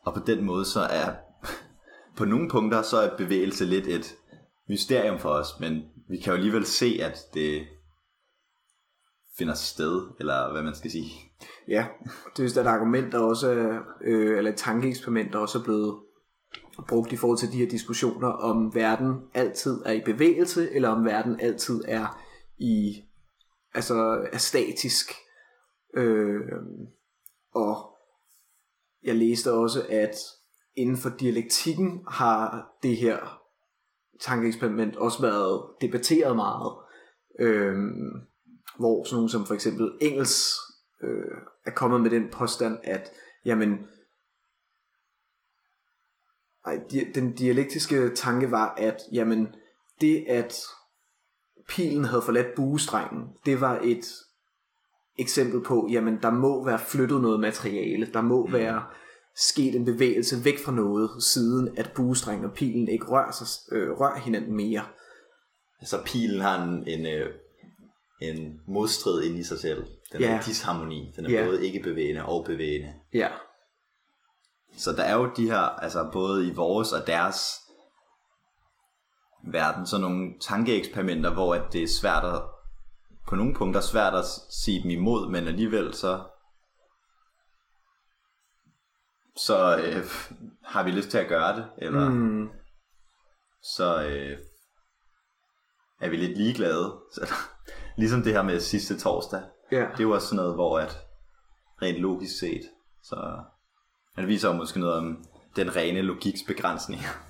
Og 0.06 0.14
på 0.14 0.20
den 0.28 0.46
måde, 0.46 0.66
så 0.66 0.80
er 0.80 1.14
på 2.18 2.26
nogle 2.26 2.50
punkter, 2.50 2.82
så 2.82 2.98
er 2.98 3.18
bevægelse 3.18 3.66
lidt 3.66 3.88
et 3.88 4.16
mysterium 4.70 5.20
for 5.20 5.30
os, 5.30 5.60
men 5.60 5.84
vi 6.10 6.18
kan 6.18 6.32
jo 6.32 6.38
alligevel 6.38 6.66
se, 6.66 7.00
at 7.02 7.18
det 7.34 7.68
finder 9.38 9.54
sted, 9.54 10.08
eller 10.20 10.52
hvad 10.52 10.64
man 10.64 10.76
skal 10.76 10.92
sige. 10.92 11.12
Ja, 11.68 11.86
det 12.38 12.58
er 12.58 12.62
et 12.62 12.68
argument, 12.68 13.12
der 13.12 13.20
også 13.20 13.50
er, 13.50 13.80
øh, 14.02 14.38
eller 14.38 14.52
et 14.52 14.58
tankeeksperiment, 14.58 15.34
der 15.34 15.40
også 15.40 15.60
er 15.60 15.64
blevet 15.64 15.96
brugt 16.88 17.12
i 17.12 17.16
forhold 17.16 17.38
til 17.38 17.52
de 17.52 17.58
her 17.58 17.70
diskussioner, 17.70 18.28
om 18.28 18.76
verden 18.76 19.16
altid 19.34 19.82
er 19.86 19.92
i 19.92 20.02
bevægelse, 20.06 20.72
eller 20.72 20.90
om 20.90 21.06
verden 21.06 21.40
altid 21.40 21.82
er 21.88 22.24
i, 22.58 23.04
altså 23.74 24.28
er 24.34 24.38
statisk. 24.38 25.12
Øh, 25.94 26.52
og 27.52 27.98
jeg 29.04 29.16
læste 29.16 29.54
også, 29.54 29.86
at 29.90 30.16
inden 30.76 30.98
for 30.98 31.10
dialektikken 31.10 32.06
har 32.08 32.70
det 32.84 32.98
her 32.98 33.42
tankeeksperiment 34.20 34.96
også 34.96 35.22
været 35.22 35.66
debatteret 35.82 36.36
meget. 36.36 36.74
Øh, 37.40 37.76
hvor 38.80 39.04
sådan 39.04 39.16
nogle 39.16 39.30
som 39.30 39.46
for 39.46 39.54
eksempel 39.54 39.98
Engels 40.02 40.56
øh, 41.04 41.38
er 41.66 41.72
kommet 41.72 42.02
med 42.02 42.10
den 42.10 42.30
påstand, 42.32 42.78
at 42.84 43.12
jamen, 43.46 43.88
ej, 46.66 46.80
di- 46.92 47.12
den 47.12 47.34
dialektiske 47.36 48.16
tanke 48.16 48.52
var, 48.52 48.74
at 48.76 49.02
jamen, 49.12 49.56
det 50.02 50.26
at 50.28 50.64
pilen 51.68 52.06
havde 52.06 52.22
forladt 52.22 52.56
buestrengen, 52.56 53.24
det 53.46 53.62
var 53.62 53.80
et 53.84 54.06
eksempel 55.20 55.64
på, 55.64 55.88
jamen 55.92 56.20
der 56.22 56.32
må 56.32 56.66
være 56.66 56.80
flyttet 56.80 57.22
noget 57.22 57.40
materiale, 57.40 58.06
der 58.14 58.22
må 58.22 58.46
mm. 58.46 58.54
være 58.54 58.84
sket 59.36 59.76
en 59.76 59.86
bevægelse 59.86 60.46
væk 60.46 60.60
fra 60.66 60.72
noget, 60.72 61.24
siden 61.24 61.78
at 61.78 61.92
buestrengen 61.96 62.46
og 62.46 62.52
pilen 62.54 62.88
ikke 62.88 63.06
rører, 63.06 63.32
sig, 63.32 63.48
øh, 63.72 64.00
rører 64.00 64.20
hinanden 64.20 64.56
mere. 64.56 64.86
Så 65.84 65.98
pilen 66.06 66.42
har 66.42 66.64
en, 66.64 66.88
en, 66.88 67.06
øh, 67.06 67.30
en 68.22 68.60
modstrid 68.68 69.24
inde 69.24 69.40
i 69.40 69.44
sig 69.44 69.60
selv. 69.60 69.86
Den 70.12 70.24
er 70.24 70.28
Ja. 70.28 70.38
en 70.38 70.44
disharmoni. 70.46 71.14
Den 71.16 71.26
er 71.26 71.30
Ja. 71.30 71.46
både 71.46 71.66
ikke 71.66 71.80
bevægende 71.84 72.26
og 72.26 72.46
bevægende. 72.46 72.94
Ja, 73.14 73.30
Så 74.78 74.92
der 74.92 75.04
er 75.04 75.16
jo 75.16 75.30
de 75.38 75.46
her, 75.50 75.58
altså 75.60 76.10
både 76.14 76.48
i 76.48 76.52
vores 76.54 76.94
og 76.94 77.08
deres 77.08 77.52
verden, 79.52 79.88
sådan 79.88 80.02
nogle 80.02 80.34
tankeeksperimenter, 80.42 81.34
hvor 81.34 81.56
at 81.56 81.74
det 81.74 81.84
er 81.84 81.88
svært 82.02 82.26
at, 82.26 82.42
på 83.28 83.36
nogle 83.36 83.54
punkter 83.56 83.82
svært 83.82 84.14
at 84.14 84.26
sige 84.64 84.84
dem 84.84 84.90
imod, 84.90 85.30
men 85.30 85.48
alligevel 85.48 85.94
så 85.94 86.24
så 89.38 89.78
øh, 89.78 90.06
har 90.64 90.84
vi 90.84 90.92
lyst 90.92 91.10
til 91.10 91.18
at 91.18 91.28
gøre 91.28 91.56
det, 91.56 91.66
eller 91.78 92.10
mm, 92.10 92.50
så 93.76 94.04
øh, 94.04 94.38
er 96.02 96.10
vi 96.10 96.18
lidt 96.18 96.38
ligeglade. 96.38 97.00
Så, 97.14 97.34
ligesom 97.98 98.24
det 98.24 98.34
her 98.34 98.42
med 98.42 98.60
sidste 98.60 99.00
torsdag. 99.00 99.42
ja. 99.72 99.78
Det 99.78 100.00
er 100.00 100.04
jo 100.04 100.12
også 100.12 100.28
sådan 100.28 100.36
noget, 100.36 100.56
hvor 100.56 100.80
at 100.80 100.98
rent 101.82 101.98
logisk 101.98 102.40
set, 102.40 102.62
så 103.04 103.44
det 104.16 104.28
viser 104.28 104.48
jo 104.48 104.54
måske 104.54 104.80
noget 104.80 104.96
om 104.96 105.26
den 105.56 105.76
rene 105.76 106.02
logiks 106.02 106.42
begrænsning. 106.48 107.02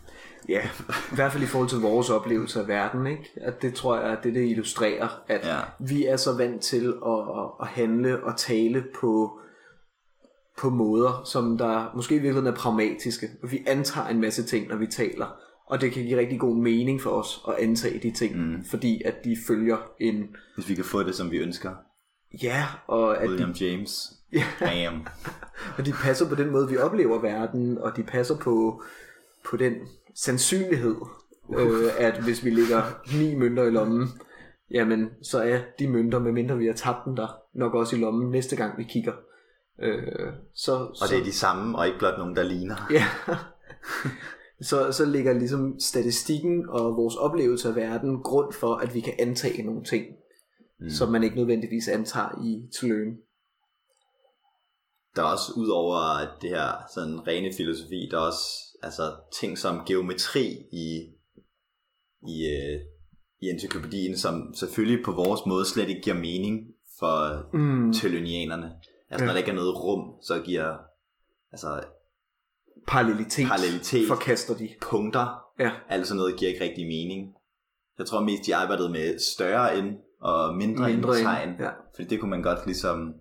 Ja, 0.49 0.61
i 1.11 1.15
hvert 1.15 1.31
fald 1.31 1.43
i 1.43 1.47
forhold 1.47 1.69
til 1.69 1.77
vores 1.77 2.09
oplevelse 2.09 2.61
af 2.61 2.67
verden, 2.67 3.07
ikke? 3.07 3.29
At 3.35 3.61
det 3.61 3.73
tror 3.73 3.99
jeg, 3.99 4.11
at 4.11 4.23
det, 4.23 4.33
det 4.33 4.49
illustrerer, 4.49 5.07
at 5.27 5.45
Ja. 5.45 5.57
vi 5.79 6.05
er 6.05 6.17
så 6.17 6.37
vant 6.37 6.61
til 6.61 6.93
at, 7.05 7.19
at, 7.61 7.67
handle 7.67 8.23
og 8.23 8.37
tale 8.37 8.83
på, 9.01 9.39
på 10.57 10.69
måder, 10.69 11.21
som 11.25 11.57
der 11.57 11.91
måske 11.95 12.15
i 12.15 12.19
virkeligheden 12.19 12.47
er 12.47 12.55
pragmatiske. 12.55 13.27
Vi 13.49 13.63
antager 13.67 14.07
en 14.07 14.21
masse 14.21 14.43
ting, 14.43 14.67
når 14.67 14.75
vi 14.75 14.87
taler, 14.87 15.35
og 15.65 15.81
det 15.81 15.91
kan 15.91 16.03
give 16.03 16.19
rigtig 16.19 16.39
god 16.39 16.55
mening 16.55 17.01
for 17.01 17.09
os 17.09 17.41
at 17.47 17.53
antage 17.59 17.99
de 17.99 18.11
ting, 18.11 18.37
mm. 18.37 18.65
fordi 18.65 19.01
at 19.05 19.23
de 19.23 19.37
følger 19.47 19.77
en... 19.99 20.35
Hvis 20.55 20.69
vi 20.69 20.75
kan 20.75 20.85
få 20.85 21.03
det, 21.03 21.15
som 21.15 21.31
vi 21.31 21.37
ønsker. 21.37 21.71
Ja, 22.43 22.65
og 22.87 23.17
at 23.17 23.23
de, 23.23 23.29
William 23.29 23.51
James. 23.51 24.13
Bam. 24.59 25.07
og 25.77 25.85
de 25.85 25.91
passer 25.91 26.29
på 26.29 26.35
den 26.35 26.51
måde, 26.51 26.69
vi 26.69 26.77
oplever 26.77 27.21
verden, 27.21 27.77
og 27.77 27.97
de 27.97 28.03
passer 28.03 28.37
på, 28.37 28.83
på 29.49 29.57
den 29.57 29.73
sandsynlighed, 30.17 30.95
øh, 31.57 31.89
at 31.97 32.23
hvis 32.23 32.45
vi 32.45 32.49
lægger 32.49 32.83
ni 33.17 33.35
mønter 33.35 33.63
i 33.63 33.69
lommen, 33.69 34.07
jamen 34.71 35.09
så 35.21 35.39
er 35.39 35.59
de 35.79 35.87
mønter, 35.87 36.19
medmindre 36.19 36.57
vi 36.57 36.65
har 36.65 36.73
tabt 36.73 37.05
dem 37.05 37.15
der, 37.15 37.27
nok 37.53 37.73
også 37.73 37.95
i 37.95 37.99
lommen 37.99 38.31
næste 38.31 38.55
gang 38.55 38.77
vi 38.77 38.83
kigger. 38.83 39.13
Øh, 39.81 40.33
så, 40.55 40.75
Og 40.75 41.09
det 41.09 41.19
er 41.19 41.23
de 41.23 41.31
samme, 41.31 41.77
og 41.77 41.87
ikke 41.87 41.99
blot 41.99 42.17
nogen, 42.17 42.35
der 42.35 42.43
ligner. 42.43 42.75
Ja. 42.91 43.05
så, 44.69 44.91
så 44.91 45.05
ligger 45.05 45.33
ligesom 45.33 45.79
statistikken 45.79 46.69
og 46.69 46.97
vores 46.97 47.15
oplevelse 47.15 47.69
af 47.69 47.75
verden 47.75 48.23
grund 48.23 48.53
for, 48.53 48.75
at 48.75 48.93
vi 48.93 48.99
kan 48.99 49.13
antage 49.19 49.63
nogle 49.63 49.83
ting, 49.83 50.05
mm. 50.79 50.89
som 50.89 51.11
man 51.11 51.23
ikke 51.23 51.35
nødvendigvis 51.35 51.87
antager 51.87 52.43
i 52.43 52.69
Tuløen. 52.79 53.17
Der 55.15 55.23
er 55.23 55.27
også 55.27 55.53
ud 55.55 55.67
over 55.67 55.97
det 56.41 56.49
her 56.49 56.71
sådan 56.93 57.27
rene 57.27 57.53
filosofi, 57.57 58.07
der 58.11 58.17
er 58.17 58.21
også 58.21 58.66
altså, 58.83 59.15
ting 59.39 59.57
som 59.57 59.85
geometri 59.87 60.45
i, 60.71 60.99
i, 62.27 62.45
øh, 62.47 62.79
i 63.41 63.49
encyklopædien, 63.49 64.17
som 64.17 64.53
selvfølgelig 64.55 65.05
på 65.05 65.11
vores 65.11 65.41
måde 65.45 65.65
slet 65.65 65.89
ikke 65.89 66.01
giver 66.01 66.15
mening 66.15 66.67
for 66.99 67.45
Mm. 67.57 67.93
telonianerne. 67.93 68.71
Altså 69.09 69.25
når 69.25 69.31
Ja. 69.31 69.31
der 69.31 69.37
ikke 69.37 69.51
er 69.51 69.55
noget 69.55 69.75
rum, 69.83 70.21
så 70.21 70.41
giver 70.45 70.77
altså, 71.51 71.83
Parallelitet, 72.87 73.47
Parallelitet. 73.47 74.07
forkaster 74.07 74.57
de. 74.57 74.69
punkter, 74.81 75.41
Ja. 75.59 75.71
alt 75.89 76.07
sådan 76.07 76.17
noget 76.17 76.37
giver 76.39 76.51
ikke 76.51 76.63
rigtig 76.63 76.85
mening. 76.87 77.33
Jeg 77.97 78.05
tror 78.05 78.23
mest, 78.23 78.45
de 78.45 78.55
arbejdede 78.55 78.89
med 78.89 79.19
større 79.19 79.77
end 79.77 79.95
og 80.21 80.55
mindre, 80.55 80.89
mindre 80.89 81.17
end 81.17 81.25
tegn. 81.25 81.49
Ja. 81.59 81.69
Fordi 81.95 82.07
det 82.07 82.19
kunne 82.19 82.29
man 82.29 82.41
godt 82.43 82.65
ligesom... 82.65 83.13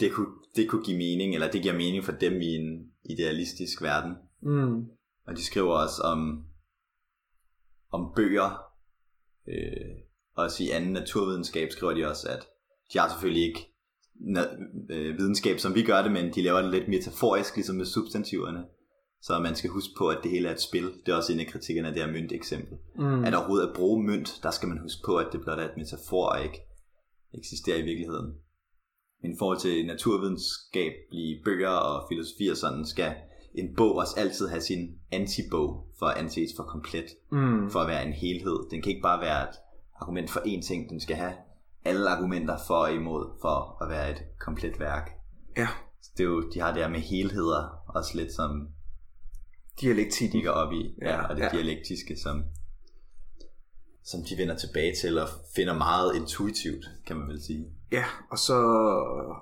Det 0.00 0.12
kunne, 0.12 0.26
det 0.56 0.68
kunne 0.70 0.84
give 0.84 0.96
mening, 0.96 1.34
eller 1.34 1.50
det 1.50 1.62
giver 1.62 1.74
mening 1.74 2.04
for 2.04 2.12
dem 2.12 2.40
i 2.40 2.54
en 2.54 2.92
idealistisk 3.08 3.82
verden. 3.82 4.14
Mm. 4.42 4.84
Og 5.26 5.36
de 5.36 5.44
skriver 5.44 5.72
også 5.72 6.02
om, 6.02 6.44
om 7.92 8.12
bøger. 8.16 8.62
Øh, 9.48 9.96
også 10.36 10.62
i 10.62 10.70
anden 10.70 10.92
naturvidenskab 10.92 11.70
skriver 11.70 11.94
de 11.94 12.08
også, 12.08 12.28
at 12.28 12.46
de 12.92 12.98
har 12.98 13.08
selvfølgelig 13.08 13.42
ikke 13.48 13.74
øh, 14.90 15.18
videnskab, 15.18 15.58
som 15.58 15.74
vi 15.74 15.82
gør 15.82 16.02
det, 16.02 16.12
men 16.12 16.34
de 16.34 16.42
laver 16.42 16.62
det 16.62 16.70
lidt 16.70 16.88
metaforisk, 16.88 17.56
ligesom 17.56 17.76
med 17.76 17.84
substantiverne. 17.84 18.64
Så 19.22 19.38
man 19.38 19.54
skal 19.54 19.70
huske 19.70 19.94
på, 19.98 20.08
at 20.08 20.18
det 20.22 20.30
hele 20.30 20.48
er 20.48 20.52
et 20.52 20.60
spil. 20.60 20.92
Det 21.06 21.12
er 21.12 21.16
også 21.16 21.32
en 21.32 21.40
af 21.40 21.46
kritikkerne 21.46 21.88
af 21.88 21.94
det 21.94 22.02
her 22.04 22.12
mønt 22.12 22.32
eksempel. 22.32 22.78
Mm. 22.96 23.24
At 23.24 23.34
overhovedet 23.34 23.68
at 23.68 23.74
bruge 23.76 24.06
mønt, 24.06 24.40
der 24.42 24.50
skal 24.50 24.68
man 24.68 24.78
huske 24.78 25.00
på, 25.04 25.16
at 25.16 25.28
det 25.32 25.40
blot 25.40 25.58
er 25.58 25.64
et 25.64 25.76
metafor, 25.76 26.26
og 26.26 26.44
ikke 26.44 26.60
eksisterer 27.34 27.78
i 27.78 27.82
virkeligheden. 27.82 28.34
Men 29.22 29.32
i 29.32 29.34
forhold 29.38 29.58
til 29.58 29.86
naturvidenskabelige 29.86 31.40
bøger 31.44 31.68
og 31.68 32.06
filosofi 32.08 32.48
og 32.48 32.56
sådan, 32.56 32.86
skal 32.86 33.14
en 33.54 33.76
bog 33.76 33.96
også 33.96 34.14
altid 34.16 34.48
have 34.48 34.60
sin 34.60 34.98
antibog 35.12 35.86
for 35.98 36.06
at 36.06 36.16
anses 36.18 36.50
for 36.56 36.62
komplet, 36.62 37.06
Mm. 37.30 37.70
for 37.70 37.80
at 37.80 37.88
være 37.88 38.06
en 38.06 38.12
helhed. 38.12 38.70
Den 38.70 38.82
kan 38.82 38.90
ikke 38.90 39.02
bare 39.02 39.20
være 39.20 39.42
et 39.48 39.54
argument 40.00 40.30
for 40.30 40.40
én 40.40 40.62
ting, 40.66 40.90
den 40.90 41.00
skal 41.00 41.16
have 41.16 41.32
alle 41.84 42.08
argumenter 42.10 42.58
for 42.66 42.74
og 42.74 42.92
imod, 42.94 43.38
for 43.40 43.82
at 43.84 43.88
være 43.90 44.10
et 44.10 44.22
komplet 44.40 44.80
værk. 44.80 45.10
Ja, 45.56 45.68
Det 46.16 46.20
er 46.24 46.28
jo, 46.28 46.50
de 46.54 46.60
har 46.60 46.72
det 46.72 46.82
her 46.82 46.88
med 46.90 47.00
helheder, 47.00 47.82
også 47.88 48.16
lidt 48.16 48.32
som 48.32 48.68
dialektik. 49.80 50.32
de 50.32 50.42
går 50.42 50.50
op 50.50 50.72
i, 50.72 50.94
ja, 51.02 51.10
Ja, 51.10 51.22
og 51.26 51.36
det 51.36 51.42
ja. 51.42 51.48
dialektiske, 51.52 52.16
som, 52.16 52.44
som 54.04 54.20
de 54.30 54.36
vender 54.38 54.56
tilbage 54.56 54.94
til 55.02 55.18
og 55.18 55.28
finder 55.56 55.74
meget 55.74 56.16
intuitivt, 56.16 56.84
kan 57.06 57.16
man 57.16 57.28
vel 57.28 57.42
sige. 57.42 57.66
Ja, 57.92 58.04
og 58.30 58.38
så 58.38 58.54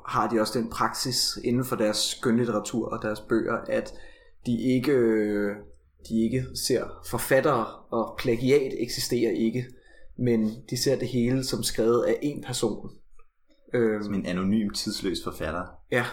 har 0.06 0.28
de 0.32 0.40
også 0.40 0.58
den 0.58 0.70
praksis 0.70 1.38
inden 1.44 1.64
for 1.64 1.76
deres 1.76 1.96
skønlitteratur 1.96 2.88
og 2.88 3.02
deres 3.02 3.20
bøger, 3.20 3.56
at 3.68 3.94
de 4.46 4.62
ikke, 4.62 4.94
de 6.08 6.24
ikke 6.24 6.44
ser 6.66 6.84
forfattere, 7.06 7.66
og 7.90 8.14
plagiat 8.18 8.72
eksisterer 8.78 9.30
ikke, 9.30 9.66
men 10.18 10.54
de 10.70 10.82
ser 10.82 10.98
det 10.98 11.08
hele 11.08 11.44
som 11.44 11.62
skrevet 11.62 12.04
af 12.04 12.18
en 12.22 12.42
person. 12.42 12.90
Øhm, 13.74 14.02
Som 14.02 14.14
en 14.14 14.26
anonym, 14.26 14.70
tidsløs 14.70 15.24
forfatter. 15.24 15.64
Ja, 15.90 16.04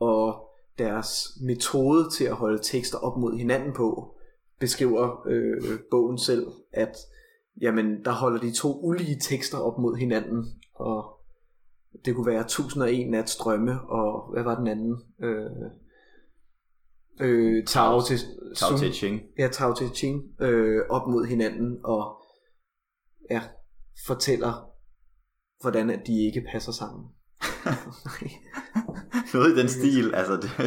og 0.00 0.50
deres 0.78 1.28
metode 1.40 2.10
til 2.10 2.24
at 2.24 2.34
holde 2.34 2.62
tekster 2.62 2.98
op 2.98 3.16
mod 3.16 3.38
hinanden 3.38 3.72
på, 3.72 4.14
beskriver 4.58 5.26
øh, 5.28 5.78
bogen 5.90 6.18
selv, 6.18 6.46
at 6.72 6.96
jamen, 7.60 8.04
der 8.04 8.12
holder 8.12 8.40
de 8.40 8.52
to 8.52 8.80
ulige 8.82 9.18
tekster 9.20 9.58
op 9.58 9.78
mod 9.78 9.96
hinanden, 9.96 10.46
og 10.74 11.19
det 12.04 12.14
kunne 12.14 12.26
være 12.26 12.40
1001 12.40 13.10
nats 13.10 13.36
drømme, 13.36 13.80
og 13.80 14.32
hvad 14.32 14.42
var 14.42 14.54
den 14.54 14.66
anden? 14.66 14.96
Øh, 15.22 15.50
øh, 17.20 17.66
Tao 17.66 18.00
til, 18.02 18.18
Tao 18.56 18.76
Te 18.76 18.92
Ching. 18.92 19.20
ja, 19.38 19.48
Tao 19.48 19.74
Te 19.74 19.88
Ching 19.88 20.22
øh, 20.40 20.82
op 20.90 21.08
mod 21.08 21.26
hinanden, 21.26 21.80
og 21.84 22.22
ja, 23.30 23.42
fortæller, 24.06 24.70
hvordan 25.60 25.90
at 25.90 26.06
de 26.06 26.26
ikke 26.26 26.46
passer 26.52 26.72
sammen. 26.72 27.08
Noget 29.34 29.52
i 29.52 29.60
den 29.60 29.68
stil, 29.68 30.14
altså 30.14 30.36
det, 30.36 30.50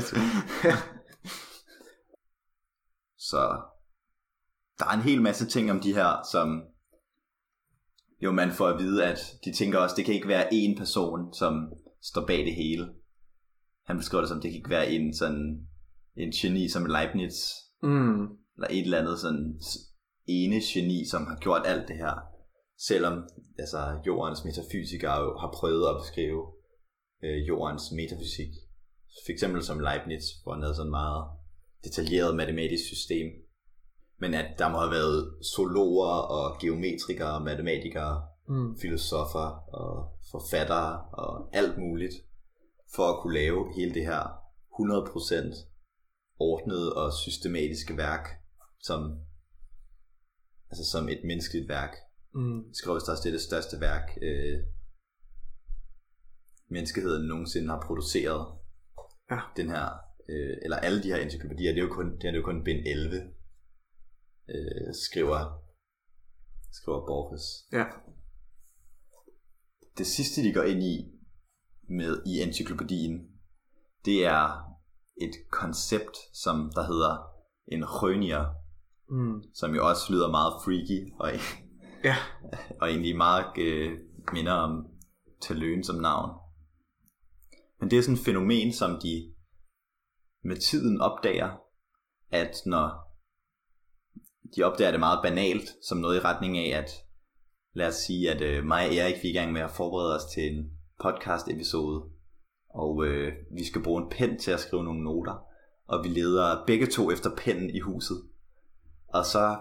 Så 3.29 3.61
der 4.79 4.85
er 4.85 4.93
en 4.93 5.01
hel 5.01 5.21
masse 5.21 5.45
ting 5.45 5.71
om 5.71 5.79
de 5.79 5.93
her, 5.93 6.27
som 6.31 6.61
jo 8.21 8.31
man 8.31 8.51
får 8.51 8.67
at 8.67 8.79
vide, 8.79 9.05
at 9.05 9.19
de 9.45 9.53
tænker 9.53 9.79
også, 9.79 9.95
det 9.95 10.05
kan 10.05 10.13
ikke 10.13 10.27
være 10.27 10.53
én 10.53 10.77
person, 10.77 11.33
som 11.33 11.73
står 12.01 12.25
bag 12.25 12.37
det 12.45 12.55
hele. 12.55 12.89
Han 13.85 13.97
beskriver 13.97 14.21
det 14.21 14.29
som, 14.29 14.41
det 14.41 14.51
kan 14.51 14.57
ikke 14.57 14.69
være 14.69 14.91
en 14.91 15.13
sådan 15.13 15.67
en 16.15 16.31
geni 16.31 16.69
som 16.69 16.85
Leibniz, 16.85 17.35
mm, 17.83 18.21
eller 18.55 18.67
et 18.69 18.81
eller 18.83 18.99
andet 18.99 19.19
sådan 19.19 19.59
ene 20.27 20.61
geni, 20.73 21.05
som 21.05 21.25
har 21.25 21.37
gjort 21.39 21.61
alt 21.65 21.87
det 21.87 21.95
her. 21.95 22.15
Selvom 22.87 23.13
altså, 23.59 23.99
jordens 24.07 24.45
metafysikere 24.45 25.19
jo 25.23 25.37
har 25.37 25.51
prøvet 25.59 25.89
at 25.89 26.01
beskrive 26.01 26.41
øh, 27.23 27.47
jordens 27.47 27.83
metafysik. 27.91 28.53
For 29.25 29.31
eksempel 29.31 29.63
som 29.63 29.79
Leibniz, 29.79 30.23
hvor 30.43 30.53
han 30.53 30.61
havde 30.61 30.75
sådan 30.75 30.91
meget 30.91 31.23
detaljeret 31.83 32.35
matematisk 32.35 32.83
system. 32.93 33.27
Men 34.23 34.33
at 34.33 34.59
der 34.59 34.69
må 34.69 34.77
have 34.77 34.91
været 34.91 35.45
zoologer 35.55 36.15
og 36.37 36.59
geometrikere, 36.61 37.43
matematikere, 37.43 38.27
mm, 38.47 38.79
filosofer 38.79 39.47
og 39.81 39.93
forfattere 40.31 41.01
og 41.23 41.49
alt 41.53 41.77
muligt, 41.77 42.15
for 42.95 43.03
at 43.03 43.21
kunne 43.21 43.33
lave 43.33 43.73
hele 43.75 43.93
det 43.93 44.05
her 44.05 44.23
100% 44.79 45.67
ordnede 46.39 46.95
og 46.95 47.13
systematiske 47.13 47.97
værk, 47.97 48.25
som, 48.79 49.19
altså 50.69 50.85
som 50.91 51.09
et 51.09 51.21
menneskeligt 51.23 51.69
værk. 51.69 51.93
mm, 52.33 52.91
også, 52.93 53.21
det 53.23 53.29
er 53.29 53.37
det 53.37 53.49
største 53.49 53.81
værk, 53.81 54.17
øh, 54.21 54.59
menneskeheden 56.69 57.27
nogensinde 57.27 57.69
har 57.69 57.83
produceret. 57.87 58.47
Ja. 59.31 59.39
Den 59.57 59.69
her, 59.69 59.85
øh, 60.29 60.57
eller 60.63 60.77
alle 60.77 61.03
de 61.03 61.07
her 61.07 61.17
encyklopædier, 61.17 61.71
det 61.71 61.79
er 61.79 61.87
jo 61.87 61.93
kun, 61.93 62.17
det 62.17 62.25
er 62.29 62.33
jo 62.33 62.43
kun 62.43 62.63
bind 62.63 62.87
11, 62.87 63.33
øh, 64.49 64.93
skriver, 64.93 65.61
skriver 66.71 67.05
Borges. 67.05 67.43
Ja, 67.71 67.85
det 69.97 70.07
sidste, 70.07 70.43
de 70.43 70.53
går 70.53 70.63
ind 70.63 70.83
i 70.83 71.11
med 71.89 72.23
i 72.25 72.41
encyklopædien, 72.41 73.27
det 74.05 74.25
er 74.25 74.73
et 75.21 75.35
koncept, 75.51 76.17
som 76.33 76.71
der 76.75 76.83
hedder 76.83 77.17
en 77.67 77.85
rønier, 77.85 78.45
mm, 79.09 79.43
som 79.53 79.75
jo 79.75 79.87
også 79.89 80.13
lyder 80.13 80.31
meget 80.31 80.53
freaky, 80.63 81.13
og, 81.19 81.29
ja, 82.03 82.15
og 82.81 82.89
egentlig 82.89 83.17
meget 83.17 83.57
øh, 83.57 83.99
minder 84.33 84.53
om 84.53 84.87
Taløen 85.41 85.83
som 85.83 85.95
navn. 85.95 86.31
Men 87.79 87.91
det 87.91 87.97
er 87.97 88.01
sådan 88.01 88.17
et 88.17 88.25
fænomen, 88.25 88.73
som 88.73 88.99
de 88.99 89.33
med 90.43 90.57
tiden 90.57 91.01
opdager, 91.01 91.57
at 92.29 92.55
når 92.65 93.02
de 94.55 94.63
opdager 94.63 94.91
det 94.91 94.99
meget 94.99 95.19
banalt, 95.23 95.75
som 95.81 95.97
noget 95.97 96.17
i 96.17 96.19
retning 96.19 96.57
af, 96.57 96.77
at 96.77 96.91
lad 97.73 97.87
os 97.87 97.95
sige, 97.95 98.31
at 98.31 98.41
øh, 98.41 98.65
mig 98.65 98.87
og 98.87 98.95
Erik 98.95 99.23
vi 99.23 99.27
er 99.27 99.31
i 99.31 99.37
gang 99.37 99.51
med 99.51 99.61
at 99.61 99.71
forberede 99.71 100.15
os 100.15 100.25
til 100.33 100.43
en 100.43 100.71
podcast 101.01 101.47
episode, 101.47 102.03
og 102.69 103.05
øh, 103.05 103.33
vi 103.51 103.65
skal 103.65 103.83
bruge 103.83 104.03
en 104.03 104.09
pen 104.09 104.39
til 104.39 104.51
at 104.51 104.59
skrive 104.59 104.83
nogle 104.83 105.03
noter, 105.03 105.45
og 105.87 106.03
vi 106.03 106.09
leder 106.09 106.63
begge 106.67 106.85
to 106.85 107.11
efter 107.11 107.29
pennen 107.37 107.69
i 107.69 107.79
huset. 107.79 108.23
Og 109.07 109.25
så 109.25 109.57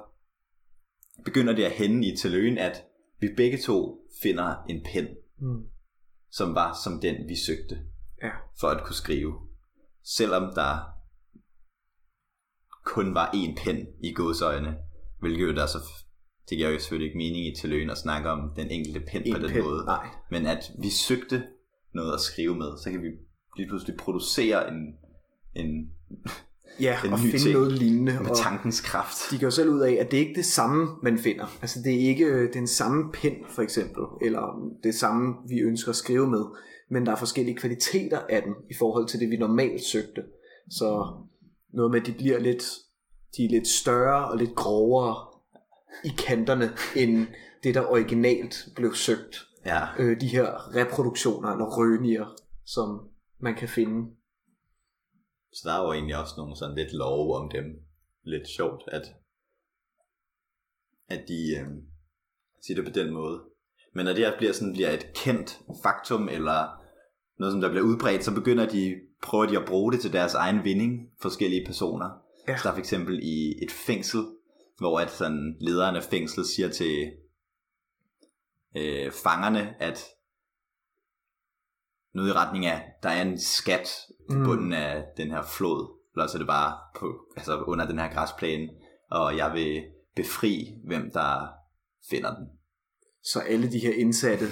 begynder 1.25 1.53
det 1.53 1.65
at 1.65 1.73
hænde 1.73 2.09
i 2.09 2.17
tiløen, 2.17 2.59
at 2.59 2.85
vi 3.21 3.29
begge 3.37 3.59
to 3.59 4.09
finder 4.23 4.65
en 4.69 4.87
pen, 4.93 5.09
mm, 5.39 5.67
som 6.31 6.55
var 6.55 6.79
som 6.85 7.01
den, 7.01 7.29
vi 7.29 7.37
søgte 7.37 7.79
ja, 8.23 8.31
for 8.61 8.69
at 8.69 8.85
kunne 8.85 8.95
skrive. 8.95 9.35
Selvom 10.05 10.55
der 10.55 11.02
kun 12.85 13.15
var 13.15 13.31
én 13.35 13.65
pen 13.65 13.87
i 14.05 14.13
godsøjne, 14.13 14.75
hvilket 15.21 15.43
jo 15.49 15.55
der 15.55 15.67
så 15.67 15.79
det 16.51 16.59
giver 16.59 16.71
jo 16.71 16.79
selvfølgelig 16.79 17.07
ikke 17.07 17.19
mening 17.19 17.47
i 17.47 17.55
tiløen 17.61 17.91
at 17.91 17.99
snakke 17.99 18.31
om 18.31 18.51
den 18.57 18.71
enkelte 18.71 19.01
pen 19.01 19.23
En 19.27 19.33
på 19.35 19.39
den 19.39 19.51
pen, 19.51 19.63
måde. 19.65 19.85
nej. 19.85 20.07
Men 20.31 20.47
at 20.47 20.71
vi 20.83 20.91
søgte 20.91 21.43
noget 21.95 22.13
at 22.15 22.21
skrive 22.21 22.55
med, 22.57 22.79
så 22.85 22.91
kan 22.91 23.03
vi 23.03 23.09
lige 23.57 23.69
pludselig 23.69 23.97
producere 23.97 24.69
en, 24.69 24.95
en 25.55 25.91
ja 26.81 26.97
En 27.05 27.13
og 27.13 27.19
finde 27.19 27.39
ting. 27.39 27.53
noget 27.55 27.73
lignende. 27.73 28.13
med 28.23 28.31
og 28.31 28.37
tankens 28.37 28.81
kraft. 28.81 29.31
de 29.31 29.39
går 29.39 29.45
jo 29.47 29.51
selv 29.51 29.69
ud 29.71 29.81
af, 29.81 29.93
at 29.93 30.11
det 30.11 30.17
ikke 30.17 30.31
er 30.31 30.35
det 30.35 30.45
samme, 30.45 30.89
man 31.03 31.19
finder. 31.19 31.47
Altså 31.63 31.81
det 31.85 31.95
er 31.95 32.09
ikke 32.09 32.25
øh, 32.25 32.53
den 32.55 32.67
samme 32.67 33.13
pen, 33.13 33.35
for 33.49 33.63
eksempel, 33.63 34.03
eller 34.23 34.73
det 34.85 34.95
samme, 34.95 35.35
vi 35.49 35.59
ønsker 35.61 35.91
at 35.91 35.97
skrive 35.97 36.31
med, 36.31 36.45
men 36.91 37.07
der 37.07 37.13
er 37.13 37.17
forskellige 37.17 37.57
kvaliteter 37.57 38.21
af 38.29 38.43
den, 38.43 38.53
i 38.71 38.75
forhold 38.79 39.09
til 39.09 39.21
det, 39.21 39.31
vi 39.31 39.37
normalt 39.37 39.83
søgte. 39.85 40.23
Så 40.71 41.15
noget 41.73 41.91
med, 41.91 42.01
at 42.01 42.07
de 42.07 42.13
bliver 42.13 42.39
lidt, 42.39 42.65
de 43.37 43.45
er 43.45 43.49
lidt 43.49 43.69
større 43.69 44.29
og 44.29 44.37
lidt 44.39 44.55
grovere 44.55 45.27
i 46.05 46.09
kanterne, 46.19 46.71
end 46.97 47.27
det, 47.63 47.75
der 47.75 47.87
originalt 47.87 48.69
blev 48.77 48.95
søgt. 48.95 49.37
Ja, 49.67 49.87
Øh, 49.99 50.21
de 50.21 50.27
her 50.29 50.75
reproduktioner, 50.77 51.49
eller 51.49 51.79
rønier, 51.79 52.27
som 52.65 53.09
man 53.39 53.55
kan 53.55 53.69
finde. 53.69 54.11
så 55.53 55.69
der 55.69 55.75
er 55.75 55.85
jo 55.85 55.93
egentlig 55.93 56.17
også 56.17 56.35
nogle 56.37 56.57
sådan 56.57 56.77
lidt 56.77 56.93
love 56.93 57.37
om 57.37 57.51
dem. 57.51 57.65
Lidt 58.25 58.49
sjovt, 58.49 58.83
at, 58.87 59.03
at 61.09 61.25
de 61.29 61.57
øh, 61.61 61.67
siger 62.63 62.83
det 62.83 62.93
på 62.93 62.99
den 63.01 63.13
måde. 63.13 63.41
Men 63.95 64.05
når 64.05 64.13
det 64.13 64.25
her 64.27 64.37
bliver, 64.39 64.53
sådan, 64.53 64.73
bliver 64.73 64.91
et 64.91 65.13
kendt 65.15 65.61
faktum, 65.83 66.29
eller 66.29 66.83
noget, 67.39 67.53
som 67.53 67.61
der 67.61 67.69
bliver 67.69 67.85
udbredt, 67.85 68.25
så 68.25 68.35
begynder 68.35 68.69
de, 68.69 68.95
prøver 69.23 69.47
de 69.47 69.59
at 69.59 69.67
bruge 69.67 69.93
det 69.93 70.01
til 70.01 70.13
deres 70.13 70.35
egen 70.35 70.65
vinding, 70.65 71.11
forskellige 71.21 71.67
personer. 71.67 72.11
Ja. 72.49 72.57
Så 72.57 72.63
der 72.63 72.71
er 72.71 72.75
for 72.75 72.81
eksempel 72.81 73.21
i 73.23 73.65
et 73.65 73.71
fængsel, 73.71 74.27
hvor 74.79 75.01
at 75.01 75.11
sådan 75.11 75.57
lederen 75.61 75.97
af 75.97 76.03
fængslet 76.03 76.47
siger 76.47 76.69
til 76.69 77.13
øh, 78.77 79.13
fangerne, 79.13 79.75
at 79.83 80.05
noget 82.15 82.29
i 82.29 82.33
retning 82.33 82.67
af, 82.67 82.83
der 83.03 83.09
er 83.09 83.23
en 83.23 83.41
skat 83.41 83.89
på 84.31 84.35
Mm. 84.37 84.45
bunden 84.45 84.73
af 84.73 85.05
den 85.17 85.31
her 85.31 85.43
flod, 85.43 85.99
eller 86.15 86.27
så 86.27 86.37
er 86.37 86.39
det 86.39 86.47
bare 86.47 86.79
på, 86.97 87.19
altså 87.37 87.61
under 87.61 87.87
den 87.87 87.99
her 87.99 88.13
græsplæne, 88.13 88.69
og 89.11 89.37
jeg 89.37 89.53
vil 89.55 89.85
befri, 90.17 90.75
hvem 90.85 91.11
der 91.13 91.49
finder 92.11 92.35
den. 92.37 92.47
Så 93.25 93.41
alle 93.41 93.73
de 93.73 93.79
her 93.79 93.93
indsatte 93.93 94.47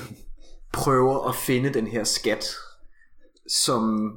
prøver 0.72 1.28
at 1.28 1.34
finde 1.34 1.74
den 1.74 1.86
her 1.86 2.04
skat, 2.04 2.44
som 3.48 4.12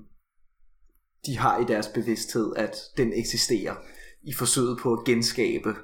de 1.25 1.37
har 1.37 1.59
i 1.59 1.65
deres 1.65 1.87
bevidsthed, 1.87 2.53
at 2.55 2.75
den 2.97 3.13
eksisterer, 3.13 3.75
i 4.21 4.33
forsøget 4.33 4.79
på 4.79 4.93
at 4.93 5.05
genskabe 5.05 5.75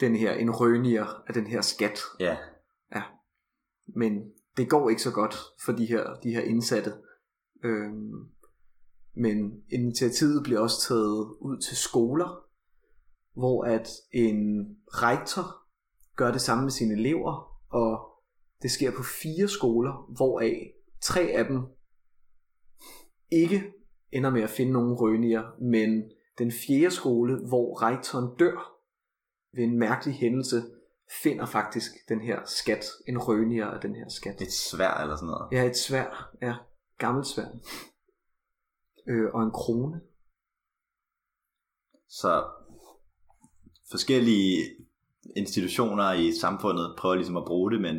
den 0.00 0.16
her, 0.16 0.32
en 0.32 0.50
rønier 0.50 1.22
af 1.28 1.34
den 1.34 1.46
her 1.46 1.60
skat. 1.60 2.00
Ja, 2.20 2.36
Men 3.86 4.32
det 4.56 4.70
går 4.70 4.90
ikke 4.90 5.02
så 5.02 5.10
godt 5.10 5.36
for 5.64 5.72
de 5.72 5.86
her, 5.86 6.14
de 6.14 6.30
her 6.30 6.40
indsatte. 6.40 6.92
Øhm, 7.64 8.28
men 9.14 9.62
initiativet 9.72 10.42
bliver 10.42 10.60
også 10.60 10.80
taget 10.88 11.36
ud 11.40 11.60
til 11.60 11.76
skoler, 11.76 12.44
hvor 13.34 13.64
at 13.64 13.88
en 14.12 14.68
rektor 14.88 15.66
gør 16.16 16.32
det 16.32 16.40
samme 16.40 16.62
med 16.62 16.70
sine 16.70 16.94
elever, 16.94 17.60
og 17.68 17.98
det 18.62 18.70
sker 18.70 18.90
på 18.90 19.02
fire 19.02 19.48
skoler, 19.48 20.14
hvoraf 20.16 20.72
tre 21.00 21.20
af 21.20 21.44
dem 21.44 21.62
ikke 23.30 23.72
ender 24.16 24.30
med 24.30 24.42
at 24.42 24.50
finde 24.50 24.72
nogen 24.72 24.94
rønier, 24.94 25.42
men 25.60 26.02
den 26.38 26.52
fjerde 26.52 26.90
skole, 26.90 27.48
hvor 27.48 27.82
rektoren 27.82 28.36
dør 28.38 28.72
ved 29.52 29.64
en 29.64 29.78
mærkelig 29.78 30.14
hændelse, 30.14 30.62
finder 31.22 31.46
faktisk 31.46 31.90
den 32.08 32.20
her 32.20 32.40
skat, 32.44 32.84
en 33.08 33.18
rønier 33.18 33.66
af 33.66 33.80
den 33.80 33.94
her 33.94 34.08
skat. 34.08 34.40
Et 34.40 34.52
svær 34.52 34.94
eller 34.94 35.16
sådan 35.16 35.26
noget. 35.26 35.48
Ja, 35.52 35.64
et 35.64 35.76
svær, 35.76 36.32
ja, 36.42 36.54
gammelt 36.98 37.26
svær. 37.26 37.46
Øh, 39.08 39.34
og 39.34 39.42
en 39.42 39.50
krone. 39.50 40.00
Så 42.08 42.44
forskellige 43.90 44.64
institutioner 45.36 46.12
i 46.12 46.32
samfundet 46.32 46.94
prøver 46.98 47.14
ligesom 47.14 47.36
at 47.36 47.44
bruge 47.46 47.70
det, 47.70 47.80
men 47.80 47.96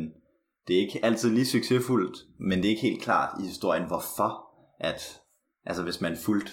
det 0.68 0.76
er 0.76 0.80
ikke 0.80 1.04
altid 1.04 1.30
lige 1.30 1.46
succesfuldt, 1.46 2.18
men 2.38 2.58
det 2.58 2.64
er 2.64 2.70
ikke 2.70 2.82
helt 2.82 3.02
klart 3.02 3.40
i 3.40 3.46
historien, 3.46 3.86
hvorfor 3.86 4.48
at, 4.80 5.20
altså 5.68 5.82
hvis 5.82 6.00
man 6.00 6.16
fuldt 6.16 6.50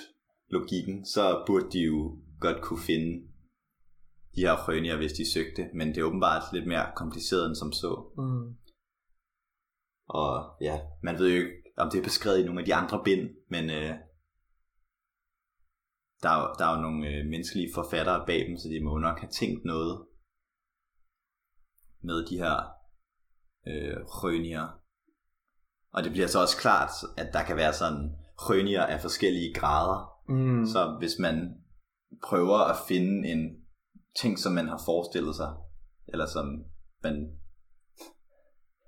logikken, 0.49 1.05
så 1.05 1.43
burde 1.47 1.71
de 1.71 1.79
jo 1.79 2.17
godt 2.39 2.61
kunne 2.61 2.83
finde 2.89 3.27
de 4.35 4.41
her 4.41 4.67
rønier, 4.67 4.97
hvis 4.97 5.13
de 5.13 5.31
søgte, 5.31 5.69
men 5.73 5.87
det 5.87 5.97
er 5.97 6.03
åbenbart 6.03 6.43
lidt 6.53 6.67
mere 6.67 6.91
kompliceret 6.95 7.47
end 7.47 7.55
som 7.55 7.71
så. 7.71 7.91
Mm. 8.17 8.55
Og 10.07 10.57
ja, 10.61 10.79
man 11.03 11.19
ved 11.19 11.29
jo 11.29 11.35
ikke, 11.41 11.53
om 11.77 11.89
det 11.91 11.99
er 11.99 12.03
beskrevet 12.03 12.39
i 12.39 12.45
nogle 12.45 12.59
af 12.59 12.65
de 12.65 12.75
andre 12.75 13.01
bind, 13.03 13.29
men 13.49 13.69
øh, 13.69 13.93
der, 16.23 16.29
er, 16.29 16.53
der 16.53 16.65
er 16.65 16.75
jo 16.75 16.81
nogle 16.81 17.07
øh, 17.07 17.25
menneskelige 17.25 17.73
forfattere 17.75 18.25
bag 18.25 18.47
dem, 18.47 18.57
så 18.57 18.69
de 18.69 18.83
må 18.83 18.97
nok 18.97 19.19
have 19.19 19.31
tænkt 19.31 19.65
noget 19.65 20.05
med 22.01 22.25
de 22.25 22.37
her 22.37 22.55
øh, 23.67 23.97
rønier. 24.05 24.67
Og 25.91 26.03
det 26.03 26.11
bliver 26.11 26.27
så 26.27 26.41
også 26.41 26.57
klart, 26.57 26.91
at 27.17 27.33
der 27.33 27.43
kan 27.43 27.55
være 27.55 27.73
sådan 27.73 28.24
rønier 28.37 28.83
af 28.83 29.01
forskellige 29.01 29.53
grader. 29.53 30.11
Mm. 30.29 30.65
Så 30.65 30.95
hvis 30.99 31.19
man 31.19 31.53
prøver 32.23 32.57
at 32.57 32.75
finde 32.87 33.27
en 33.27 33.65
ting, 34.21 34.39
som 34.39 34.53
man 34.53 34.67
har 34.67 34.81
forestillet 34.85 35.35
sig, 35.35 35.53
eller 36.07 36.25
som 36.25 36.63
man, 37.03 37.31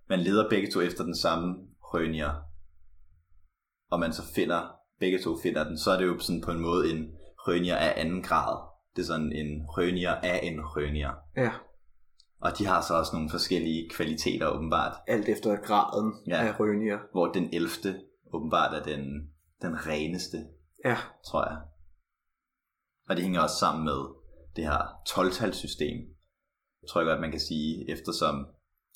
man 0.09 0.19
leder 0.19 0.49
begge 0.49 0.71
to 0.71 0.81
efter 0.81 1.03
den 1.03 1.15
samme 1.15 1.55
rønier, 1.81 2.33
og 3.91 3.99
man 3.99 4.13
så 4.13 4.21
finder, 4.35 4.71
begge 4.99 5.19
to 5.23 5.37
finder 5.43 5.63
den, 5.63 5.77
så 5.77 5.91
er 5.91 5.97
det 5.97 6.07
jo 6.07 6.19
sådan 6.19 6.41
på 6.41 6.51
en 6.51 6.59
måde 6.59 6.91
en 6.91 7.11
rønier 7.37 7.75
af 7.75 7.93
anden 8.01 8.23
grad. 8.23 8.57
Det 8.95 9.01
er 9.01 9.05
sådan 9.05 9.31
en 9.31 9.65
rønier 9.67 10.11
af 10.11 10.39
en 10.43 10.61
rønier. 10.61 11.13
Ja, 11.37 11.51
Og 12.39 12.57
de 12.57 12.65
har 12.65 12.81
så 12.81 12.93
også 12.93 13.15
nogle 13.15 13.29
forskellige 13.29 13.89
kvaliteter 13.89 14.47
åbenbart, 14.47 14.93
alt 15.07 15.29
efter 15.29 15.55
graden 15.55 16.13
ja. 16.27 16.47
af 16.47 16.59
rønier. 16.59 16.97
hvor 17.11 17.27
den 17.31 17.49
11. 17.53 17.69
åbenbart 18.33 18.73
er 18.73 18.83
den, 18.83 19.29
den 19.61 19.87
reneste, 19.87 20.37
Ja, 20.85 20.97
tror 21.25 21.49
jeg. 21.49 21.61
Og 23.09 23.15
det 23.15 23.23
hænger 23.23 23.41
også 23.41 23.55
sammen 23.55 23.85
med 23.85 23.99
det 24.55 24.63
her 24.63 24.81
12-talssystem. 25.09 25.97
Tror 26.89 27.01
jeg 27.01 27.07
godt, 27.07 27.21
man 27.21 27.31
kan 27.31 27.39
sige, 27.39 27.91
eftersom, 27.91 28.47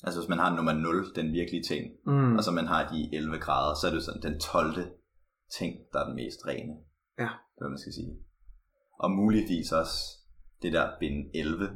altså 0.02 0.20
hvis 0.20 0.28
man 0.28 0.38
har 0.38 0.56
nummer 0.56 0.72
0, 0.72 1.14
den 1.14 1.32
virkelige 1.32 1.62
ting, 1.62 1.92
mm. 2.06 2.36
og 2.36 2.44
så 2.44 2.50
man 2.50 2.66
har 2.66 2.88
de 2.92 3.16
11 3.16 3.38
grader, 3.38 3.74
så 3.74 3.86
er 3.86 3.90
det 3.90 4.02
sådan 4.02 4.22
den 4.22 4.40
12. 4.40 4.74
ting, 5.58 5.76
der 5.92 5.98
er 6.00 6.06
den 6.06 6.14
mest 6.14 6.46
rene. 6.46 6.74
Ja. 7.18 7.22
Det 7.22 7.58
er, 7.58 7.62
hvad 7.62 7.68
man 7.68 7.78
skal 7.78 7.92
sige. 7.92 8.16
Og 8.98 9.10
muligvis 9.10 9.72
også 9.72 9.98
det 10.62 10.72
der 10.72 10.98
bind 11.00 11.30
11, 11.34 11.68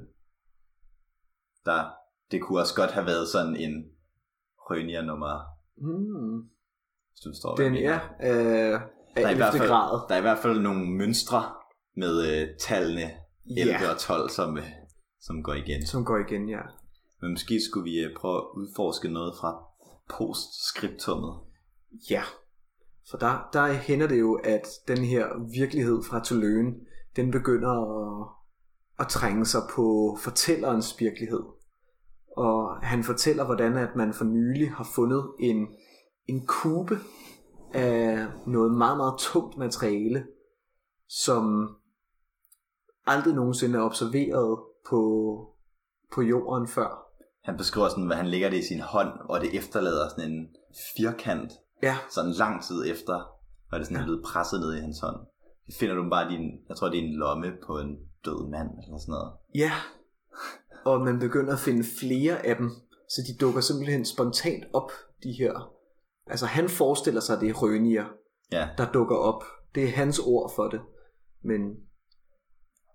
der, 1.65 1.91
det 2.31 2.43
kunne 2.43 2.61
også 2.61 2.75
godt 2.77 2.91
have 2.91 3.07
været 3.07 3.29
sådan 3.29 3.57
en 3.57 3.91
Rønier 4.59 5.03
nummer, 5.03 5.35
mm. 5.77 6.51
Du 7.25 7.31
forstår, 7.31 7.57
den 7.57 7.73
mener. 7.73 7.91
er 7.91 8.75
øh, 8.75 8.81
af 9.17 9.23
der 9.23 9.27
er, 9.27 9.31
i 9.31 9.37
hvert 9.37 9.55
11. 9.55 9.59
fald, 9.59 9.69
grad. 9.69 10.09
der 10.09 10.15
er 10.15 10.19
i 10.19 10.23
hvert 10.23 10.39
fald 10.39 10.61
nogle 10.61 10.91
mønstre 10.91 11.43
med 11.97 12.41
øh, 12.43 12.49
tallene 12.61 13.11
11 13.51 13.73
Ja, 13.73 13.91
og 13.93 13.99
12, 13.99 14.31
som, 14.31 14.59
øh, 14.59 14.65
som 15.21 15.43
går 15.43 15.55
igen. 15.55 15.87
som 15.87 16.05
går 16.05 16.19
igen, 16.19 16.49
ja. 16.49 16.61
Men 17.23 17.31
måske 17.31 17.61
skulle 17.71 17.85
vi 17.85 17.99
øh, 17.99 18.17
prøve 18.17 18.37
at 18.37 18.45
udforske 18.57 19.09
noget 19.09 19.35
fra 19.41 19.65
postskriptummet. 20.09 21.35
Ja, 22.11 22.23
for 23.11 23.19
der, 23.19 23.49
der 23.53 23.73
hænder 23.73 24.07
det 24.07 24.21
jo, 24.21 24.35
at 24.35 24.67
den 24.89 24.99
her 24.99 25.27
virkelighed 25.59 26.03
fra 26.11 26.25
Tuløen, 26.25 26.75
den 27.17 27.31
begynder 27.31 27.71
at, 27.71 28.29
at 29.01 29.09
trænge 29.09 29.47
sig 29.47 29.61
på 29.75 30.19
fortællerens 30.23 31.01
virkelighed. 31.01 31.43
Og 32.37 32.77
han 32.83 33.05
fortæller, 33.05 33.45
hvordan 33.45 33.77
at 33.77 33.97
man 33.97 34.15
for 34.15 34.25
nylig 34.25 34.71
har 34.71 34.89
fundet 34.95 35.25
en, 35.41 35.67
en 36.27 36.47
kube 36.47 36.99
af 37.75 38.27
noget 38.47 38.73
meget, 38.73 38.97
meget 38.97 39.15
tungt 39.19 39.57
materiale, 39.57 40.27
som 41.09 41.77
aldrig 43.07 43.35
nogensinde 43.35 43.79
er 43.79 43.83
observeret 43.83 44.59
på, 44.89 45.01
på 46.15 46.23
jorden 46.23 46.69
før. 46.69 47.03
Han 47.43 47.57
beskriver 47.57 47.89
sådan, 47.89 48.07
hvad 48.07 48.17
han 48.17 48.27
lægger 48.27 48.51
det 48.51 48.59
i 48.59 48.67
sin 48.67 48.81
hånd, 48.81 49.11
og 49.29 49.41
det 49.41 49.59
efterlader 49.59 50.09
sådan 50.09 50.33
en 50.33 50.49
firkant, 50.97 51.53
Ja, 51.83 51.97
sådan 52.11 52.31
lang 52.31 52.65
tid 52.65 52.91
efter, 52.91 53.17
hvor 53.69 53.79
det 53.79 53.87
sådan 53.87 54.03
er 54.03 54.07
blevet 54.07 54.25
presset 54.25 54.61
ned 54.61 54.75
i 54.75 54.81
hans 54.81 55.01
hånd. 55.01 55.17
Det 55.67 55.75
finder 55.75 55.95
du 55.95 56.11
bare 56.11 56.31
din, 56.31 56.51
jeg 56.69 56.77
tror 56.77 56.89
det 56.89 56.99
er 56.99 57.05
en 57.05 57.17
lomme 57.17 57.53
på 57.67 57.79
en 57.79 57.97
død 58.25 58.51
mand, 58.51 58.71
eller 58.85 58.99
sådan 58.99 59.13
noget. 59.13 59.33
Ja, 59.55 59.73
og 60.85 61.01
man 61.01 61.19
begynder 61.19 61.53
at 61.53 61.59
finde 61.59 61.85
flere 62.01 62.47
af 62.47 62.57
dem, 62.57 62.71
så 63.09 63.23
de 63.29 63.39
dukker 63.41 63.61
simpelthen 63.61 64.05
spontant 64.05 64.65
op, 64.75 64.91
de 65.23 65.33
her. 65.33 65.76
Altså 66.27 66.47
han 66.47 66.69
forestiller 66.69 67.21
sig, 67.21 67.35
at 67.35 67.41
det 67.41 67.49
er 67.49 67.55
rønier, 67.55 68.05
Ja, 68.53 68.69
der 68.79 68.93
dukker 68.93 69.17
op. 69.17 69.43
Det 69.75 69.85
er 69.85 69.89
hans 69.89 70.19
ord 70.19 70.53
for 70.57 70.69
det. 70.69 70.81
Men 71.43 71.61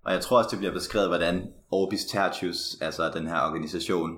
og 0.04 0.12
jeg 0.14 0.22
tror 0.22 0.38
også, 0.38 0.50
det 0.52 0.60
bliver 0.60 0.74
beskrevet, 0.74 1.10
hvordan 1.10 1.54
Orbis 1.72 2.06
Tertius, 2.06 2.82
altså 2.82 3.12
den 3.14 3.28
her 3.28 3.42
organisation 3.42 4.18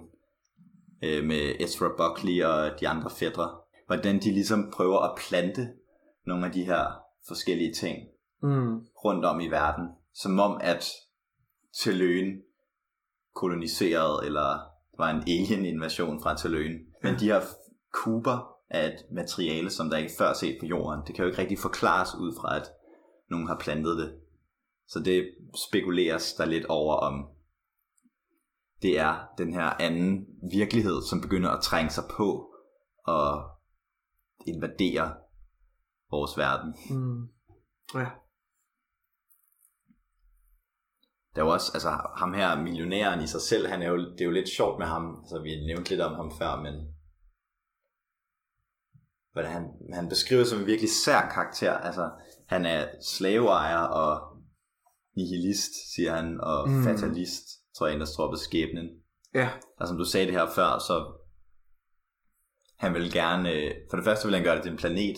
øh, 1.04 1.24
med 1.24 1.56
Ezra 1.60 1.88
Buckley 1.98 2.44
og 2.44 2.80
de 2.80 2.88
andre 2.88 3.10
fædre, 3.10 3.58
hvordan 3.88 4.20
de 4.20 4.32
ligesom 4.32 4.72
prøver 4.74 5.00
at 5.00 5.20
plante 5.28 5.70
nogle 6.26 6.46
af 6.46 6.52
de 6.52 6.64
her 6.64 6.86
forskellige 7.28 7.74
ting 7.74 7.98
mm, 8.42 8.80
rundt 9.06 9.26
om 9.26 9.40
i 9.40 9.48
verden, 9.48 9.88
som 10.14 10.40
om 10.40 10.58
at 10.62 10.86
Telløen 11.84 12.42
koloniserede, 13.36 14.26
eller 14.26 14.60
var 14.98 15.10
en 15.10 15.22
alien-invasion 15.22 16.22
fra 16.22 16.38
Telløen. 16.38 16.80
Men 17.04 17.20
de 17.20 17.26
her 17.26 17.42
kuber 17.94 18.53
af 18.74 18.88
et 18.88 19.06
materiale, 19.12 19.70
som 19.70 19.90
der 19.90 19.98
ikke 19.98 20.14
før 20.18 20.34
set 20.34 20.58
på 20.60 20.66
jorden, 20.66 21.02
det 21.08 21.16
kan 21.16 21.24
jo 21.24 21.30
ikke 21.30 21.42
rigtig 21.42 21.60
forklares 21.60 22.16
ud 22.16 22.36
fra, 22.42 22.56
at 22.56 22.72
nogen 23.30 23.48
har 23.48 23.58
plantet 23.60 23.98
det. 23.98 24.20
Så 24.88 25.00
det 25.00 25.36
spekuleres 25.68 26.34
der 26.34 26.46
lidt 26.46 26.66
over, 26.66 26.96
om 26.96 27.28
det 28.82 29.00
er 29.00 29.26
den 29.38 29.54
her 29.54 29.64
anden 29.64 30.26
virkelighed, 30.52 31.02
som 31.10 31.22
begynder 31.22 31.50
at 31.50 31.64
trænge 31.64 31.90
sig 31.90 32.04
på 32.18 32.56
og 33.06 33.52
invadere 34.48 35.16
vores 36.12 36.38
verden. 36.38 36.76
mm, 36.90 37.30
ja, 37.96 38.10
Der 41.36 41.42
er 41.42 41.46
jo 41.46 41.52
også, 41.52 41.72
altså 41.74 41.90
ham 42.16 42.34
her, 42.34 42.62
millionæren 42.62 43.24
i 43.24 43.28
sig 43.28 43.42
selv, 43.42 43.68
han 43.68 43.82
er 43.82 43.90
jo, 43.90 43.98
det 43.98 44.22
er 44.22 44.26
jo 44.26 44.32
lidt 44.32 44.50
sjovt 44.50 44.80
med 44.80 44.88
ham, 44.88 45.20
altså 45.20 45.42
vi 45.42 45.66
nævnte 45.66 45.90
lidt 45.90 46.02
om 46.02 46.16
ham 46.16 46.32
før, 46.40 46.62
men 46.62 46.93
hvordan 49.34 49.52
han, 49.52 49.64
han 49.94 50.10
beskriver 50.10 50.44
som 50.44 50.60
en 50.60 50.66
virkelig 50.66 50.90
sær 51.06 51.30
karakter, 51.34 51.74
altså 51.78 52.10
han 52.48 52.66
er 52.66 52.88
slaveejer 53.02 53.78
og 53.78 54.38
nihilist, 55.16 55.72
siger 55.96 56.16
han, 56.16 56.42
og 56.42 56.70
Mm. 56.70 56.84
fatalist, 56.84 57.44
tror 57.78 57.88
jeg, 57.88 58.00
der 58.00 58.06
tror 58.06 58.32
på 58.32 58.36
skæbnen. 58.38 58.90
ja, 59.36 59.50
Og 59.80 59.88
som 59.88 59.98
du 59.98 60.06
sagde 60.06 60.26
det 60.28 60.34
her 60.36 60.48
før, 60.56 60.80
så 60.80 61.14
han 62.80 62.94
vil 62.94 63.12
gerne, 63.14 63.52
øh, 63.52 63.72
for 63.90 63.98
det 63.98 64.04
første 64.06 64.28
vil 64.28 64.36
han 64.36 64.44
gøre 64.44 64.56
det 64.56 64.64
til 64.64 64.72
en 64.72 64.78
planet, 64.78 65.18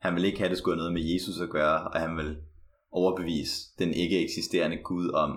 han 0.00 0.14
vil 0.14 0.24
ikke 0.24 0.38
have, 0.38 0.50
det 0.50 0.58
skulle 0.58 0.74
have 0.76 0.80
noget 0.90 0.92
med 0.92 1.12
Jesus 1.12 1.40
at 1.40 1.50
gøre, 1.50 1.88
og 1.88 2.00
han 2.00 2.16
vil 2.16 2.36
overbevise 2.92 3.54
den 3.78 3.94
ikke 3.94 4.24
eksisterende 4.24 4.76
Gud 4.84 5.10
om, 5.10 5.30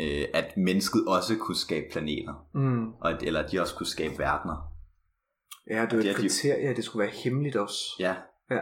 øh, 0.00 0.24
at 0.34 0.56
mennesket 0.56 1.04
også 1.08 1.36
kunne 1.36 1.56
skabe 1.56 1.86
planeter, 1.92 2.46
mm, 2.54 2.92
og 2.92 3.10
at, 3.10 3.22
eller 3.22 3.42
at 3.42 3.52
de 3.52 3.60
også 3.60 3.74
kunne 3.74 3.86
skabe 3.86 4.18
verdener. 4.18 4.73
Ja, 5.70 5.82
det 5.82 5.92
er 5.92 5.96
jo 5.96 6.02
Det 6.02 6.06
et 6.06 6.10
er 6.10 6.14
de- 6.16 6.20
kriterie, 6.22 6.68
at 6.68 6.76
det 6.76 6.84
skulle 6.84 7.06
være 7.06 7.14
hemmeligt 7.16 7.56
også. 7.56 7.78
Ja, 7.98 8.16
Ja, 8.50 8.60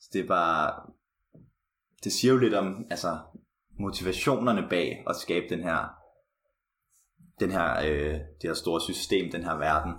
så 0.00 0.10
det 0.12 0.20
er 0.20 0.26
bare, 0.26 0.92
det 2.04 2.12
siger 2.12 2.32
jo 2.32 2.38
lidt 2.38 2.54
om, 2.54 2.86
altså, 2.90 3.18
motivationerne 3.78 4.66
bag 4.70 5.04
at 5.08 5.16
skabe 5.16 5.46
den 5.48 5.62
her, 5.62 5.88
den 7.40 7.50
her, 7.50 7.78
øh, 7.78 8.14
det 8.14 8.42
her 8.42 8.54
store 8.54 8.80
system, 8.80 9.30
den 9.30 9.44
her 9.44 9.54
verden. 9.56 9.92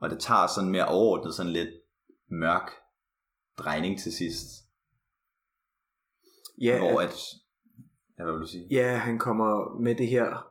Og 0.00 0.10
det 0.10 0.20
tager 0.20 0.46
sådan 0.46 0.70
mere 0.70 0.86
overordnet, 0.88 1.34
sådan 1.34 1.52
lidt 1.52 1.70
mørk 2.30 2.70
drejning 3.58 3.98
til 4.00 4.12
sidst. 4.12 4.46
Ja, 6.60 6.78
hvor 6.78 7.00
at, 7.00 7.08
at, 7.08 7.14
ja, 8.18 8.22
hvad 8.24 8.32
vil 8.32 8.40
du 8.42 8.46
sige? 8.46 8.66
ja, 8.70 8.96
han 8.96 9.18
kommer 9.18 9.80
med 9.80 9.94
det 9.94 10.08
her, 10.08 10.46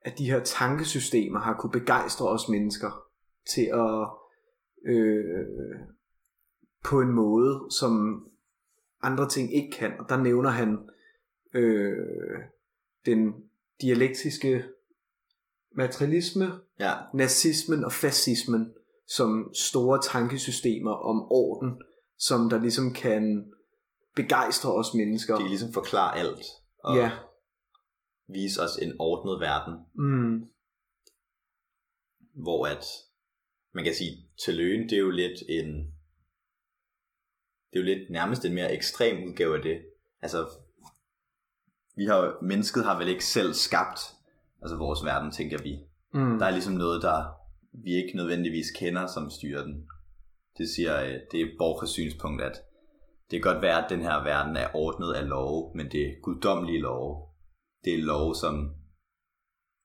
at 0.00 0.18
de 0.18 0.30
her 0.30 0.44
tankesystemer 0.44 1.40
har 1.40 1.54
kunne 1.54 1.72
begejstre 1.72 2.28
os 2.28 2.48
mennesker 2.48 3.07
til 3.48 3.70
at 3.72 4.08
øh, 4.84 5.46
på 6.84 7.00
en 7.00 7.12
måde, 7.12 7.60
som 7.70 8.24
andre 9.02 9.28
ting 9.28 9.54
ikke 9.54 9.70
kan. 9.70 9.92
Og 10.00 10.08
der 10.08 10.16
nævner 10.16 10.50
han 10.50 10.88
øh, 11.54 12.38
den 13.06 13.34
dialektiske 13.82 14.64
materialisme, 15.76 16.60
Ja, 16.80 16.94
nazismen 17.14 17.84
og 17.84 17.92
fascismen 17.92 18.74
som 19.06 19.50
store 19.54 20.02
tankesystemer 20.02 20.90
om 20.90 21.26
orden, 21.30 21.82
som 22.18 22.50
der 22.50 22.58
ligesom 22.60 22.92
kan 22.92 23.52
begejstre 24.16 24.72
os 24.72 24.94
mennesker. 24.94 25.38
de 25.38 25.48
ligesom 25.48 25.72
forklare 25.72 26.16
alt, 26.18 26.44
og 26.84 26.96
Ja, 26.96 27.10
vise 28.28 28.62
os 28.62 28.76
en 28.82 28.92
ordnet 28.98 29.40
verden, 29.40 29.74
mm, 29.94 30.48
hvor 32.42 32.66
at, 32.66 32.84
man 33.74 33.84
kan 33.84 33.94
sige, 33.94 34.16
til 34.44 34.54
løn, 34.54 34.82
det 34.88 34.92
er 34.92 34.98
jo 34.98 35.10
lidt 35.10 35.42
en, 35.48 35.66
det 37.70 37.78
er 37.78 37.80
jo 37.80 37.84
lidt 37.84 38.10
nærmest 38.10 38.44
en 38.44 38.54
mere 38.54 38.72
ekstrem 38.72 39.28
udgave 39.28 39.56
af 39.56 39.62
det. 39.62 39.82
Altså, 40.22 40.48
vi 41.96 42.04
har, 42.04 42.38
mennesket 42.42 42.84
har 42.84 42.98
vel 42.98 43.08
ikke 43.08 43.24
selv 43.24 43.54
skabt, 43.54 44.00
altså 44.62 44.76
vores 44.76 45.04
verden, 45.04 45.30
tænker 45.32 45.62
vi. 45.62 45.78
mm, 46.14 46.38
Der 46.38 46.46
er 46.46 46.50
ligesom 46.50 46.74
noget, 46.74 47.02
der 47.02 47.24
vi 47.84 47.90
ikke 47.94 48.16
nødvendigvis 48.16 48.70
kender, 48.70 49.06
som 49.06 49.30
styrer 49.30 49.62
den. 49.64 49.88
Det 50.58 50.68
siger, 50.68 51.02
øh, 51.02 51.14
det 51.32 51.40
er 51.40 51.46
Borges 51.58 51.90
synspunkt, 51.90 52.42
at 52.42 52.52
det 53.30 53.42
kan 53.42 53.52
godt 53.52 53.62
være, 53.62 53.84
at 53.84 53.90
den 53.90 54.02
her 54.02 54.22
verden 54.24 54.56
er 54.56 54.68
ordnet 54.74 55.12
af 55.14 55.28
love, 55.28 55.72
men 55.74 55.92
det 55.92 56.02
er 56.06 56.20
guddommelige 56.22 56.80
love. 56.80 57.26
Det 57.84 57.94
er 57.94 57.98
love, 58.02 58.34
som 58.34 58.74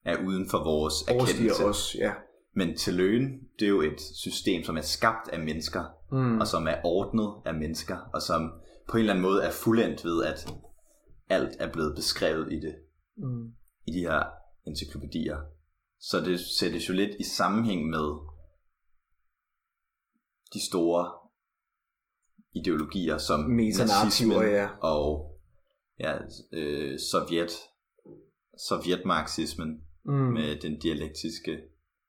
er 0.06 0.18
uden 0.28 0.50
for 0.50 0.64
vores 0.64 0.94
erkendelse. 1.02 1.44
overstiger 1.44 1.70
os, 1.70 1.96
ja. 2.00 2.14
Men 2.56 2.78
til 2.78 2.94
løn, 2.94 3.40
det 3.60 3.66
er 3.66 3.70
jo 3.70 3.82
et 3.82 4.02
system, 4.02 4.64
som 4.64 4.78
er 4.78 4.82
skabt 4.82 5.28
af 5.28 5.40
mennesker, 5.40 5.84
Mm, 6.14 6.40
og 6.40 6.48
som 6.48 6.68
er 6.68 6.76
ordnet 6.84 7.34
af 7.46 7.54
mennesker, 7.54 7.98
og 8.14 8.22
som 8.22 8.52
på 8.90 8.98
en 8.98 9.00
eller 9.00 9.14
anden 9.14 9.22
måde 9.22 9.44
er 9.44 9.52
fuldendt 9.52 10.06
ved, 10.06 10.24
at 10.24 10.54
alt 11.30 11.56
er 11.60 11.72
blevet 11.72 11.96
beskrevet 11.96 12.54
i 12.54 12.56
det, 12.56 12.76
mm, 13.18 13.54
i 13.86 13.92
de 13.92 14.00
her 14.00 14.24
encyklopædier. 14.68 15.38
Så 16.00 16.20
det 16.20 16.40
sættes 16.40 16.90
jo 16.90 16.94
lidt 16.94 17.16
i 17.20 17.24
sammenhæng 17.24 17.90
med 17.90 18.20
de 20.54 20.66
store 20.66 21.12
ideologier 22.54 23.18
som 23.18 23.40
nazismen 23.40 24.38
ja. 24.38 24.68
og 24.82 25.38
ja, 26.00 26.18
øh, 26.52 27.00
Sovjet, 27.00 27.52
sovjetmarxismen, 28.68 29.82
mm, 30.06 30.14
med 30.14 30.62
den 30.62 30.80
dialektiske 30.80 31.62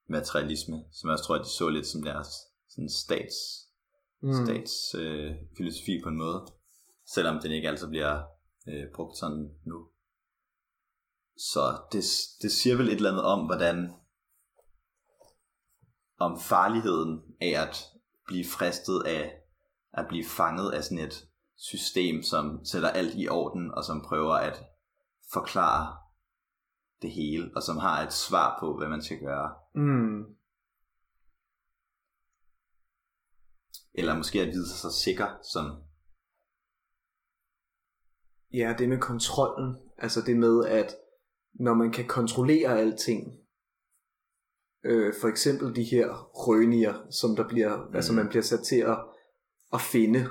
materialisme, 0.08 0.84
som 0.92 1.08
jeg 1.08 1.12
også 1.12 1.24
tror, 1.24 1.34
at 1.34 1.44
de 1.44 1.50
så 1.50 1.68
lidt 1.68 1.86
som 1.86 2.02
deres 2.02 2.28
sådan 2.68 2.88
stats, 2.88 3.36
mm, 4.20 4.44
stats 4.44 4.94
øh, 4.94 5.32
filosofi 5.56 6.00
på 6.02 6.08
en 6.08 6.16
måde, 6.16 6.46
selvom 7.06 7.40
den 7.42 7.52
ikke 7.52 7.68
altid 7.68 7.88
bliver 7.88 8.22
øh, 8.68 8.84
brugt 8.94 9.18
sådan 9.18 9.50
nu. 9.64 9.88
Så 11.36 11.78
det, 11.92 12.04
det 12.42 12.52
siger 12.52 12.76
vel 12.76 12.88
et 12.88 12.94
eller 12.94 13.10
andet 13.10 13.24
om, 13.24 13.46
hvordan 13.46 13.92
om 16.18 16.40
farligheden 16.40 17.22
af 17.40 17.62
at 17.62 17.84
blive 18.26 18.44
fristet 18.44 19.02
af 19.06 19.40
at 19.92 20.06
blive 20.08 20.24
fanget 20.24 20.72
af 20.72 20.84
sådan 20.84 20.98
et 20.98 21.28
system, 21.56 22.22
som 22.22 22.64
sætter 22.64 22.88
alt 22.88 23.14
i 23.16 23.28
orden, 23.28 23.74
og 23.74 23.84
som 23.84 24.04
prøver 24.08 24.34
at 24.34 24.64
forklare 25.32 25.96
det 27.04 27.12
hele, 27.12 27.50
og 27.56 27.62
som 27.62 27.76
har 27.76 27.96
et 28.06 28.12
svar 28.12 28.56
på, 28.60 28.76
hvad 28.78 28.88
man 28.88 29.02
skal 29.02 29.18
gøre. 29.20 29.48
mm, 29.74 30.18
Eller 33.94 34.16
måske 34.16 34.40
at 34.40 34.48
vide 34.48 34.68
sig 34.68 34.92
sikker, 34.92 35.28
som 35.52 35.64
Ja, 38.52 38.74
det 38.78 38.88
med 38.88 39.00
kontrollen. 39.00 39.76
Altså 39.98 40.20
det 40.26 40.36
med, 40.36 40.66
at 40.66 40.96
når 41.54 41.74
man 41.74 41.90
kan 41.92 42.06
kontrollere 42.08 42.78
alting, 42.78 43.22
øh, 44.84 45.14
for 45.20 45.28
eksempel 45.28 45.76
de 45.76 45.84
her 45.84 46.06
rønier, 46.34 46.94
som 47.10 47.36
der 47.36 47.48
bliver, 47.48 47.88
mm. 47.88 47.96
altså 47.96 48.12
man 48.12 48.28
bliver 48.28 48.42
sat 48.42 48.62
til 48.64 48.80
at, 48.80 48.98
at 49.72 49.80
finde 49.80 50.28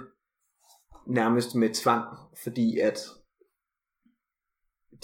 nærmest 1.08 1.56
med 1.56 1.74
tvang, 1.74 2.18
fordi 2.44 2.80
at 2.80 3.00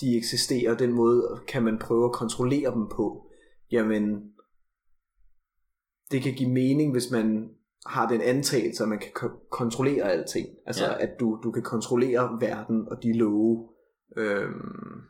de 0.01 0.17
eksisterer, 0.17 0.77
den 0.77 0.93
måde 0.93 1.41
kan 1.47 1.63
man 1.63 1.79
prøve 1.79 2.05
at 2.05 2.11
kontrollere 2.11 2.71
dem 2.73 2.89
på. 2.95 3.31
Jamen, 3.71 4.33
det 6.11 6.21
kan 6.21 6.33
give 6.33 6.49
mening, 6.49 6.91
hvis 6.91 7.11
man 7.11 7.49
har 7.85 8.07
den 8.07 8.21
antagelse, 8.21 8.83
at 8.83 8.89
man 8.89 8.99
kan 8.99 9.11
ko- 9.15 9.47
kontrollere 9.51 10.03
alting. 10.03 10.47
Altså, 10.65 10.85
ja. 10.85 11.03
at 11.03 11.09
du, 11.19 11.39
du 11.43 11.51
kan 11.51 11.63
kontrollere 11.63 12.37
verden 12.41 12.87
og 12.91 13.03
de 13.03 13.17
love, 13.17 13.69
øhm, 14.17 15.01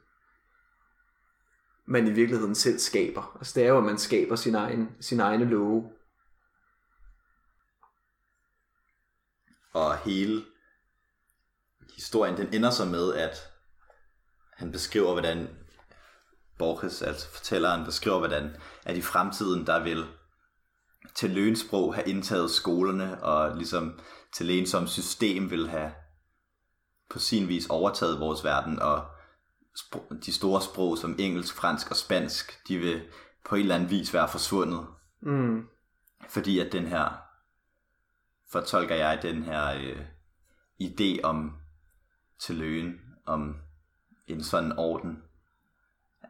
man 1.88 2.08
i 2.08 2.12
virkeligheden 2.12 2.56
selv 2.56 2.80
skaber. 2.80 3.36
Altså, 3.38 3.60
det 3.60 3.66
er 3.66 3.70
jo, 3.70 3.78
at 3.78 3.84
man 3.84 3.98
skaber 3.98 4.36
sin 4.36 4.56
egen, 4.56 4.90
sin 5.00 5.20
egne 5.20 5.46
love. 5.46 5.84
og 9.74 9.98
hele 9.98 10.46
historien, 11.96 12.38
den 12.38 12.54
ender 12.54 12.70
så 12.70 12.86
med, 12.86 13.14
at 13.14 13.49
han 14.60 14.72
beskriver, 14.72 15.12
hvordan 15.12 15.48
Borges, 16.58 17.02
altså 17.02 17.30
fortælleren, 17.30 17.86
beskriver, 17.86 18.18
hvordan 18.18 18.56
at 18.86 18.98
i 18.98 19.02
fremtiden, 19.02 19.68
der 19.68 19.84
vil 19.84 20.06
til 21.16 21.30
lønsprog 21.30 21.96
have 21.96 22.08
indtaget 22.08 22.52
skolerne, 22.52 23.24
og 23.24 23.58
ligesom 23.58 24.00
til 24.36 24.46
lægen 24.46 24.68
som 24.68 24.88
system 24.88 25.50
vil 25.52 25.70
have 25.70 25.92
på 27.10 27.20
sin 27.20 27.48
vis 27.48 27.68
overtaget 27.70 28.20
vores 28.20 28.44
verden, 28.44 28.80
og 28.80 29.06
de 30.26 30.34
store 30.34 30.62
sprog 30.62 30.98
som 30.98 31.16
engelsk, 31.20 31.56
fransk 31.56 31.90
og 31.90 31.96
spansk, 31.96 32.68
de 32.68 32.78
vil 32.78 33.02
på 33.50 33.56
en 33.56 33.62
eller 33.62 33.76
anden 33.76 33.90
vis 33.90 34.14
være 34.14 34.30
forsvundet, 34.30 34.88
Mm. 35.22 35.68
fordi 36.30 36.60
at 36.60 36.72
den 36.72 36.88
her, 36.88 37.22
fortolker 38.52 38.96
jeg 38.96 39.20
den 39.22 39.44
her 39.44 39.74
øh, 39.74 40.06
idé 40.82 41.22
om 41.24 41.58
til 42.40 42.56
løgen, 42.56 43.00
om 43.26 43.56
en 44.30 44.44
sådan 44.44 44.74
orden, 44.78 45.24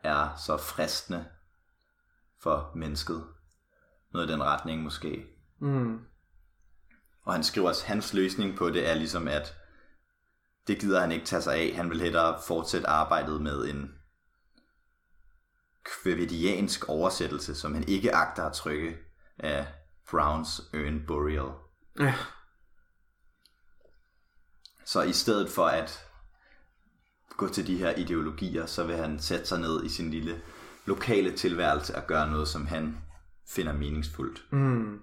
er 0.04 0.36
så 0.36 0.58
fristende 0.58 1.26
for 2.41 2.72
mennesket. 2.76 3.28
Noget 4.14 4.30
i 4.30 4.32
den 4.32 4.43
retning 4.43 4.84
måske. 4.84 5.26
Mm. 5.60 6.00
Og 7.22 7.34
han 7.34 7.43
skriver 7.43 7.68
også, 7.68 7.86
hans 7.86 8.14
løsning 8.14 8.58
på 8.58 8.70
det 8.70 8.89
er 8.89 8.93
ligesom, 8.93 9.28
at 9.28 9.56
det 10.68 10.80
gider 10.80 11.00
han 11.00 11.12
ikke 11.12 11.26
tage 11.26 11.41
sig 11.41 11.56
af. 11.56 11.76
Han 11.76 11.89
vil 11.89 12.02
hellere 12.02 12.41
fortsætte 12.47 12.88
arbejdet 12.88 13.41
med 13.41 13.70
en 13.70 13.95
kvævidiansk 15.84 16.89
oversættelse, 16.89 17.56
som 17.56 17.74
han 17.74 17.88
ikke 17.88 18.16
agter 18.16 18.45
at 18.45 18.54
trykke 18.54 18.97
af 19.38 19.68
Browns 20.12 20.62
Urn 20.74 21.06
Burial. 21.08 21.52
Ja. 22.00 22.16
Så 24.86 25.02
i 25.02 25.14
stedet 25.14 25.50
for 25.50 25.66
at 25.66 26.09
gå 27.40 27.48
til 27.48 27.68
de 27.68 27.78
her 27.78 27.96
ideologier, 27.96 28.66
så 28.66 28.84
vil 28.84 28.96
han 28.96 29.20
sætte 29.20 29.46
sig 29.46 29.60
ned 29.60 29.84
i 29.84 29.90
sin 29.90 30.12
lille 30.12 30.42
lokale 30.86 31.32
tilværelse 31.32 31.96
og 31.96 32.08
gøre 32.08 32.32
noget, 32.32 32.48
som 32.48 32.68
han 32.68 32.98
finder 33.48 33.74
meningsfuldt. 33.74 34.46
Mm. 34.52 35.00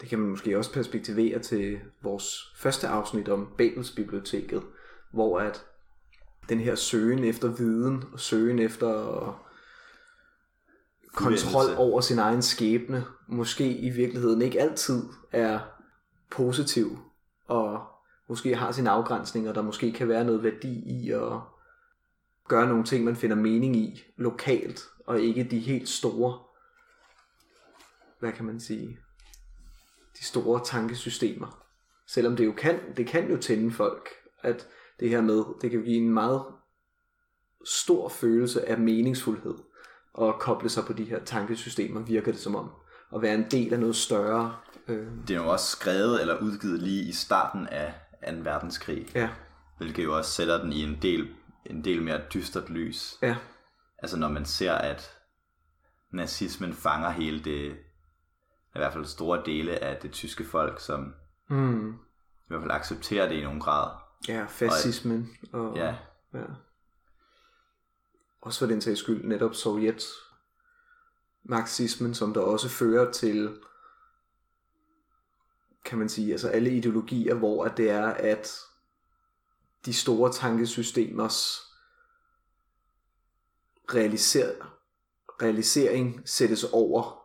Det 0.00 0.08
kan 0.08 0.18
man 0.18 0.30
måske 0.30 0.58
også 0.58 0.72
perspektivere 0.72 1.38
til 1.38 1.80
vores 2.02 2.54
første 2.56 2.88
afsnit 2.88 3.28
om 3.28 3.48
Babelsbiblioteket, 3.58 4.62
hvor 5.12 5.40
at 5.40 5.64
den 6.48 6.60
her 6.60 6.74
søgen 6.74 7.24
efter 7.24 7.48
viden 7.48 8.04
og 8.12 8.20
søgen 8.20 8.58
efter 8.58 8.92
kontrol 11.14 11.74
over 11.76 12.00
sin 12.00 12.18
egen 12.18 12.42
skæbne, 12.42 13.04
måske 13.28 13.76
i 13.78 13.90
virkeligheden 13.90 14.42
ikke 14.42 14.60
altid 14.60 15.02
er 15.32 15.60
positiv, 16.30 16.98
og 17.46 17.91
måske 18.28 18.54
har 18.54 18.72
sine 18.72 18.90
afgrænsninger, 18.90 19.52
der 19.52 19.62
måske 19.62 19.92
kan 19.92 20.08
være 20.08 20.24
noget 20.24 20.42
værdi 20.42 20.82
i 20.86 21.10
at 21.10 21.32
gøre 22.48 22.68
nogle 22.68 22.84
ting, 22.84 23.04
man 23.04 23.16
finder 23.16 23.36
mening 23.36 23.76
i 23.76 24.02
lokalt, 24.16 24.80
og 25.06 25.20
ikke 25.20 25.44
de 25.44 25.58
helt 25.58 25.88
store, 25.88 26.38
hvad 28.20 28.32
kan 28.32 28.44
man 28.44 28.60
sige, 28.60 28.98
de 30.18 30.24
store 30.24 30.64
tankesystemer. 30.64 31.66
Selvom 32.06 32.36
det 32.36 32.46
jo 32.46 32.52
kan, 32.52 32.80
det 32.96 33.06
kan 33.06 33.30
jo 33.30 33.36
tænde 33.36 33.70
folk, 33.70 34.08
at 34.42 34.68
det 35.00 35.10
her 35.10 35.20
med, 35.20 35.44
det 35.62 35.70
kan 35.70 35.82
give 35.82 35.96
en 35.96 36.10
meget 36.10 36.42
stor 37.64 38.08
følelse 38.08 38.68
af 38.68 38.78
meningsfuldhed 38.78 39.54
at 40.20 40.34
koble 40.38 40.68
sig 40.68 40.84
på 40.84 40.92
de 40.92 41.04
her 41.04 41.24
tankesystemer, 41.24 42.00
virker 42.00 42.32
det 42.32 42.40
som 42.40 42.56
om. 42.56 42.70
At 43.14 43.22
være 43.22 43.34
en 43.34 43.46
del 43.50 43.72
af 43.72 43.80
noget 43.80 43.96
større. 43.96 44.56
Øh, 44.88 45.06
Det 45.28 45.36
er 45.36 45.42
jo 45.42 45.48
også 45.48 45.66
skrevet 45.66 46.20
eller 46.20 46.38
udgivet 46.38 46.82
lige 46.82 47.02
i 47.08 47.12
starten 47.12 47.68
af 47.68 47.94
2. 48.26 48.32
verdenskrig, 48.42 49.08
ja, 49.14 49.30
hvilket 49.78 50.04
jo 50.04 50.16
også 50.16 50.30
sætter 50.30 50.62
den 50.62 50.72
i 50.72 50.82
en 50.82 50.98
del, 51.02 51.34
en 51.66 51.84
del 51.84 52.02
mere 52.02 52.20
dystert 52.34 52.70
lys. 52.70 53.18
ja, 53.22 53.36
Altså 53.98 54.16
når 54.16 54.28
man 54.28 54.44
ser, 54.44 54.72
at 54.72 55.18
nazismen 56.10 56.72
fanger 56.72 57.10
hele 57.10 57.44
det, 57.44 57.76
i 58.74 58.78
hvert 58.78 58.92
fald 58.92 59.04
store 59.04 59.42
dele 59.46 59.78
af 59.84 59.96
det 59.96 60.12
tyske 60.12 60.44
folk, 60.44 60.80
som 60.80 61.14
mm, 61.48 61.90
i 61.92 62.48
hvert 62.48 62.60
fald 62.60 62.70
accepterer 62.70 63.28
det 63.28 63.34
i 63.34 63.42
nogen 63.42 63.60
grad. 63.60 63.90
ja 64.28 64.44
fascismen. 64.48 65.30
Og, 65.52 65.76
Ja, 65.76 65.96
ja. 66.34 66.44
Også 68.40 68.58
for 68.58 68.66
den 68.66 68.80
sags 68.80 69.00
skyld 69.00 69.24
netop 69.24 69.54
Sovjet 69.54 70.04
marxismen, 71.42 72.14
som 72.14 72.34
der 72.34 72.40
også 72.40 72.68
fører 72.68 73.12
til, 73.12 73.56
kan 75.84 75.98
man 75.98 76.08
sige, 76.08 76.32
altså 76.32 76.48
alle 76.48 76.70
ideologier, 76.70 77.34
hvor 77.34 77.64
at 77.64 77.76
det 77.76 77.90
er, 77.90 78.06
at 78.06 78.56
de 79.84 79.94
store 79.94 80.32
tankesystemers 80.32 81.60
realiser, 83.94 84.54
realisering 85.42 86.28
sættes 86.28 86.64
over 86.64 87.22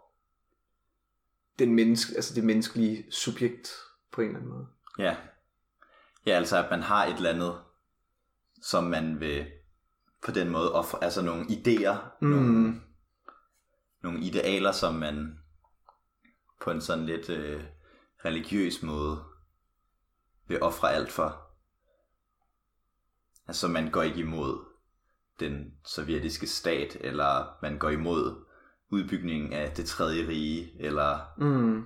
den 1.60 1.76
menneske, 1.76 2.16
altså 2.16 2.34
det 2.34 2.44
menneskelige 2.44 3.12
subjekt 3.12 3.72
på 4.12 4.22
en 4.22 4.28
eller 4.28 4.40
anden 4.40 4.54
måde. 4.54 4.68
ja. 5.00 5.16
Ja, 6.26 6.32
altså 6.32 6.64
at 6.64 6.70
man 6.70 6.82
har 6.82 7.06
et 7.06 7.16
eller 7.16 7.30
andet, 7.30 7.62
som 8.62 8.84
man 8.84 9.20
vil 9.20 9.46
på 10.26 10.32
den 10.32 10.50
måde 10.50 10.74
ofre, 10.74 11.04
altså 11.04 11.22
nogle 11.22 11.46
idéer, 11.46 11.96
mm. 12.22 12.28
nogle, 12.28 12.82
nogle 14.04 14.20
idealer, 14.20 14.72
som 14.72 14.94
man 14.94 15.40
på 16.62 16.72
en 16.72 16.82
sådan 16.82 17.06
lidt 17.06 17.30
øh, 17.30 17.64
religiøs 18.26 18.84
måde 18.84 19.24
vil 20.48 20.64
ofre 20.64 20.94
alt 20.94 21.12
for. 21.12 21.42
Altså 23.48 23.68
man 23.68 23.92
går 23.92 24.02
ikke 24.04 24.20
imod 24.20 24.66
den 25.40 25.74
sovjetiske 25.86 26.48
stat, 26.48 26.98
eller 27.00 27.58
man 27.62 27.78
går 27.78 27.90
imod 27.90 28.46
udbygningen 28.90 29.54
af 29.54 29.72
det 29.72 29.86
tredje 29.86 30.28
rige, 30.28 30.72
eller 30.80 31.20
Mm. 31.38 31.84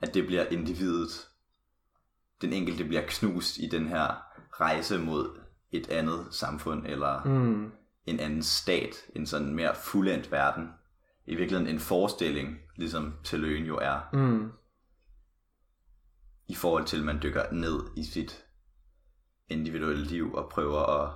at 0.00 0.14
det 0.14 0.26
bliver 0.26 0.44
individet, 0.46 1.28
den 2.42 2.52
enkelte 2.52 2.84
bliver 2.84 3.02
knust 3.08 3.56
i 3.58 3.68
den 3.68 3.86
her 3.88 4.22
rejse 4.60 4.98
mod 4.98 5.40
et 5.70 5.90
andet 5.90 6.26
samfund, 6.30 6.86
eller 6.86 7.24
Mm. 7.24 7.72
en 8.06 8.20
anden 8.20 8.42
stat, 8.42 8.94
en 9.14 9.26
sådan 9.26 9.54
mere 9.54 9.74
fuldendt 9.74 10.32
verden. 10.32 10.68
I 11.26 11.34
virkeligheden 11.34 11.74
en 11.74 11.80
forestilling, 11.80 12.58
ligesom 12.76 13.14
Telløen 13.24 13.64
jo 13.64 13.76
er, 13.78 14.00
Mm. 14.12 14.52
I 16.48 16.54
forhold 16.54 16.84
til, 16.86 16.98
at 16.98 17.04
man 17.04 17.22
dykker 17.22 17.52
ned 17.52 17.80
i 17.96 18.04
sit 18.04 18.44
individuelle 19.48 20.04
liv 20.04 20.34
og 20.34 20.50
prøver 20.50 20.80
at 20.80 21.14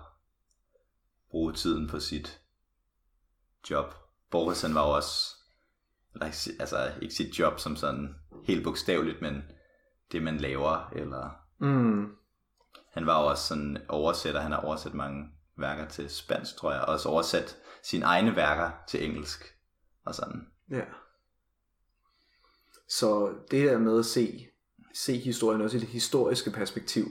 bruge 1.30 1.52
tiden 1.52 1.88
på 1.88 2.00
sit 2.00 2.40
job. 3.70 3.94
Boris 4.30 4.62
han 4.62 4.74
var 4.74 4.86
jo 4.86 4.94
også, 4.94 5.36
eller 6.14 6.26
altså 6.60 6.92
ikke 7.02 7.14
sit 7.14 7.38
job 7.38 7.58
som 7.58 7.76
sådan 7.76 8.14
helt 8.44 8.64
bogstaveligt, 8.64 9.22
men 9.22 9.42
det 10.12 10.22
man 10.22 10.38
laver, 10.38 10.90
eller 10.92 11.30
Mm. 11.62 12.16
han 12.92 13.06
var 13.06 13.22
jo 13.22 13.26
også 13.26 13.46
sådan 13.46 13.78
oversætter, 13.88 14.40
han 14.40 14.52
har 14.52 14.60
oversat 14.60 14.94
mange 14.94 15.28
værker 15.56 15.88
til 15.88 16.10
spansk, 16.10 16.56
tror 16.56 16.72
jeg, 16.72 16.80
og 16.80 16.88
også 16.88 17.08
oversat 17.08 17.56
sine 17.82 18.04
egne 18.04 18.36
værker 18.36 18.70
til 18.88 19.04
engelsk, 19.04 19.54
og 20.04 20.14
sådan. 20.14 20.46
Ja. 20.70 20.84
Så 22.88 23.38
det 23.50 23.70
der 23.70 23.78
med 23.78 23.98
at 23.98 24.04
se, 24.04 24.49
se 24.94 25.16
historien 25.18 25.60
også 25.60 25.76
i 25.76 25.80
det 25.80 25.88
historiske 25.88 26.50
perspektiv, 26.50 27.04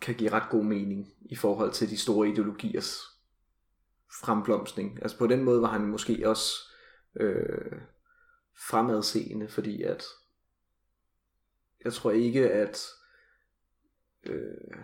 kan 0.00 0.14
give 0.14 0.32
ret 0.32 0.50
god 0.50 0.64
mening 0.64 1.14
i 1.20 1.36
forhold 1.36 1.72
til 1.72 1.90
de 1.90 1.98
store 1.98 2.28
ideologiers 2.28 3.00
fremblomstning. 4.20 4.98
Altså 5.02 5.18
på 5.18 5.26
den 5.26 5.44
måde 5.44 5.62
var 5.62 5.68
han 5.68 5.86
måske 5.86 6.28
også 6.28 6.52
øh, 7.16 7.80
fremadseende, 8.68 9.48
fordi 9.48 9.82
at 9.82 10.04
jeg 11.84 11.92
tror 11.92 12.10
ikke, 12.10 12.50
at 12.50 12.86
øh, 14.22 14.76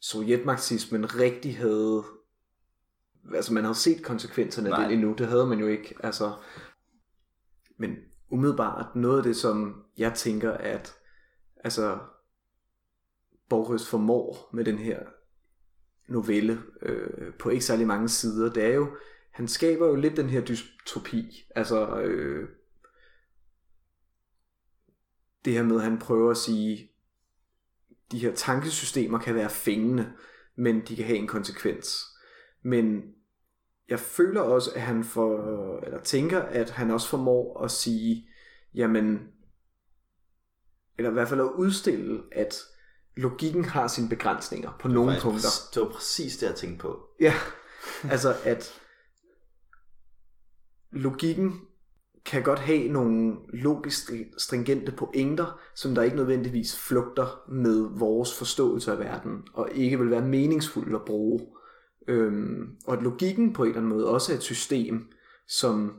sovjetmarxismen 0.00 1.14
rigtig 1.14 1.56
havde 1.58 2.04
altså 3.34 3.52
man 3.52 3.64
havde 3.64 3.74
set 3.74 4.04
konsekvenserne 4.04 4.68
af 4.68 4.78
Nej. 4.78 4.84
det 4.84 4.94
endnu, 4.94 5.14
det 5.18 5.26
havde 5.26 5.46
man 5.46 5.58
jo 5.58 5.66
ikke, 5.66 5.94
altså 6.00 6.32
men 7.76 7.96
umiddelbart 8.28 8.96
noget 8.96 9.18
af 9.18 9.22
det, 9.22 9.36
som 9.36 9.85
jeg 9.98 10.14
tænker, 10.14 10.52
at 10.52 10.94
altså 11.64 11.98
Borges 13.48 13.88
formår 13.88 14.50
med 14.52 14.64
den 14.64 14.78
her 14.78 15.00
novelle 16.08 16.62
øh, 16.82 17.34
på 17.34 17.48
ikke 17.48 17.64
særlig 17.64 17.86
mange 17.86 18.08
sider, 18.08 18.52
det 18.52 18.64
er 18.64 18.74
jo, 18.74 18.96
han 19.30 19.48
skaber 19.48 19.86
jo 19.86 19.94
lidt 19.94 20.16
den 20.16 20.30
her 20.30 20.40
dystopi, 20.40 21.46
altså 21.54 22.00
øh, 22.00 22.48
det 25.44 25.52
her 25.52 25.62
med, 25.62 25.76
at 25.76 25.82
han 25.82 25.98
prøver 25.98 26.30
at 26.30 26.36
sige, 26.36 26.90
de 28.12 28.18
her 28.18 28.34
tankesystemer 28.34 29.18
kan 29.18 29.34
være 29.34 29.50
fængende, 29.50 30.12
men 30.56 30.80
de 30.88 30.96
kan 30.96 31.04
have 31.04 31.18
en 31.18 31.26
konsekvens. 31.26 31.88
Men 32.62 33.02
jeg 33.88 34.00
føler 34.00 34.40
også, 34.40 34.70
at 34.74 34.82
han 34.82 35.04
for, 35.04 35.78
eller 35.78 36.00
tænker, 36.00 36.40
at 36.40 36.70
han 36.70 36.90
også 36.90 37.08
formår 37.08 37.60
at 37.64 37.70
sige, 37.70 38.28
jamen, 38.74 39.28
eller 40.98 41.10
i 41.10 41.12
hvert 41.12 41.28
fald 41.28 41.40
at 41.40 41.52
udstille, 41.56 42.22
at 42.32 42.54
logikken 43.16 43.64
har 43.64 43.88
sine 43.88 44.08
begrænsninger 44.08 44.76
på 44.80 44.88
nogle 44.88 45.16
punkter. 45.20 45.48
Det 45.74 45.82
var 45.82 45.88
præcis 45.88 46.36
det, 46.36 46.46
jeg 46.46 46.54
tænkte 46.54 46.82
på. 46.82 47.00
Ja, 47.20 47.34
altså 48.12 48.36
at 48.44 48.80
logikken 50.92 51.60
kan 52.24 52.42
godt 52.42 52.58
have 52.58 52.88
nogle 52.88 53.36
logisk 53.52 54.10
stringente 54.38 54.92
pointer, 54.92 55.60
som 55.74 55.94
der 55.94 56.02
ikke 56.02 56.16
nødvendigvis 56.16 56.76
flugter 56.76 57.42
med 57.48 57.98
vores 57.98 58.38
forståelse 58.38 58.92
af 58.92 58.98
verden, 58.98 59.42
og 59.54 59.70
ikke 59.74 59.98
vil 59.98 60.10
være 60.10 60.28
meningsfuldt 60.28 60.94
at 60.94 61.04
bruge. 61.06 61.46
Øhm, 62.08 62.76
og 62.86 62.96
at 62.96 63.02
logikken 63.02 63.52
på 63.52 63.62
en 63.62 63.68
eller 63.68 63.80
anden 63.80 63.92
måde 63.92 64.08
også 64.08 64.32
er 64.32 64.36
et 64.36 64.42
system, 64.42 65.08
som 65.48 65.92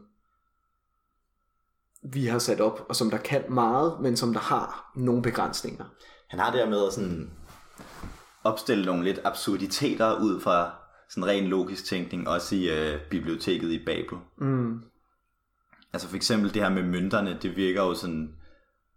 vi 2.03 2.25
har 2.25 2.39
sat 2.39 2.61
op, 2.61 2.85
og 2.89 2.95
som 2.95 3.09
der 3.09 3.17
kan 3.17 3.43
meget, 3.49 3.97
men 4.01 4.17
som 4.17 4.33
der 4.33 4.39
har 4.39 4.91
nogle 4.95 5.21
begrænsninger. 5.21 5.85
Han 6.29 6.39
har 6.39 6.51
det 6.51 6.59
her 6.59 6.69
med 6.69 6.87
at 6.87 6.93
sådan 6.93 7.31
opstille 8.43 8.85
nogle 8.85 9.03
lidt 9.03 9.19
absurditeter 9.23 10.19
ud 10.19 10.41
fra 10.41 10.71
sådan 11.09 11.27
ren 11.27 11.47
logisk 11.47 11.85
tænkning, 11.85 12.27
også 12.29 12.55
i 12.55 12.69
øh, 12.69 12.99
biblioteket 13.09 13.71
i 13.71 13.85
Babel. 13.85 14.17
Mm. 14.37 14.81
Altså 15.93 16.07
for 16.07 16.15
eksempel 16.15 16.53
det 16.53 16.61
her 16.61 16.69
med 16.69 16.83
mønterne, 16.83 17.37
det 17.41 17.55
virker 17.55 17.83
jo 17.83 17.93
sådan, 17.93 18.35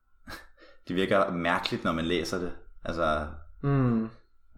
det 0.88 0.96
virker 0.96 1.30
mærkeligt, 1.30 1.84
når 1.84 1.92
man 1.92 2.04
læser 2.04 2.38
det. 2.38 2.52
Altså 2.84 3.26
Mm. 3.62 4.08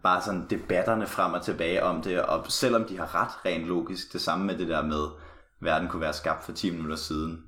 bare 0.03 0.22
sådan 0.22 0.47
debatterne 0.51 1.07
frem 1.07 1.32
og 1.32 1.43
tilbage 1.43 1.82
om 1.84 2.03
det, 2.03 2.22
og 2.22 2.45
selvom 2.49 2.84
de 2.84 2.97
har 2.99 3.14
ret 3.14 3.45
rent 3.47 3.64
logisk, 3.66 4.12
det 4.12 4.20
samme 4.20 4.47
med 4.47 4.59
det 4.59 4.68
der 4.68 4.82
med, 4.82 5.09
verden 5.61 5.88
kunne 5.88 6.01
være 6.01 6.12
skabt 6.12 6.45
for 6.45 6.53
10 6.53 6.70
minutter 6.70 6.97
siden. 6.97 7.45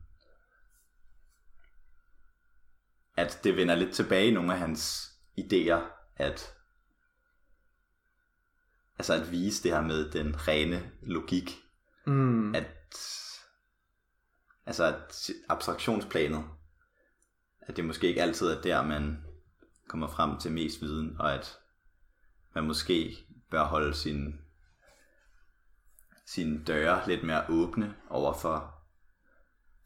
At 3.16 3.40
det 3.44 3.56
vender 3.56 3.74
lidt 3.74 3.94
tilbage 3.94 4.26
i 4.28 4.30
nogle 4.30 4.52
af 4.52 4.58
hans 4.58 5.12
idéer, 5.40 5.80
at 6.16 6.54
altså 8.98 9.14
at 9.14 9.30
vise 9.30 9.62
det 9.62 9.72
her 9.72 9.80
med 9.80 10.10
den 10.10 10.48
rene 10.48 10.90
logik, 11.02 11.60
Mm. 12.06 12.54
at 12.54 12.66
altså 14.66 14.84
at 14.84 15.30
abstraktionsplanet, 15.48 16.44
at 17.60 17.76
det 17.76 17.84
måske 17.84 18.06
ikke 18.08 18.22
altid 18.22 18.46
er 18.48 18.62
der, 18.62 18.82
man 18.82 19.24
kommer 19.88 20.08
frem 20.08 20.38
til 20.38 20.52
mest 20.52 20.80
viden, 20.82 21.16
og 21.20 21.34
at 21.34 21.58
man 22.54 22.64
måske 22.64 23.16
bør 23.50 23.64
holde 23.64 23.94
sin 23.94 24.40
sine 26.26 26.64
døre 26.64 27.08
lidt 27.08 27.22
mere 27.22 27.44
åbne 27.48 27.94
over 28.10 28.34
for 28.34 28.74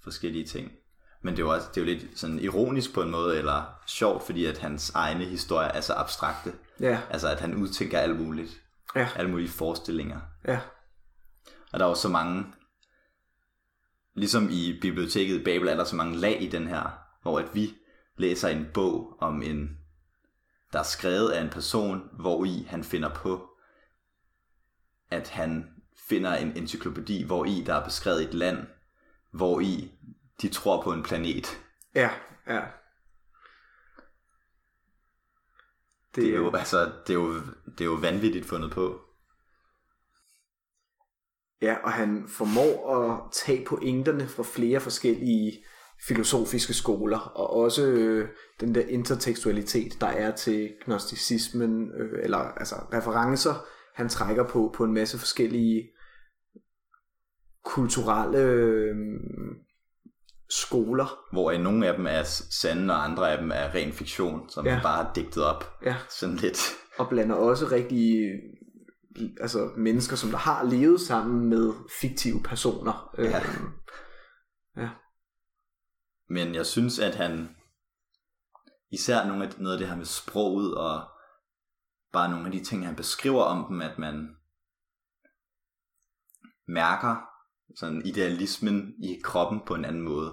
forskellige 0.00 0.46
ting. 0.46 0.77
Men 1.22 1.36
det 1.36 1.42
er 1.42 1.46
jo, 1.46 1.52
også, 1.52 1.68
det 1.74 1.80
er 1.80 1.86
jo 1.86 1.98
lidt 1.98 2.18
sådan 2.18 2.38
ironisk 2.38 2.94
på 2.94 3.02
en 3.02 3.10
måde, 3.10 3.38
eller 3.38 3.64
sjovt, 3.86 4.22
fordi 4.22 4.44
at 4.44 4.58
hans 4.58 4.90
egne 4.90 5.24
historier 5.24 5.68
er 5.68 5.80
så 5.80 5.94
abstrakte. 5.94 6.52
Ja, 6.80 7.00
Altså 7.10 7.28
at 7.28 7.40
han 7.40 7.54
udtænker 7.54 7.98
alt 7.98 8.20
muligt. 8.20 8.60
ja, 8.94 9.08
Alle 9.16 9.30
mulige 9.30 9.48
forestillinger. 9.48 10.20
ja. 10.48 10.60
Og 11.72 11.78
der 11.78 11.84
er 11.84 11.88
jo 11.88 11.94
så 11.94 12.08
mange, 12.08 12.46
ligesom 14.14 14.48
i 14.50 14.78
biblioteket 14.80 15.40
i 15.40 15.44
Babel, 15.44 15.68
er 15.68 15.76
der 15.76 15.84
så 15.84 15.96
mange 15.96 16.16
lag 16.16 16.42
i 16.42 16.48
den 16.48 16.66
her, 16.66 16.98
hvor 17.22 17.38
at 17.38 17.54
vi 17.54 17.74
læser 18.16 18.48
en 18.48 18.66
bog 18.74 19.16
om 19.20 19.42
en, 19.42 19.78
der 20.72 20.78
er 20.78 20.82
skrevet 20.82 21.30
af 21.30 21.42
en 21.42 21.50
person, 21.50 22.02
hvor 22.12 22.44
i 22.44 22.66
han 22.68 22.84
finder 22.84 23.08
på, 23.14 23.50
at 25.10 25.28
han 25.28 25.70
finder 26.08 26.34
en 26.34 26.56
encyklopædi, 26.56 27.22
hvor 27.22 27.44
i 27.44 27.62
der 27.66 27.74
er 27.74 27.84
beskrevet 27.84 28.22
et 28.22 28.34
land, 28.34 28.66
hvor 29.30 29.60
i 29.60 29.90
de 30.42 30.48
tror 30.48 30.82
på 30.82 30.92
en 30.92 31.02
planet. 31.02 31.60
Ja, 31.94 32.10
ja. 32.46 32.60
Det, 36.14 36.24
det, 36.24 36.34
er 36.34 36.36
jo, 36.36 36.54
altså, 36.54 36.92
det, 37.06 37.10
er 37.10 37.14
jo, 37.14 37.34
det 37.64 37.80
er 37.80 37.84
jo 37.84 37.94
vanvittigt 37.94 38.46
fundet 38.46 38.72
på. 38.72 39.00
Ja, 41.62 41.76
og 41.84 41.92
han 41.92 42.28
formår 42.28 42.96
at 42.96 43.32
tage 43.32 43.64
pointerne 43.64 44.28
fra 44.28 44.42
flere 44.42 44.80
forskellige 44.80 45.64
filosofiske 46.06 46.74
skoler, 46.74 47.18
og 47.18 47.50
også 47.50 47.86
øh, 47.86 48.28
den 48.60 48.74
der 48.74 48.80
intertekstualitet, 48.80 50.00
der 50.00 50.06
er 50.06 50.36
til 50.36 50.74
gnosticismen, 50.84 51.90
øh, 52.00 52.24
eller 52.24 52.38
altså 52.38 52.74
referencer, 52.74 53.54
han 53.94 54.08
trækker 54.08 54.48
på 54.48 54.74
på 54.74 54.84
en 54.84 54.94
masse 54.94 55.18
forskellige 55.18 55.90
kulturelle 57.64 58.38
øh, 58.38 58.96
skoler. 60.50 61.18
Hvor 61.32 61.58
nogle 61.58 61.86
af 61.86 61.96
dem 61.96 62.06
er 62.06 62.22
sande, 62.50 62.94
og 62.94 63.04
andre 63.04 63.32
af 63.32 63.38
dem 63.38 63.50
er 63.50 63.74
ren 63.74 63.92
fiktion, 63.92 64.50
som 64.50 64.66
ja. 64.66 64.80
bare 64.82 65.04
har 65.04 65.12
digtet 65.12 65.44
op. 65.44 65.78
Ja. 65.84 65.96
Sådan 66.10 66.36
lidt. 66.36 66.58
Og 66.98 67.08
blander 67.08 67.34
også 67.34 67.66
rigtig 67.66 68.30
altså 69.40 69.70
mennesker, 69.76 70.16
som 70.16 70.30
der 70.30 70.38
har 70.38 70.64
levet 70.64 71.00
sammen 71.00 71.48
med 71.48 71.72
fiktive 72.00 72.42
personer. 72.42 73.14
Ja. 73.18 73.38
Øhm, 73.38 73.72
ja. 74.76 74.90
Men 76.28 76.54
jeg 76.54 76.66
synes, 76.66 76.98
at 76.98 77.14
han 77.14 77.56
især 78.90 79.26
nogle 79.26 79.44
af, 79.44 79.50
noget 79.58 79.72
af 79.72 79.78
det 79.78 79.88
her 79.88 79.96
med 79.96 80.04
sproget 80.04 80.74
og 80.74 81.08
bare 82.12 82.30
nogle 82.30 82.46
af 82.46 82.52
de 82.52 82.64
ting, 82.64 82.86
han 82.86 82.96
beskriver 82.96 83.42
om 83.42 83.66
dem, 83.68 83.80
at 83.80 83.98
man 83.98 84.36
mærker 86.68 87.16
sådan 87.76 88.02
idealismen 88.06 88.94
i 89.02 89.20
kroppen 89.24 89.60
på 89.66 89.74
en 89.74 89.84
anden 89.84 90.02
måde. 90.02 90.32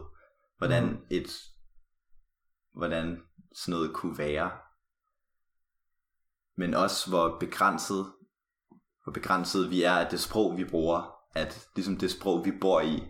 Hvordan 0.57 0.86
mm. 0.86 0.97
et 1.11 1.29
hvordan 2.73 3.21
sådan 3.55 3.71
noget 3.71 3.93
kunne 3.93 4.17
være. 4.17 4.51
Men 6.57 6.73
også 6.73 7.09
hvor 7.09 7.38
begrænset 7.39 8.05
hvor 9.05 9.13
begrænset 9.13 9.69
vi 9.69 9.83
er 9.83 9.91
af 9.91 10.09
det 10.09 10.19
sprog, 10.19 10.57
vi 10.57 10.65
bruger. 10.65 11.11
At 11.31 11.67
ligesom 11.75 11.97
det 11.97 12.11
sprog, 12.11 12.45
vi 12.45 12.51
bor 12.61 12.81
i, 12.81 13.03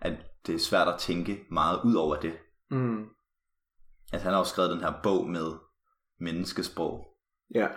at 0.00 0.26
det 0.46 0.54
er 0.54 0.58
svært 0.58 0.88
at 0.88 0.98
tænke 0.98 1.44
meget 1.50 1.80
ud 1.84 1.94
over 1.94 2.20
det. 2.20 2.38
Mm. 2.70 3.04
At 4.12 4.22
han 4.22 4.32
har 4.32 4.38
jo 4.38 4.44
skrevet 4.44 4.70
den 4.70 4.80
her 4.80 5.00
bog 5.02 5.30
med 5.30 5.52
menneskesprog. 6.20 7.06
Ja. 7.54 7.68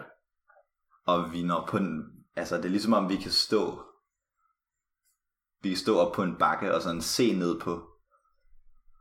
Og 1.06 1.32
vi 1.32 1.44
når 1.44 1.68
på 1.68 1.78
en, 1.78 2.04
altså 2.36 2.58
det 2.58 2.66
er 2.66 2.70
ligesom 2.70 2.94
om 2.94 3.10
vi 3.10 3.16
kan 3.16 3.32
stå, 3.32 3.87
vi 5.62 5.76
stå 5.76 6.00
op 6.00 6.14
på 6.14 6.24
en 6.24 6.36
bakke 6.40 6.76
og 6.76 6.82
sådan 6.82 7.02
se 7.02 7.34
ned 7.34 7.60
på, 7.60 7.90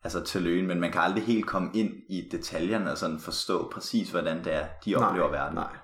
altså 0.04 0.24
til 0.24 0.46
øen, 0.46 0.66
men 0.66 0.80
man 0.80 0.92
kan 0.92 1.00
aldrig 1.00 1.24
helt 1.24 1.46
komme 1.46 1.70
ind 1.74 1.90
i 2.10 2.28
detaljerne 2.30 2.90
og 2.90 2.98
sådan 2.98 3.20
forstå 3.20 3.70
præcis, 3.70 4.10
hvordan 4.10 4.44
det 4.44 4.52
er, 4.52 4.68
de 4.84 4.96
oplever 4.96 5.30
nej, 5.30 5.38
verden. 5.38 5.54
Nej. 5.54 5.76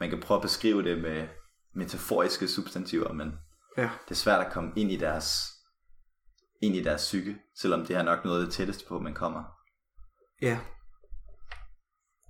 Man 0.00 0.10
kan 0.10 0.20
prøve 0.20 0.38
at 0.38 0.42
beskrive 0.42 0.82
det 0.82 1.02
med 1.02 1.28
metaforiske 1.74 2.48
substantiver, 2.48 3.12
men 3.12 3.38
Ja. 3.76 3.90
det 4.04 4.10
er 4.10 4.14
svært 4.14 4.46
at 4.46 4.52
komme 4.52 4.72
ind 4.76 4.92
i 4.92 4.96
deres 4.96 5.48
ind 6.62 6.76
i 6.76 6.82
deres 6.82 7.00
psyke, 7.02 7.38
selvom 7.56 7.86
det 7.86 7.96
er 7.96 8.02
nok 8.02 8.24
noget 8.24 8.40
af 8.40 8.46
det 8.46 8.54
tætteste 8.54 8.86
på, 8.88 8.98
man 8.98 9.14
kommer. 9.14 9.44
Ja. 10.42 10.60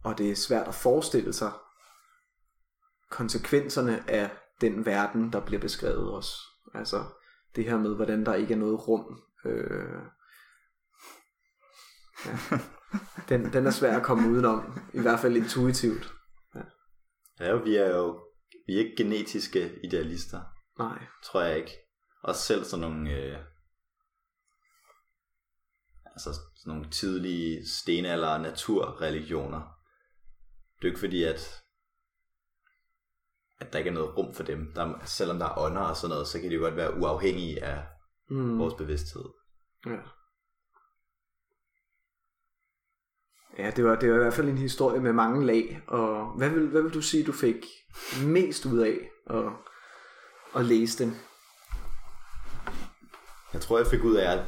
Og 0.04 0.18
det 0.18 0.30
er 0.30 0.36
svært 0.36 0.68
at 0.68 0.74
forestille 0.74 1.32
sig 1.32 1.52
konsekvenserne 3.10 4.10
af 4.10 4.30
den 4.60 4.86
verden, 4.86 5.32
der 5.32 5.40
bliver 5.40 5.60
beskrevet 5.60 6.10
også. 6.10 6.32
Altså 6.74 7.04
det 7.56 7.64
her 7.64 7.78
med, 7.78 7.96
hvordan 7.96 8.26
der 8.26 8.34
ikke 8.34 8.54
er 8.54 8.58
noget 8.58 8.88
rum. 8.88 9.22
Øh, 9.44 10.02
ja. 12.26 12.38
den, 13.28 13.52
den 13.52 13.66
er 13.66 13.70
svær 13.70 13.96
at 13.96 14.02
komme 14.02 14.30
udenom, 14.30 14.78
i 14.94 15.00
hvert 15.00 15.20
fald 15.20 15.36
intuitivt. 15.36 16.14
Ja, 17.40 17.54
vi 17.54 17.76
er 17.76 17.96
jo 17.96 18.20
vi 18.66 18.74
er 18.74 18.78
ikke 18.78 18.96
genetiske 18.96 19.80
idealister, 19.84 20.40
Nej. 20.78 21.06
tror 21.24 21.42
jeg 21.42 21.56
ikke. 21.58 21.72
Og 22.22 22.34
selv 22.34 22.64
sådan 22.64 22.80
nogle, 22.80 23.10
øh, 23.10 23.38
altså 26.06 26.32
sådan 26.32 26.72
nogle 26.74 26.90
tidlige 26.90 27.68
stenalder 27.68 28.38
naturreligioner. 28.38 29.60
Det 30.76 30.84
er 30.84 30.88
jo 30.88 30.88
ikke 30.88 31.00
fordi, 31.00 31.24
at, 31.24 31.61
at 33.62 33.72
der 33.72 33.78
ikke 33.78 33.90
er 33.90 33.94
noget 33.94 34.18
rum 34.18 34.34
for 34.34 34.42
dem. 34.42 34.72
Der, 34.74 34.94
selvom 35.04 35.38
der 35.38 35.46
er 35.46 35.58
ånder 35.58 35.82
og 35.82 35.96
sådan 35.96 36.10
noget, 36.10 36.26
så 36.26 36.40
kan 36.40 36.50
de 36.50 36.54
jo 36.54 36.60
godt 36.62 36.76
være 36.76 36.96
uafhængige 36.96 37.64
af 37.64 37.82
Mm. 38.30 38.58
vores 38.58 38.74
bevidsthed. 38.74 39.24
Ja. 39.86 39.96
Ja, 43.58 43.70
det 43.70 43.84
var, 43.84 43.94
det 43.94 44.10
var 44.10 44.14
i 44.16 44.18
hvert 44.18 44.34
fald 44.34 44.48
en 44.48 44.58
historie 44.58 45.00
med 45.00 45.12
mange 45.12 45.46
lag. 45.46 45.82
Og 45.86 46.26
hvad 46.36 46.48
vil, 46.50 46.68
hvad 46.68 46.82
vil 46.82 46.94
du 46.94 47.02
sige, 47.02 47.24
du 47.24 47.32
fik 47.32 47.66
mest 48.24 48.66
ud 48.66 48.78
af 48.78 49.10
at, 49.30 49.44
at 50.56 50.64
læse 50.64 51.04
den? 51.04 51.16
Jeg 53.52 53.60
tror, 53.60 53.78
jeg 53.78 53.86
fik 53.86 54.04
ud 54.04 54.14
af 54.16 54.32
at 54.38 54.44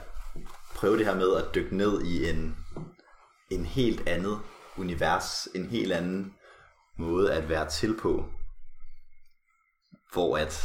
prøve 0.74 0.98
det 0.98 1.06
her 1.06 1.14
med 1.14 1.36
at 1.36 1.54
dykke 1.54 1.76
ned 1.76 2.02
i 2.02 2.30
en, 2.30 2.56
en 3.50 3.64
helt 3.64 4.08
andet 4.08 4.38
univers, 4.76 5.46
en 5.54 5.64
helt 5.66 5.92
anden 5.92 6.34
måde 6.98 7.32
at 7.32 7.48
være 7.48 7.68
til 7.68 7.96
på, 7.98 8.24
hvor 10.14 10.38
at 10.38 10.62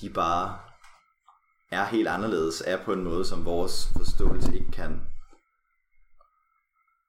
de 0.00 0.10
bare 0.10 0.58
er 1.70 1.84
helt 1.84 2.08
anderledes, 2.08 2.62
er 2.66 2.84
på 2.84 2.92
en 2.92 3.04
måde, 3.04 3.24
som 3.24 3.44
vores 3.44 3.88
forståelse 3.96 4.54
ikke 4.54 4.70
kan 4.70 5.00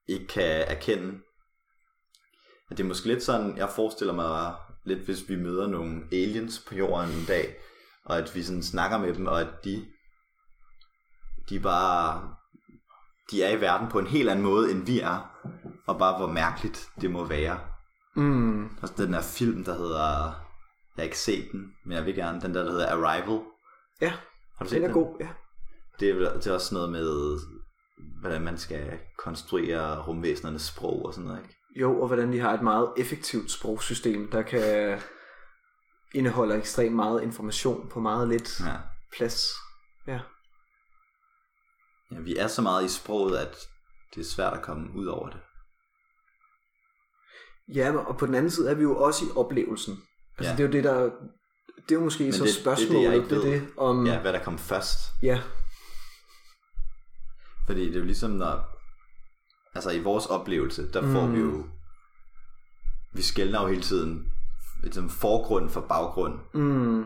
ikke 0.07 0.27
kan 0.27 0.65
erkende. 0.67 1.19
At 2.71 2.77
det 2.77 2.83
er 2.83 2.87
måske 2.87 3.07
lidt 3.07 3.23
sådan, 3.23 3.57
jeg 3.57 3.69
forestiller 3.69 4.13
mig 4.13 4.55
lidt, 4.85 4.99
hvis 4.99 5.29
vi 5.29 5.35
møder 5.35 5.67
nogle 5.67 6.01
aliens 6.11 6.63
på 6.67 6.75
jorden 6.75 7.09
en 7.09 7.25
dag, 7.27 7.55
og 8.05 8.17
at 8.17 8.35
vi 8.35 8.43
sådan 8.43 8.63
snakker 8.63 8.97
med 8.97 9.13
dem, 9.13 9.25
og 9.25 9.41
at 9.41 9.47
de, 9.63 9.85
de 11.49 11.59
bare, 11.59 12.35
de 13.31 13.43
er 13.43 13.57
i 13.57 13.61
verden 13.61 13.89
på 13.89 13.99
en 13.99 14.07
helt 14.07 14.29
anden 14.29 14.45
måde, 14.45 14.71
end 14.71 14.85
vi 14.85 14.99
er, 14.99 15.37
og 15.87 15.97
bare 15.99 16.17
hvor 16.17 16.27
mærkeligt 16.27 16.89
det 17.01 17.11
må 17.11 17.23
være. 17.23 17.59
Mm. 18.15 18.65
Og 18.65 18.97
den 18.97 19.13
der 19.13 19.21
film, 19.21 19.63
der 19.63 19.77
hedder, 19.77 20.44
jeg 20.95 21.01
har 21.01 21.03
ikke 21.03 21.17
set 21.19 21.51
den, 21.51 21.73
men 21.85 21.97
jeg 21.97 22.05
vil 22.05 22.15
gerne, 22.15 22.41
den 22.41 22.53
der, 22.55 22.63
der 22.63 22.71
hedder 22.71 22.91
Arrival. 22.91 23.41
Ja, 24.01 24.13
Har 24.57 24.65
du 24.65 24.69
set 24.69 24.75
den 24.75 24.83
er 24.83 24.93
den? 24.93 25.03
god. 25.03 25.17
Ja. 25.19 25.29
Det 25.99 26.09
er, 26.09 26.33
det 26.33 26.47
er 26.47 26.53
også 26.53 26.73
noget 26.75 26.91
med, 26.91 27.39
hvordan 28.19 28.41
man 28.41 28.57
skal 28.57 28.99
konstruere 29.17 30.01
rumvæsenernes 30.01 30.61
sprog 30.61 31.05
og 31.05 31.13
sådan 31.13 31.27
noget, 31.27 31.43
ikke? 31.43 31.55
Jo, 31.75 32.01
og 32.01 32.07
hvordan 32.07 32.33
de 32.33 32.39
har 32.39 32.53
et 32.53 32.61
meget 32.61 32.93
effektivt 32.97 33.51
sprogsystem, 33.51 34.31
der 34.31 34.41
kan 34.41 34.99
indeholde 36.13 36.55
ekstremt 36.57 36.95
meget 36.95 37.23
information 37.23 37.89
på 37.89 37.99
meget 37.99 38.29
lidt 38.29 38.59
Ja. 38.59 38.75
plads. 39.17 39.43
Ja. 40.07 40.19
ja. 42.11 42.19
vi 42.19 42.35
er 42.37 42.47
så 42.47 42.61
meget 42.61 42.85
i 42.85 42.89
sproget, 42.89 43.37
at 43.37 43.57
det 44.15 44.21
er 44.21 44.25
svært 44.25 44.53
at 44.53 44.61
komme 44.61 44.87
ud 44.95 45.05
over 45.05 45.29
det. 45.29 45.39
Ja, 47.75 47.97
og 47.97 48.17
på 48.17 48.25
den 48.25 48.35
anden 48.35 48.51
side 48.51 48.69
er 48.69 48.73
vi 48.75 48.83
jo 48.83 48.97
også 48.97 49.25
i 49.25 49.29
oplevelsen. 49.35 49.97
Altså 50.37 50.51
Ja. 50.51 50.57
det 50.57 50.63
er 50.63 50.67
jo 50.67 50.71
det, 50.71 50.83
der... 50.83 51.03
Det 51.75 51.91
er 51.91 51.95
jo 51.95 52.03
måske 52.03 52.23
Men 52.23 52.33
så 52.33 52.37
det- 52.43 52.47
det 52.47 52.55
det, 52.55 52.61
spørgsmålet, 52.63 53.21
det, 53.21 53.29
det, 53.29 53.37
ved. 53.37 53.51
det 53.51 53.67
om... 53.77 54.05
Ja, 54.07 54.19
hvad 54.21 54.33
der 54.33 54.43
kom 54.43 54.57
først. 54.57 54.97
ja. 55.21 55.41
Fordi 57.65 57.85
det 57.87 57.95
er 57.95 57.99
jo 57.99 58.05
ligesom, 58.05 58.31
når... 58.31 58.65
Altså 59.75 59.91
i 59.91 59.99
vores 59.99 60.25
oplevelse, 60.25 60.91
der 60.91 61.01
får 61.01 61.25
Mm. 61.27 61.33
vi 61.33 61.39
jo... 61.39 61.63
Vi 63.13 63.21
skældner 63.21 63.61
jo 63.61 63.67
hele 63.67 63.81
tiden 63.81 64.31
ligesom 64.81 65.09
forgrund 65.09 65.69
for 65.69 65.81
baggrund. 65.81 66.39
Mm, 66.53 67.05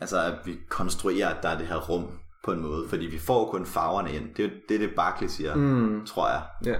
Altså 0.00 0.20
at 0.22 0.38
vi 0.46 0.56
konstruerer, 0.68 1.28
at 1.34 1.42
der 1.42 1.48
er 1.48 1.58
det 1.58 1.66
her 1.66 1.76
rum 1.88 2.18
på 2.44 2.52
en 2.52 2.60
måde. 2.60 2.88
Fordi 2.88 3.06
vi 3.06 3.18
får 3.18 3.50
kun 3.50 3.66
farverne 3.66 4.12
ind. 4.12 4.34
Det 4.34 4.44
er 4.44 4.50
det, 4.68 4.80
det 4.80 4.94
Barclay 4.96 5.28
siger, 5.28 5.54
mm, 5.54 6.06
tror 6.06 6.28
jeg. 6.28 6.42
ja. 6.64 6.76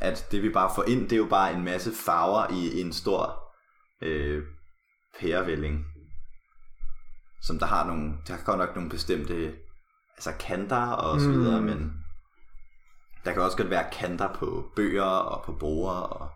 at 0.00 0.28
det 0.30 0.42
vi 0.42 0.50
bare 0.50 0.70
får 0.74 0.82
ind, 0.88 1.00
det 1.02 1.12
er 1.12 1.16
jo 1.16 1.26
bare 1.30 1.52
en 1.54 1.64
masse 1.64 1.92
farver 1.92 2.46
i 2.52 2.80
en 2.80 2.92
stor 2.92 3.45
øh, 4.02 4.44
pærevælling, 5.20 5.84
som 7.42 7.58
der 7.58 7.66
har 7.66 7.86
nogle, 7.86 8.12
der 8.26 8.36
har 8.36 8.44
godt 8.44 8.58
nok 8.58 8.74
nogle 8.74 8.90
bestemte 8.90 9.56
altså 10.16 10.32
kanter 10.40 10.86
og 10.86 11.20
så 11.20 11.30
videre, 11.30 11.60
Mm. 11.60 11.66
men 11.66 12.04
der 13.24 13.32
kan 13.32 13.42
også 13.42 13.56
godt 13.56 13.70
være 13.70 13.90
kanter 13.92 14.34
på 14.34 14.72
bøger 14.76 15.02
og 15.04 15.44
på 15.44 15.52
borer, 15.52 16.00
og, 16.00 16.28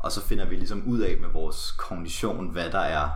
og 0.00 0.12
så 0.12 0.26
finder 0.26 0.48
vi 0.48 0.56
ligesom 0.56 0.86
ud 0.86 1.00
af 1.00 1.16
med 1.20 1.28
vores 1.28 1.72
kognition, 1.78 2.50
hvad 2.50 2.70
der 2.70 2.78
er, 2.80 3.10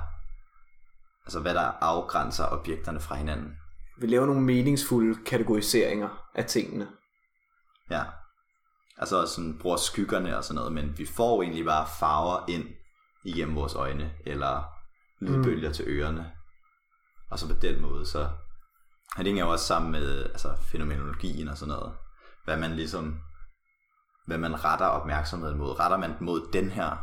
altså 1.26 1.40
hvad 1.40 1.54
der 1.54 1.60
afgrænser 1.80 2.46
objekterne 2.46 3.00
fra 3.00 3.14
hinanden. 3.14 3.56
Vi 4.00 4.06
laver 4.06 4.26
nogle 4.26 4.40
meningsfulde 4.42 5.24
kategoriseringer 5.24 6.30
af 6.34 6.44
tingene. 6.46 6.88
Ja. 7.90 8.04
Altså 8.98 9.26
sådan 9.26 9.58
bruger 9.58 9.76
skyggerne 9.76 10.36
og 10.36 10.44
sådan 10.44 10.54
noget, 10.54 10.72
men 10.72 10.98
vi 10.98 11.06
får 11.06 11.42
egentlig 11.42 11.64
bare 11.64 11.86
farver 12.00 12.44
ind 12.48 12.64
igennem 13.24 13.56
vores 13.56 13.74
øjne, 13.74 14.12
eller 14.26 14.64
lydbølger 15.20 15.68
mm. 15.68 15.74
til 15.74 15.84
ørerne. 15.88 16.32
Og 17.30 17.38
så 17.38 17.48
på 17.48 17.54
den 17.54 17.80
måde, 17.80 18.06
så 18.06 18.28
og 19.16 19.18
det 19.18 19.26
hænger 19.26 19.44
jo 19.44 19.50
også 19.50 19.64
sammen 19.64 19.92
med 19.92 20.24
altså, 20.24 20.56
fænomenologien 20.72 21.48
og 21.48 21.56
sådan 21.56 21.74
noget. 21.74 21.92
Hvad 22.44 22.56
man 22.56 22.76
ligesom, 22.76 23.20
hvad 24.26 24.38
man 24.38 24.64
retter 24.64 24.86
opmærksomheden 24.86 25.58
mod. 25.58 25.80
Retter 25.80 25.96
man 25.96 26.10
den 26.10 26.26
mod 26.26 26.48
den 26.52 26.70
her 26.70 26.96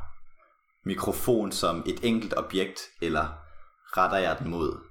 mikrofon 0.85 1.51
som 1.51 1.83
et 1.85 1.99
enkelt 2.03 2.33
objekt, 2.37 2.79
eller 3.01 3.27
retter 3.97 4.17
jeg 4.17 4.39
den 4.39 4.49
mod 4.49 4.83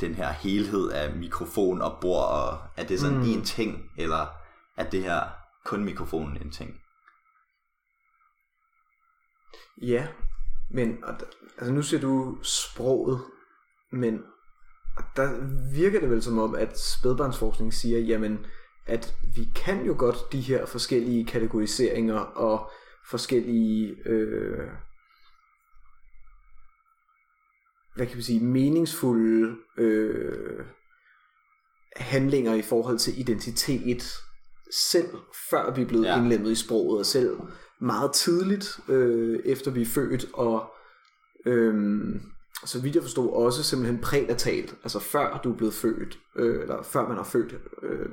den 0.00 0.14
her 0.14 0.32
helhed 0.32 0.90
af 0.90 1.16
mikrofon 1.16 1.82
og 1.82 1.98
bord, 2.00 2.28
og 2.28 2.58
er 2.76 2.84
det 2.84 3.00
sådan 3.00 3.18
mm. 3.18 3.22
en 3.22 3.44
ting, 3.44 3.90
eller 3.98 4.26
er 4.76 4.90
det 4.90 5.02
her 5.02 5.28
kun 5.64 5.84
mikrofonen 5.84 6.36
en 6.36 6.50
ting? 6.50 6.80
Ja, 9.82 10.06
men 10.74 11.04
altså 11.58 11.72
nu 11.72 11.82
ser 11.82 12.00
du 12.00 12.38
sproget, 12.42 13.20
men 13.92 14.22
der 15.16 15.28
virker 15.74 16.00
det 16.00 16.10
vel 16.10 16.22
som 16.22 16.38
om, 16.38 16.54
at 16.54 16.78
spædbarnsforskning 16.78 17.74
siger, 17.74 17.98
jamen, 17.98 18.46
at 18.86 19.14
vi 19.36 19.48
kan 19.54 19.86
jo 19.86 19.94
godt 19.98 20.32
de 20.32 20.40
her 20.40 20.66
forskellige 20.66 21.26
kategoriseringer 21.26 22.18
og 22.18 22.70
forskellige 23.10 23.96
øh, 24.06 24.68
hvad 27.94 28.06
kan 28.06 28.16
vi 28.16 28.22
sige, 28.22 28.40
meningsfulde 28.40 29.56
øh, 29.78 30.64
handlinger 31.96 32.54
i 32.54 32.62
forhold 32.62 32.98
til 32.98 33.20
identitet, 33.20 34.12
selv 34.70 35.08
før 35.50 35.74
vi 35.74 35.82
er 35.82 35.86
blevet 35.86 36.04
ja. 36.04 36.18
indlemmet 36.18 36.50
i 36.50 36.54
sproget, 36.54 36.98
og 36.98 37.06
selv 37.06 37.40
meget 37.82 38.12
tidligt, 38.12 38.80
øh, 38.88 39.40
efter 39.44 39.70
vi 39.70 39.82
er 39.82 39.86
født, 39.86 40.26
og 40.34 40.72
øh, 41.46 41.74
så 42.64 42.80
vidt 42.80 42.94
jeg 42.94 43.02
forstod, 43.02 43.32
også 43.32 43.62
simpelthen 43.62 44.00
prænatalt, 44.00 44.76
altså 44.82 44.98
før 44.98 45.40
du 45.44 45.52
er 45.52 45.56
blevet 45.56 45.74
født, 45.74 46.18
øh, 46.36 46.62
eller 46.62 46.82
før 46.82 47.08
man 47.08 47.18
er 47.18 47.24
født, 47.24 47.54
øh, 47.82 48.08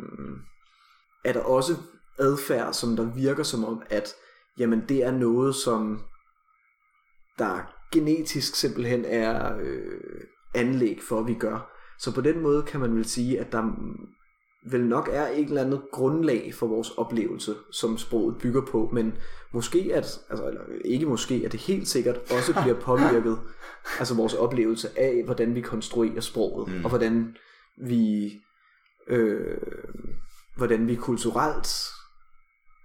er 1.26 1.34
der 1.34 1.42
også 1.42 1.76
adfærd, 2.20 2.74
som 2.74 2.96
der 2.96 3.14
virker 3.16 3.44
som 3.44 3.66
om, 3.66 3.82
at 3.90 4.14
jamen, 4.60 4.84
det 4.90 5.04
er 5.04 5.12
noget, 5.12 5.56
som 5.56 6.02
der 7.40 7.60
genetisk 7.92 8.56
simpelthen 8.56 9.06
er 9.06 9.58
øh, 9.62 10.22
anlæg 10.56 11.00
for, 11.08 11.20
at 11.20 11.28
vi 11.28 11.34
gør. 11.34 11.72
Så 12.00 12.16
på 12.16 12.22
den 12.22 12.42
måde 12.42 12.64
kan 12.64 12.80
man 12.80 12.96
vel 12.96 13.06
sige, 13.06 13.40
at 13.40 13.52
der 13.52 13.64
vel 14.66 14.86
nok 14.86 15.10
er 15.12 15.28
et 15.28 15.44
eller 15.44 15.62
andet 15.62 15.82
grundlag 15.92 16.54
for 16.54 16.68
vores 16.68 16.90
oplevelse, 16.90 17.56
som 17.72 17.98
sproget 17.98 18.38
bygger 18.42 18.62
på, 18.66 18.90
men 18.94 19.14
måske 19.52 19.92
at, 19.94 20.20
altså, 20.30 20.48
eller 20.48 20.62
ikke 20.86 21.06
måske, 21.06 21.42
at 21.46 21.52
det 21.52 21.60
helt 21.60 21.88
sikkert 21.88 22.18
også 22.18 22.54
bliver 22.62 22.80
påvirket, 22.90 23.40
altså 24.00 24.16
vores 24.16 24.34
oplevelse 24.34 25.00
af, 25.00 25.24
hvordan 25.26 25.56
vi 25.56 25.62
konstruerer 25.62 26.22
sproget, 26.22 26.68
mm. 26.68 26.84
og 26.86 26.90
hvordan 26.90 27.36
vi, 27.78 28.32
øh, 29.08 29.58
hvordan 30.56 30.88
vi 30.88 30.96
kulturelt 30.96 31.68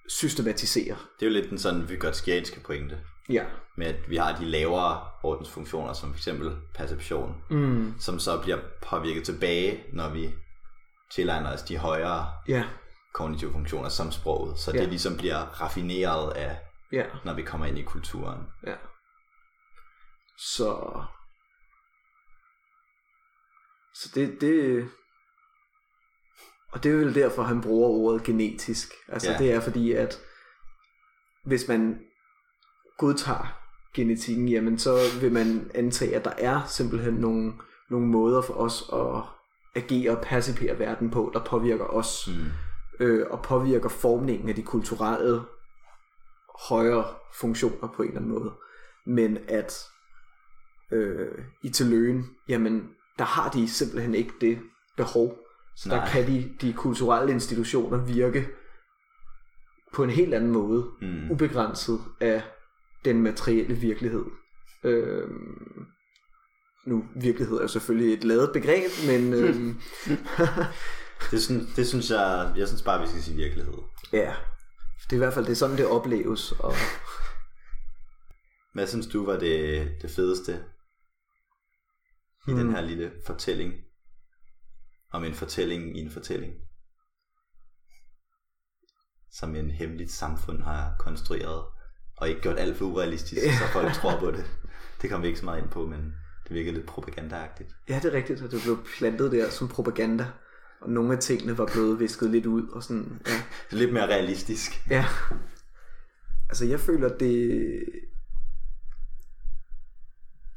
systematiserer. 0.08 0.96
Det 1.20 1.26
er 1.26 1.30
jo 1.30 1.32
lidt 1.32 1.50
den 1.50 1.58
sådan 1.58 1.88
vigotskianske 1.88 2.60
pointe. 2.60 2.98
Ja. 3.28 3.44
Med 3.76 3.86
at 3.86 4.10
vi 4.10 4.16
har 4.16 4.36
de 4.36 4.44
lavere 4.44 5.00
ordensfunktioner, 5.22 5.92
som 5.92 6.14
f.eks. 6.14 6.28
perception, 6.74 7.34
mm. 7.50 7.94
som 7.98 8.18
så 8.18 8.40
bliver 8.42 8.58
påvirket 8.82 9.24
tilbage, 9.24 9.80
når 9.92 10.10
vi 10.10 10.30
tilegner 11.10 11.52
os 11.52 11.62
de 11.62 11.78
højere 11.78 12.32
ja. 12.48 12.64
kognitive 13.12 13.52
funktioner 13.52 13.88
som 13.88 14.12
sproget. 14.12 14.58
Så 14.58 14.70
ja. 14.74 14.80
det 14.80 14.88
ligesom 14.88 15.16
bliver 15.16 15.38
raffineret 15.38 16.32
af, 16.32 16.58
ja. 16.92 17.04
når 17.24 17.34
vi 17.34 17.42
kommer 17.42 17.66
ind 17.66 17.78
i 17.78 17.82
kulturen. 17.82 18.40
Ja. 18.66 18.74
Så... 20.38 21.02
Så 23.94 24.10
det, 24.14 24.40
det... 24.40 24.88
Og 26.72 26.82
det 26.82 26.92
er 26.92 26.96
vel 26.96 27.14
derfor, 27.14 27.42
han 27.42 27.60
bruger 27.60 27.88
ordet 27.88 28.22
genetisk. 28.22 28.92
Altså 29.08 29.32
ja. 29.32 29.38
det 29.38 29.52
er 29.52 29.60
fordi, 29.60 29.92
at 29.92 30.20
hvis 31.44 31.68
man 31.68 32.00
godtager 32.98 33.60
genetikken, 33.94 34.48
jamen 34.48 34.78
så 34.78 34.98
vil 35.20 35.32
man 35.32 35.70
antage, 35.74 36.16
at 36.16 36.24
der 36.24 36.32
er 36.38 36.64
simpelthen 36.66 37.14
nogle, 37.14 37.52
nogle 37.90 38.06
måder 38.06 38.42
for 38.42 38.54
os 38.54 38.82
at 38.92 39.22
agere 39.74 40.16
og 40.16 40.22
percipere 40.22 40.78
verden 40.78 41.10
på, 41.10 41.30
der 41.34 41.44
påvirker 41.44 41.84
os, 41.84 42.28
mm. 42.28 43.04
øh, 43.04 43.26
og 43.30 43.42
påvirker 43.42 43.88
formningen 43.88 44.48
af 44.48 44.54
de 44.54 44.62
kulturelle 44.62 45.40
højere 46.68 47.04
funktioner 47.34 47.88
på 47.96 48.02
en 48.02 48.08
eller 48.08 48.20
anden 48.20 48.32
måde. 48.32 48.52
Men 49.06 49.38
at 49.48 49.84
øh, 50.92 51.44
i 51.62 51.68
Tiløen, 51.68 52.26
jamen 52.48 52.90
der 53.18 53.24
har 53.24 53.50
de 53.50 53.68
simpelthen 53.68 54.14
ikke 54.14 54.32
det 54.40 54.58
behov. 54.96 55.38
Så 55.76 55.88
Nej. 55.88 55.98
der 55.98 56.06
kan 56.06 56.26
de, 56.26 56.54
de 56.60 56.72
kulturelle 56.72 57.32
institutioner 57.32 58.04
virke 58.04 58.48
på 59.94 60.04
en 60.04 60.10
helt 60.10 60.34
anden 60.34 60.50
måde, 60.50 60.90
mm. 61.00 61.30
ubegrænset 61.30 62.00
af 62.20 62.42
den 63.04 63.22
materielle 63.22 63.74
virkelighed. 63.74 64.24
Øh, 64.84 65.28
nu, 66.86 67.04
virkelighed 67.16 67.56
er 67.56 67.62
jo 67.62 67.68
selvfølgelig 67.68 68.14
et 68.14 68.24
lavet 68.24 68.50
begreb, 68.52 68.90
men... 69.06 69.32
Øh, 69.34 69.74
det, 71.30 71.42
synes, 71.42 71.74
det 71.76 71.86
synes 71.86 72.10
jeg, 72.10 72.54
jeg 72.56 72.68
synes 72.68 72.82
bare, 72.82 73.00
vi 73.00 73.06
skal 73.06 73.22
sige 73.22 73.36
virkelighed. 73.36 73.74
Ja, 74.12 74.34
det 75.04 75.12
er 75.12 75.16
i 75.16 75.18
hvert 75.18 75.34
fald 75.34 75.44
det 75.44 75.52
er 75.52 75.56
sådan, 75.56 75.76
det 75.76 75.86
opleves. 75.86 76.52
Og... 76.52 76.74
Hvad 78.74 78.86
synes 78.86 79.06
du 79.06 79.26
var 79.26 79.38
det, 79.38 79.88
det 80.02 80.10
fedeste 80.10 80.64
i 82.48 82.52
hmm. 82.52 82.56
den 82.56 82.70
her 82.70 82.80
lille 82.80 83.12
fortælling? 83.26 83.74
Om 85.12 85.24
en 85.24 85.34
fortælling 85.34 85.98
i 85.98 86.00
en 86.00 86.10
fortælling? 86.10 86.54
Som 89.32 89.56
en 89.56 89.70
hemmeligt 89.70 90.12
samfund 90.12 90.62
har 90.62 90.96
konstrueret 90.98 91.64
og 92.16 92.28
ikke 92.28 92.40
gjort 92.40 92.58
alt 92.58 92.76
for 92.76 92.84
urealistisk, 92.84 93.42
så 93.58 93.72
folk 93.72 93.92
tror 94.00 94.18
på 94.18 94.30
det. 94.30 94.44
Det 95.02 95.10
kommer 95.10 95.22
vi 95.22 95.28
ikke 95.28 95.40
så 95.40 95.44
meget 95.44 95.62
ind 95.62 95.70
på, 95.70 95.86
men 95.86 96.14
det 96.48 96.54
virker 96.54 96.72
lidt 96.72 96.86
propagandaagtigt. 96.86 97.76
Ja, 97.88 98.00
det 98.02 98.04
er 98.04 98.12
rigtigt, 98.12 98.42
at 98.42 98.50
det 98.50 98.62
blev 98.62 98.78
plantet 98.98 99.32
der 99.32 99.50
som 99.50 99.68
propaganda. 99.68 100.26
Og 100.80 100.90
nogle 100.90 101.12
af 101.12 101.18
tingene 101.18 101.58
var 101.58 101.66
blevet 101.66 102.00
visket 102.00 102.30
lidt 102.30 102.46
ud. 102.46 102.68
Og 102.68 102.82
sådan, 102.82 103.20
ja. 103.26 103.42
lidt 103.78 103.92
mere 103.92 104.06
realistisk. 104.06 104.90
Ja. 104.90 105.04
Altså 106.48 106.64
jeg 106.64 106.80
føler, 106.80 107.08
det, 107.08 107.84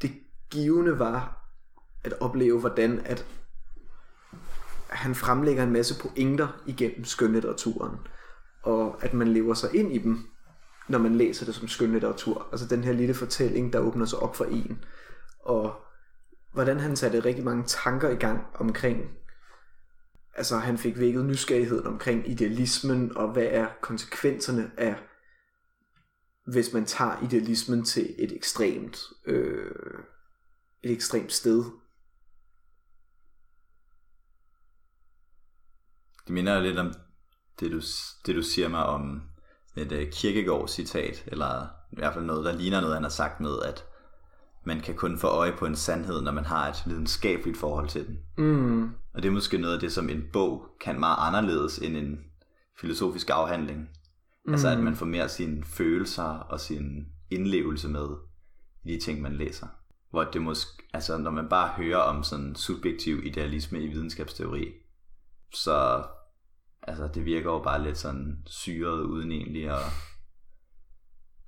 det 0.01 0.11
givende 0.49 0.99
var 0.99 1.49
at 2.03 2.13
opleve, 2.19 2.59
hvordan 2.59 2.99
at 3.05 3.25
han 4.89 5.15
fremlægger 5.15 5.63
en 5.63 5.73
masse 5.73 5.99
pointer 6.01 6.63
igennem 6.65 7.05
skønlitteraturen. 7.05 7.97
Og 8.63 9.03
at 9.03 9.13
man 9.13 9.27
lever 9.27 9.53
sig 9.53 9.75
ind 9.75 9.93
i 9.93 9.97
dem 9.97 10.29
når 10.87 10.99
man 10.99 11.15
læser 11.15 11.45
det 11.45 11.55
som 11.55 11.67
skønlitteratur. 11.67 12.47
Altså 12.51 12.67
den 12.67 12.83
her 12.83 12.93
lille 12.93 13.13
fortælling, 13.13 13.73
der 13.73 13.79
åbner 13.79 14.05
sig 14.05 14.19
op 14.19 14.35
for 14.35 14.45
en. 14.45 14.83
Og 15.47 15.85
hvordan 16.53 16.79
han 16.79 16.95
satte 16.95 17.25
rigtig 17.25 17.45
mange 17.45 17.63
tanker 17.63 18.09
i 18.09 18.15
gang 18.15 18.45
omkring, 18.55 19.17
altså 20.35 20.57
han 20.57 20.77
fik 20.77 20.99
vækket 20.99 21.25
nysgerrigheden 21.25 21.87
omkring 21.87 22.29
idealismen, 22.29 23.17
og 23.17 23.31
hvad 23.33 23.47
er 23.49 23.67
konsekvenserne 23.81 24.71
af, 24.77 24.95
hvis 26.45 26.73
man 26.73 26.85
tager 26.85 27.23
idealismen 27.23 27.85
til 27.85 28.15
et 28.17 28.31
ekstremt, 28.31 28.99
øh, 29.25 29.99
et 30.83 30.91
ekstremt 30.91 31.33
sted. 31.33 31.63
Det 36.25 36.33
minder 36.33 36.59
lidt 36.59 36.77
om 36.77 36.93
det 37.59 37.71
du, 37.71 37.81
det 38.25 38.35
du 38.35 38.41
siger 38.41 38.67
mig 38.67 38.85
om 38.85 39.21
et 39.75 39.91
øh, 39.91 40.01
uh, 40.01 40.11
kirkegård 40.11 40.67
citat 40.67 41.23
eller 41.27 41.67
i 41.91 41.95
hvert 41.95 42.13
fald 42.13 42.25
noget, 42.25 42.45
der 42.45 42.51
ligner 42.51 42.81
noget, 42.81 42.95
han 42.95 43.03
har 43.03 43.09
sagt 43.09 43.39
med, 43.39 43.61
at 43.65 43.85
man 44.67 44.79
kan 44.79 44.95
kun 44.95 45.17
få 45.17 45.27
øje 45.27 45.53
på 45.57 45.65
en 45.65 45.75
sandhed, 45.75 46.21
når 46.21 46.31
man 46.31 46.45
har 46.45 46.69
et 46.69 46.83
videnskabeligt 46.85 47.57
forhold 47.57 47.89
til 47.89 48.07
den. 48.07 48.17
Mm. 48.37 48.83
Og 49.13 49.23
det 49.23 49.25
er 49.25 49.33
måske 49.33 49.57
noget 49.57 49.73
af 49.73 49.79
det, 49.79 49.91
som 49.91 50.09
en 50.09 50.23
bog 50.33 50.65
kan 50.81 50.99
meget 50.99 51.17
anderledes 51.19 51.77
end 51.77 51.97
en 51.97 52.19
filosofisk 52.79 53.29
afhandling. 53.29 53.89
Mm. 54.45 54.51
Altså 54.51 54.69
at 54.69 54.79
man 54.79 54.95
får 54.95 55.05
mere 55.05 55.29
sine 55.29 55.63
følelser 55.63 56.23
og 56.23 56.59
sin 56.59 57.05
indlevelse 57.29 57.89
med 57.89 58.07
i 58.85 58.93
de 58.93 58.99
ting, 58.99 59.21
man 59.21 59.33
læser. 59.33 59.67
Hvor 60.11 60.23
det 60.23 60.41
måske, 60.41 60.83
altså 60.93 61.17
når 61.17 61.31
man 61.31 61.49
bare 61.49 61.67
hører 61.67 61.97
om 61.97 62.23
sådan 62.23 62.55
subjektiv 62.55 63.25
idealisme 63.25 63.81
i 63.81 63.87
videnskabsteori, 63.87 64.71
så 65.53 66.03
altså 66.81 67.09
det 67.13 67.25
virker 67.25 67.51
jo 67.51 67.59
bare 67.59 67.83
lidt 67.83 67.97
sådan 67.97 68.37
syret 68.45 69.01
uden 69.01 69.31
egentlig 69.31 69.69
at 69.69 69.81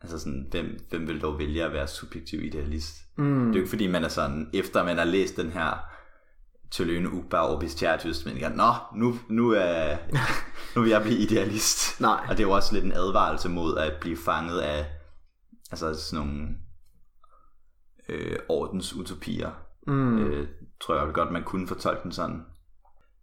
altså 0.02 0.20
sådan, 0.20 0.48
hvem, 0.52 0.86
hvem 0.90 1.08
vil 1.08 1.22
dog 1.22 1.40
vælge 1.40 1.64
at 1.64 1.74
være 1.74 1.88
subjektiv 1.88 2.44
idealist? 2.44 2.96
Mm. 3.18 3.40
Det 3.40 3.50
er 3.50 3.54
jo 3.54 3.60
ikke 3.60 3.70
fordi 3.70 3.88
man 3.88 4.04
er 4.04 4.08
sådan, 4.08 4.50
efter 4.54 4.84
man 4.84 4.98
har 4.98 5.06
læst 5.06 5.38
den 5.38 5.52
her 5.52 5.90
Tøløne 6.72 7.14
Ugbar 7.14 7.40
og 7.40 7.60
Bestiatius, 7.60 8.26
men 8.26 8.40
jeg, 8.40 8.50
nå, 8.56 8.74
nu, 8.96 9.16
nu, 9.30 9.52
er, 9.52 9.98
nu 10.76 10.82
vil 10.82 10.90
jeg 10.90 11.02
blive 11.02 11.20
idealist. 11.20 12.02
Nej. 12.02 12.26
Og 12.30 12.38
det 12.38 12.44
er 12.44 12.48
jo 12.48 12.52
også 12.52 12.74
lidt 12.74 12.86
en 12.86 12.92
advarelse 12.92 13.50
mod 13.50 13.78
at 13.78 13.94
blive 14.02 14.18
fanget 14.18 14.60
af 14.60 14.86
altså 15.72 15.94
sådan 15.94 16.26
nogle 16.26 16.48
øh, 18.10 18.40
ordensutopier. 18.50 19.52
Mm. 19.88 20.18
Øh, 20.18 20.48
tror 20.82 20.96
jeg 20.96 21.14
godt, 21.14 21.32
man 21.32 21.44
kunne 21.44 21.68
fortolke 21.68 22.04
den 22.04 22.12
sådan. 22.12 22.46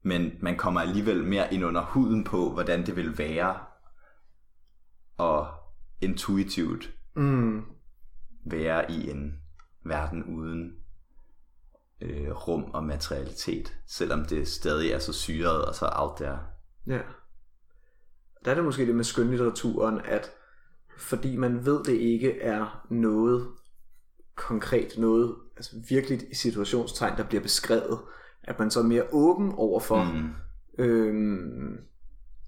Men 0.03 0.33
man 0.41 0.57
kommer 0.57 0.81
alligevel 0.81 1.25
mere 1.25 1.55
ind 1.55 1.65
under 1.65 1.83
huden 1.83 2.25
på, 2.25 2.53
hvordan 2.53 2.87
det 2.87 2.97
vil 2.97 3.19
være 3.19 3.59
og 5.19 5.49
intuitivt 6.01 6.93
Mm. 7.17 7.63
være 8.47 8.91
i 8.91 9.11
en 9.11 9.35
verden 9.85 10.25
uden 10.25 10.73
øh, 12.01 12.31
rum 12.31 12.65
og 12.65 12.85
materialitet, 12.85 13.79
selvom 13.87 14.25
det 14.25 14.49
stadig 14.49 14.91
er 14.91 14.99
så 14.99 15.13
syret 15.13 15.65
og 15.65 15.75
så 15.75 15.89
out 15.93 16.17
there. 16.17 16.39
Ja. 16.87 17.01
Der 18.45 18.51
er 18.51 18.55
det 18.55 18.65
måske 18.65 18.87
det 18.87 18.95
med 18.95 19.05
skønlitteraturen, 19.05 20.01
at 20.05 20.31
fordi 20.99 21.37
man 21.37 21.65
ved, 21.67 21.85
det 21.85 21.93
ikke 21.97 22.41
er 22.41 22.87
noget 22.91 23.49
konkret, 24.35 24.95
noget 24.99 25.37
altså 25.57 25.77
virkelig 25.89 26.31
i 26.31 26.35
situationstegn, 26.35 27.17
der 27.17 27.25
bliver 27.25 27.43
beskrevet, 27.43 27.99
at 28.43 28.59
man 28.59 28.71
så 28.71 28.81
er 28.81 28.85
mere 28.85 29.07
åben 29.13 29.53
over 29.57 29.81
for 29.81 30.05
Mm. 30.05 30.31
øhm, 30.79 31.79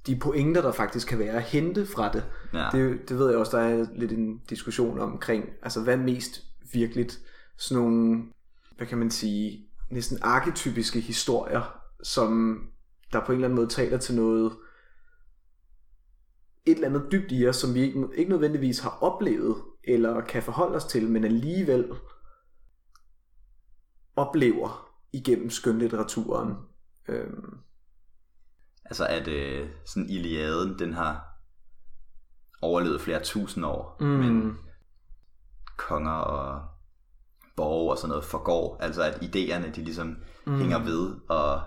de 0.09 0.16
pointer, 0.16 0.62
der 0.62 0.72
faktisk 0.72 1.09
kan 1.09 1.18
være 1.18 1.32
at 1.32 1.43
hente 1.43 1.86
fra 1.86 2.12
det. 2.12 2.24
Ja. 2.52 2.68
det. 2.72 3.09
Det 3.09 3.18
ved 3.18 3.28
jeg 3.28 3.39
også, 3.39 3.56
der 3.56 3.62
er 3.62 3.86
lidt 3.97 4.12
en 4.12 4.39
diskussion 4.51 4.98
omkring, 4.98 5.44
altså 5.62 5.80
hvad 5.80 5.97
mest 5.97 6.43
virkeligt 6.72 7.20
sådan 7.56 7.82
nogle, 7.82 8.24
hvad 8.76 8.86
kan 8.86 8.98
man 8.98 9.10
sige, 9.10 9.68
næsten 9.90 10.18
arketypiske 10.22 11.01
historier, 11.01 11.80
som 12.02 12.60
der 13.12 13.24
på 13.26 13.32
en 13.32 13.36
eller 13.36 13.48
anden 13.48 13.56
måde 13.56 13.68
taler 13.68 13.98
til 13.98 14.14
noget, 14.14 14.52
et 16.66 16.74
eller 16.74 16.89
andet 16.89 17.12
dybt 17.12 17.32
i 17.32 17.48
os, 17.48 17.56
som 17.56 17.74
vi 17.74 17.80
ikke, 17.80 18.09
ikke 18.16 18.30
nødvendigvis 18.30 18.78
har 18.78 18.98
oplevet, 19.01 19.56
eller 19.85 20.20
kan 20.20 20.43
forholde 20.43 20.76
os 20.76 20.85
til, 20.85 21.10
men 21.10 21.24
alligevel 21.24 21.93
oplever 24.16 24.90
igennem 25.12 25.51
skønlitteraturen. 25.51 26.55
Øhm, 27.09 27.59
Altså 28.90 29.06
at 29.06 29.28
øh, 29.28 29.70
sådan 29.86 30.10
Iliaden, 30.10 30.78
den 30.78 30.93
har 30.93 31.24
overlevet 32.62 33.01
flere 33.01 33.24
tusind 33.24 33.65
år, 33.65 33.97
Mm. 34.01 34.06
men 34.06 34.59
konger 35.77 36.10
og 36.12 36.69
borge 37.56 37.90
og 37.90 37.98
sådan 37.98 38.09
noget 38.09 38.24
forgår. 38.24 38.77
Altså 38.81 39.02
at 39.02 39.15
idéerne, 39.15 39.70
de 39.74 39.85
ligesom 39.85 40.16
mm. 40.47 40.59
hænger 40.59 40.78
ved 40.78 41.15
og 41.28 41.62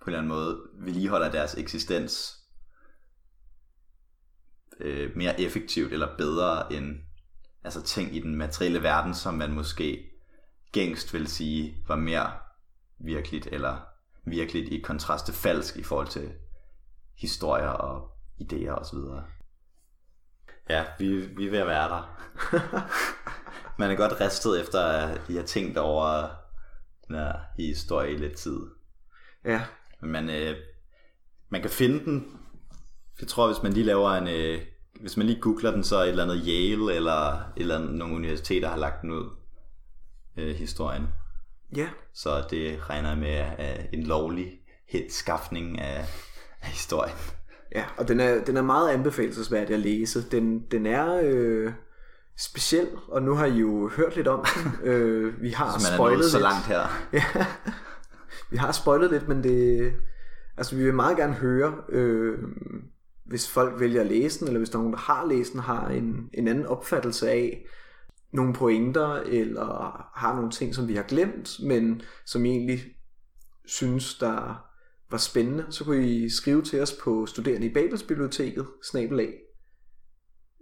på 0.00 0.04
en 0.04 0.08
eller 0.14 0.18
anden 0.18 0.28
måde 0.28 0.60
vedligeholder 0.74 1.30
deres 1.30 1.54
eksistens 1.54 2.36
øh, 4.80 5.16
mere 5.16 5.40
effektivt 5.40 5.92
eller 5.92 6.16
bedre 6.16 6.72
end 6.72 6.96
altså 7.64 7.82
ting 7.82 8.16
i 8.16 8.20
den 8.20 8.34
materielle 8.36 8.82
verden, 8.82 9.14
som 9.14 9.34
man 9.34 9.52
måske 9.52 10.10
gængst 10.72 11.14
vil 11.14 11.26
sige 11.26 11.76
var 11.88 11.96
mere 11.96 12.32
virkeligt 12.98 13.46
eller 13.52 13.86
virkeligt 14.24 14.68
i 14.68 14.80
kontrast 14.80 15.24
til 15.24 15.34
falsk 15.34 15.76
i 15.76 15.82
forhold 15.82 16.08
til 16.08 16.32
historier 17.18 17.68
og 17.68 18.10
idéer 18.40 18.70
osv. 18.70 18.98
Ja, 20.70 20.84
vi, 20.98 21.26
vi 21.26 21.46
er 21.46 21.50
ved 21.50 21.58
at 21.58 21.66
være 21.66 21.88
der. 21.88 22.20
Man 23.78 23.90
er 23.90 23.94
godt 23.94 24.20
ristet 24.20 24.60
efter, 24.60 24.80
at 24.80 25.20
I 25.28 25.36
har 25.36 25.42
tænkt 25.42 25.78
over 25.78 26.28
den 27.08 27.16
her 27.16 27.32
historie 27.56 28.12
i 28.12 28.16
lidt 28.16 28.36
tid. 28.36 28.60
ja, 29.44 29.62
Men 30.00 30.10
man, 30.10 30.30
øh, 30.30 30.56
man 31.48 31.60
kan 31.60 31.70
finde 31.70 32.04
den. 32.04 32.40
Jeg 33.20 33.28
tror, 33.28 33.46
hvis 33.46 33.62
man 33.62 33.72
lige 33.72 33.86
laver 33.86 34.10
en... 34.10 34.28
Øh, 34.28 34.62
hvis 35.00 35.16
man 35.16 35.26
lige 35.26 35.40
googler 35.40 35.70
den, 35.70 35.84
så 35.84 35.96
er 35.96 36.02
et 36.02 36.08
eller 36.08 36.22
andet 36.22 36.42
Yale 36.46 36.94
eller 36.94 37.34
et 37.34 37.52
eller 37.56 37.78
andet, 37.78 37.94
nogle 37.94 38.14
universiteter 38.14 38.68
har 38.68 38.76
lagt 38.76 39.02
den 39.02 39.10
ud. 39.10 39.30
Øh, 40.36 40.54
historien. 40.54 41.08
Ja, 41.76 41.88
Så 42.14 42.44
det 42.50 42.90
regner 42.90 43.08
jeg 43.08 43.18
med 43.18 43.36
er 43.58 43.76
en 43.92 44.02
lovlig 44.02 44.60
skaffning 45.08 45.80
af, 45.80 46.04
af 46.62 46.68
historien. 46.68 47.16
Ja, 47.74 47.84
og 47.96 48.08
den 48.08 48.20
er, 48.20 48.44
den 48.44 48.56
er 48.56 48.62
meget 48.62 48.90
anbefalesværdig 48.90 49.74
at 49.74 49.80
læse. 49.80 50.30
Den, 50.30 50.60
den 50.70 50.86
er 50.86 51.20
øh, 51.24 51.72
speciel, 52.38 52.88
og 53.08 53.22
nu 53.22 53.34
har 53.34 53.46
I 53.46 53.58
jo 53.58 53.88
hørt 53.96 54.16
lidt 54.16 54.28
om 54.28 54.44
den. 54.54 54.72
øh, 54.88 55.42
vi 55.42 55.50
har 55.50 55.78
Så 55.78 55.86
man 55.86 55.92
er 55.92 55.96
spoilet 55.96 56.24
så 56.30 56.38
lidt. 56.38 56.42
langt 56.42 56.66
her. 56.66 56.80
Ja, 57.12 57.46
vi 58.50 58.56
har 58.56 58.72
spoilet 58.72 59.10
lidt, 59.10 59.28
men 59.28 59.42
det... 59.42 59.92
Altså, 60.56 60.76
vi 60.76 60.84
vil 60.84 60.94
meget 60.94 61.16
gerne 61.16 61.32
høre, 61.32 61.74
øh, 61.88 62.38
hvis 63.26 63.50
folk 63.50 63.80
vælger 63.80 64.00
at 64.00 64.06
læse 64.06 64.40
den, 64.40 64.46
eller 64.46 64.58
hvis 64.58 64.70
der 64.70 64.78
er 64.78 64.82
nogen, 64.82 64.92
der 64.92 64.98
har 64.98 65.26
læst 65.26 65.52
den, 65.52 65.60
har 65.60 65.88
en, 65.88 66.30
en 66.34 66.48
anden 66.48 66.66
opfattelse 66.66 67.30
af 67.30 67.66
nogle 68.32 68.54
pointer, 68.54 69.14
eller 69.14 69.64
har 70.16 70.34
nogle 70.36 70.50
ting, 70.50 70.74
som 70.74 70.88
vi 70.88 70.94
har 70.94 71.02
glemt, 71.02 71.56
men 71.62 72.02
som 72.26 72.44
I 72.44 72.48
egentlig 72.48 72.80
synes, 73.66 74.14
der 74.18 74.64
var 75.10 75.18
spændende, 75.18 75.66
så 75.70 75.84
kunne 75.84 76.08
I 76.08 76.28
skrive 76.28 76.62
til 76.62 76.80
os 76.82 76.92
på 76.92 77.26
studerende 77.26 77.66
i 77.66 77.72
Babelsbiblioteket, 77.74 78.66
snabelag. 78.90 79.32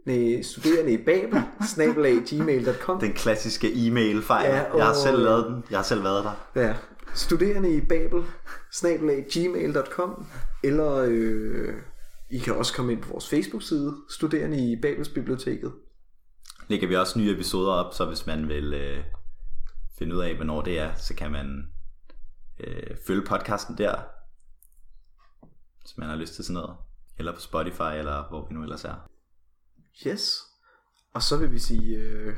Nej, 0.07 0.43
studerende 0.43 0.93
i 0.93 0.97
Babel, 1.05 1.43
snabelag, 1.75 2.15
gmail.com. 2.27 3.01
Den 3.01 3.13
klassiske 3.13 3.87
e-mail-fejl. 3.87 4.47
Ja, 4.51 4.57
Ja, 4.57 4.77
jeg 4.77 4.85
har 4.85 4.91
og- 4.91 4.97
selv 4.97 5.19
lavet 5.19 5.47
den. 5.47 5.65
Jeg 5.71 5.79
har 5.79 5.83
selv 5.85 6.03
været 6.05 6.25
der. 6.25 6.61
Ja, 6.63 6.77
studerende 7.15 7.77
i 7.77 7.81
Babel, 7.81 8.23
snabelag, 8.73 9.27
gmail.com, 9.33 10.25
eller 10.65 10.95
øh, 11.09 11.75
I 12.31 12.39
kan 12.39 12.55
også 12.55 12.75
komme 12.75 12.93
ind 12.93 13.03
på 13.03 13.11
vores 13.11 13.29
Facebook-side, 13.29 13.97
studerende 14.11 14.73
i 14.73 14.77
Babels 14.83 15.09
Biblioteket. 15.09 15.73
Lægger 16.69 16.89
vi 16.89 16.97
også 16.97 17.19
nye 17.19 17.33
episoder 17.33 17.73
op, 17.73 17.95
så 17.95 18.05
hvis 18.05 18.27
man 18.27 18.49
vil 18.49 18.75
øh, 18.75 19.05
finde 19.99 20.17
ud 20.17 20.21
af, 20.21 20.35
hvornår 20.35 20.63
det 20.63 20.79
er, 20.79 20.95
så 20.95 21.15
kan 21.15 21.33
man 21.33 21.73
øh, 22.61 22.97
følge 23.07 23.27
podcasten 23.27 23.79
der, 23.79 24.03
hvis 25.81 25.97
man 25.99 26.09
har 26.09 26.17
lyst 26.17 26.35
til 26.35 26.45
sådan 26.45 26.63
noget. 26.63 26.77
Eller 27.19 27.35
på 27.35 27.41
Spotify, 27.41 27.81
eller 27.99 28.29
hvor 28.29 28.49
vi 28.49 28.55
nu 28.55 28.63
ellers 28.63 28.85
er. 28.85 28.95
Yes. 30.07 30.41
Og 31.15 31.23
så 31.23 31.37
vil 31.37 31.53
vi 31.53 31.59
sige, 31.59 31.97
øh, 31.97 32.37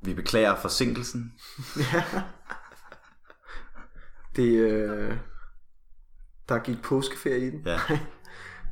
Vi 0.00 0.14
beklager 0.14 0.56
forsinkelsen. 0.56 1.32
det, 4.36 4.48
øh, 4.58 5.18
der 6.48 6.58
gik 6.58 6.82
påskeferie 6.82 7.46
i 7.46 7.50
den. 7.50 7.62
Ja. 7.66 7.80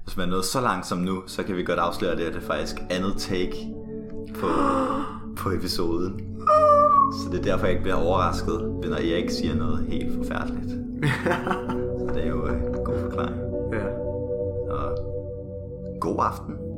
Hvis 0.05 0.17
man 0.17 0.27
er 0.27 0.31
nået 0.31 0.45
så 0.45 0.61
langt 0.61 0.87
som 0.87 0.99
nu, 0.99 1.23
så 1.27 1.43
kan 1.43 1.57
vi 1.57 1.63
godt 1.63 1.79
afsløre 1.79 2.17
det, 2.17 2.23
at 2.23 2.35
det 2.35 2.43
er 2.43 2.47
faktisk 2.47 2.77
andet 2.91 3.15
take 3.19 3.75
på, 4.35 4.49
på 5.37 5.51
episoden. 5.51 6.21
Så 7.13 7.31
det 7.33 7.39
er 7.39 7.43
derfor, 7.43 7.67
jeg 7.67 7.71
ikke 7.71 7.83
bliver 7.83 7.97
overrasket, 7.97 8.61
når 8.85 8.97
jeg 8.97 9.17
ikke 9.19 9.35
siger 9.35 9.55
noget 9.55 9.87
helt 9.89 10.17
forfærdeligt. 10.17 10.71
Så 11.99 12.15
det 12.15 12.25
er 12.25 12.29
jo 12.29 12.47
øh, 12.47 12.63
en 12.63 12.85
god 12.85 12.99
forklaring. 13.01 13.37
Ja. 13.73 13.87
Og 14.75 14.97
god 16.01 16.17
aften. 16.19 16.72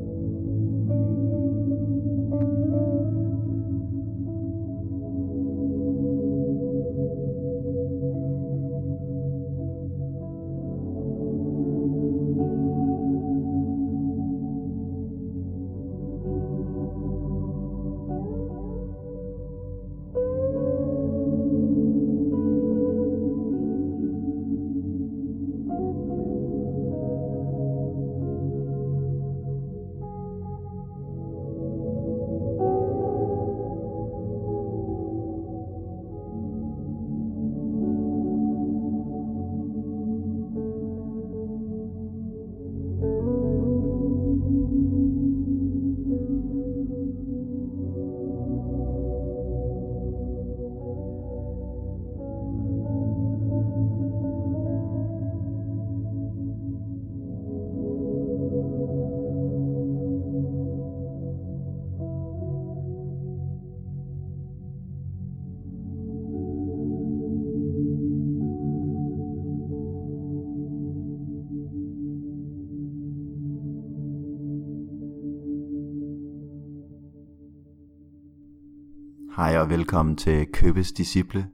Velkommen 79.85 80.17
til 80.17 80.47
Købes 80.53 80.93
Disciple. 80.93 81.47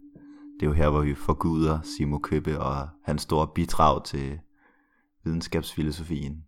Det 0.60 0.62
er 0.62 0.66
jo 0.66 0.72
her, 0.72 0.90
hvor 0.90 1.00
vi 1.00 1.14
forguder 1.14 1.78
Simo 1.82 2.18
Købe 2.18 2.60
og 2.60 2.88
hans 3.04 3.22
store 3.22 3.48
bidrag 3.54 4.04
til 4.04 4.38
videnskabsfilosofien. 5.24 6.44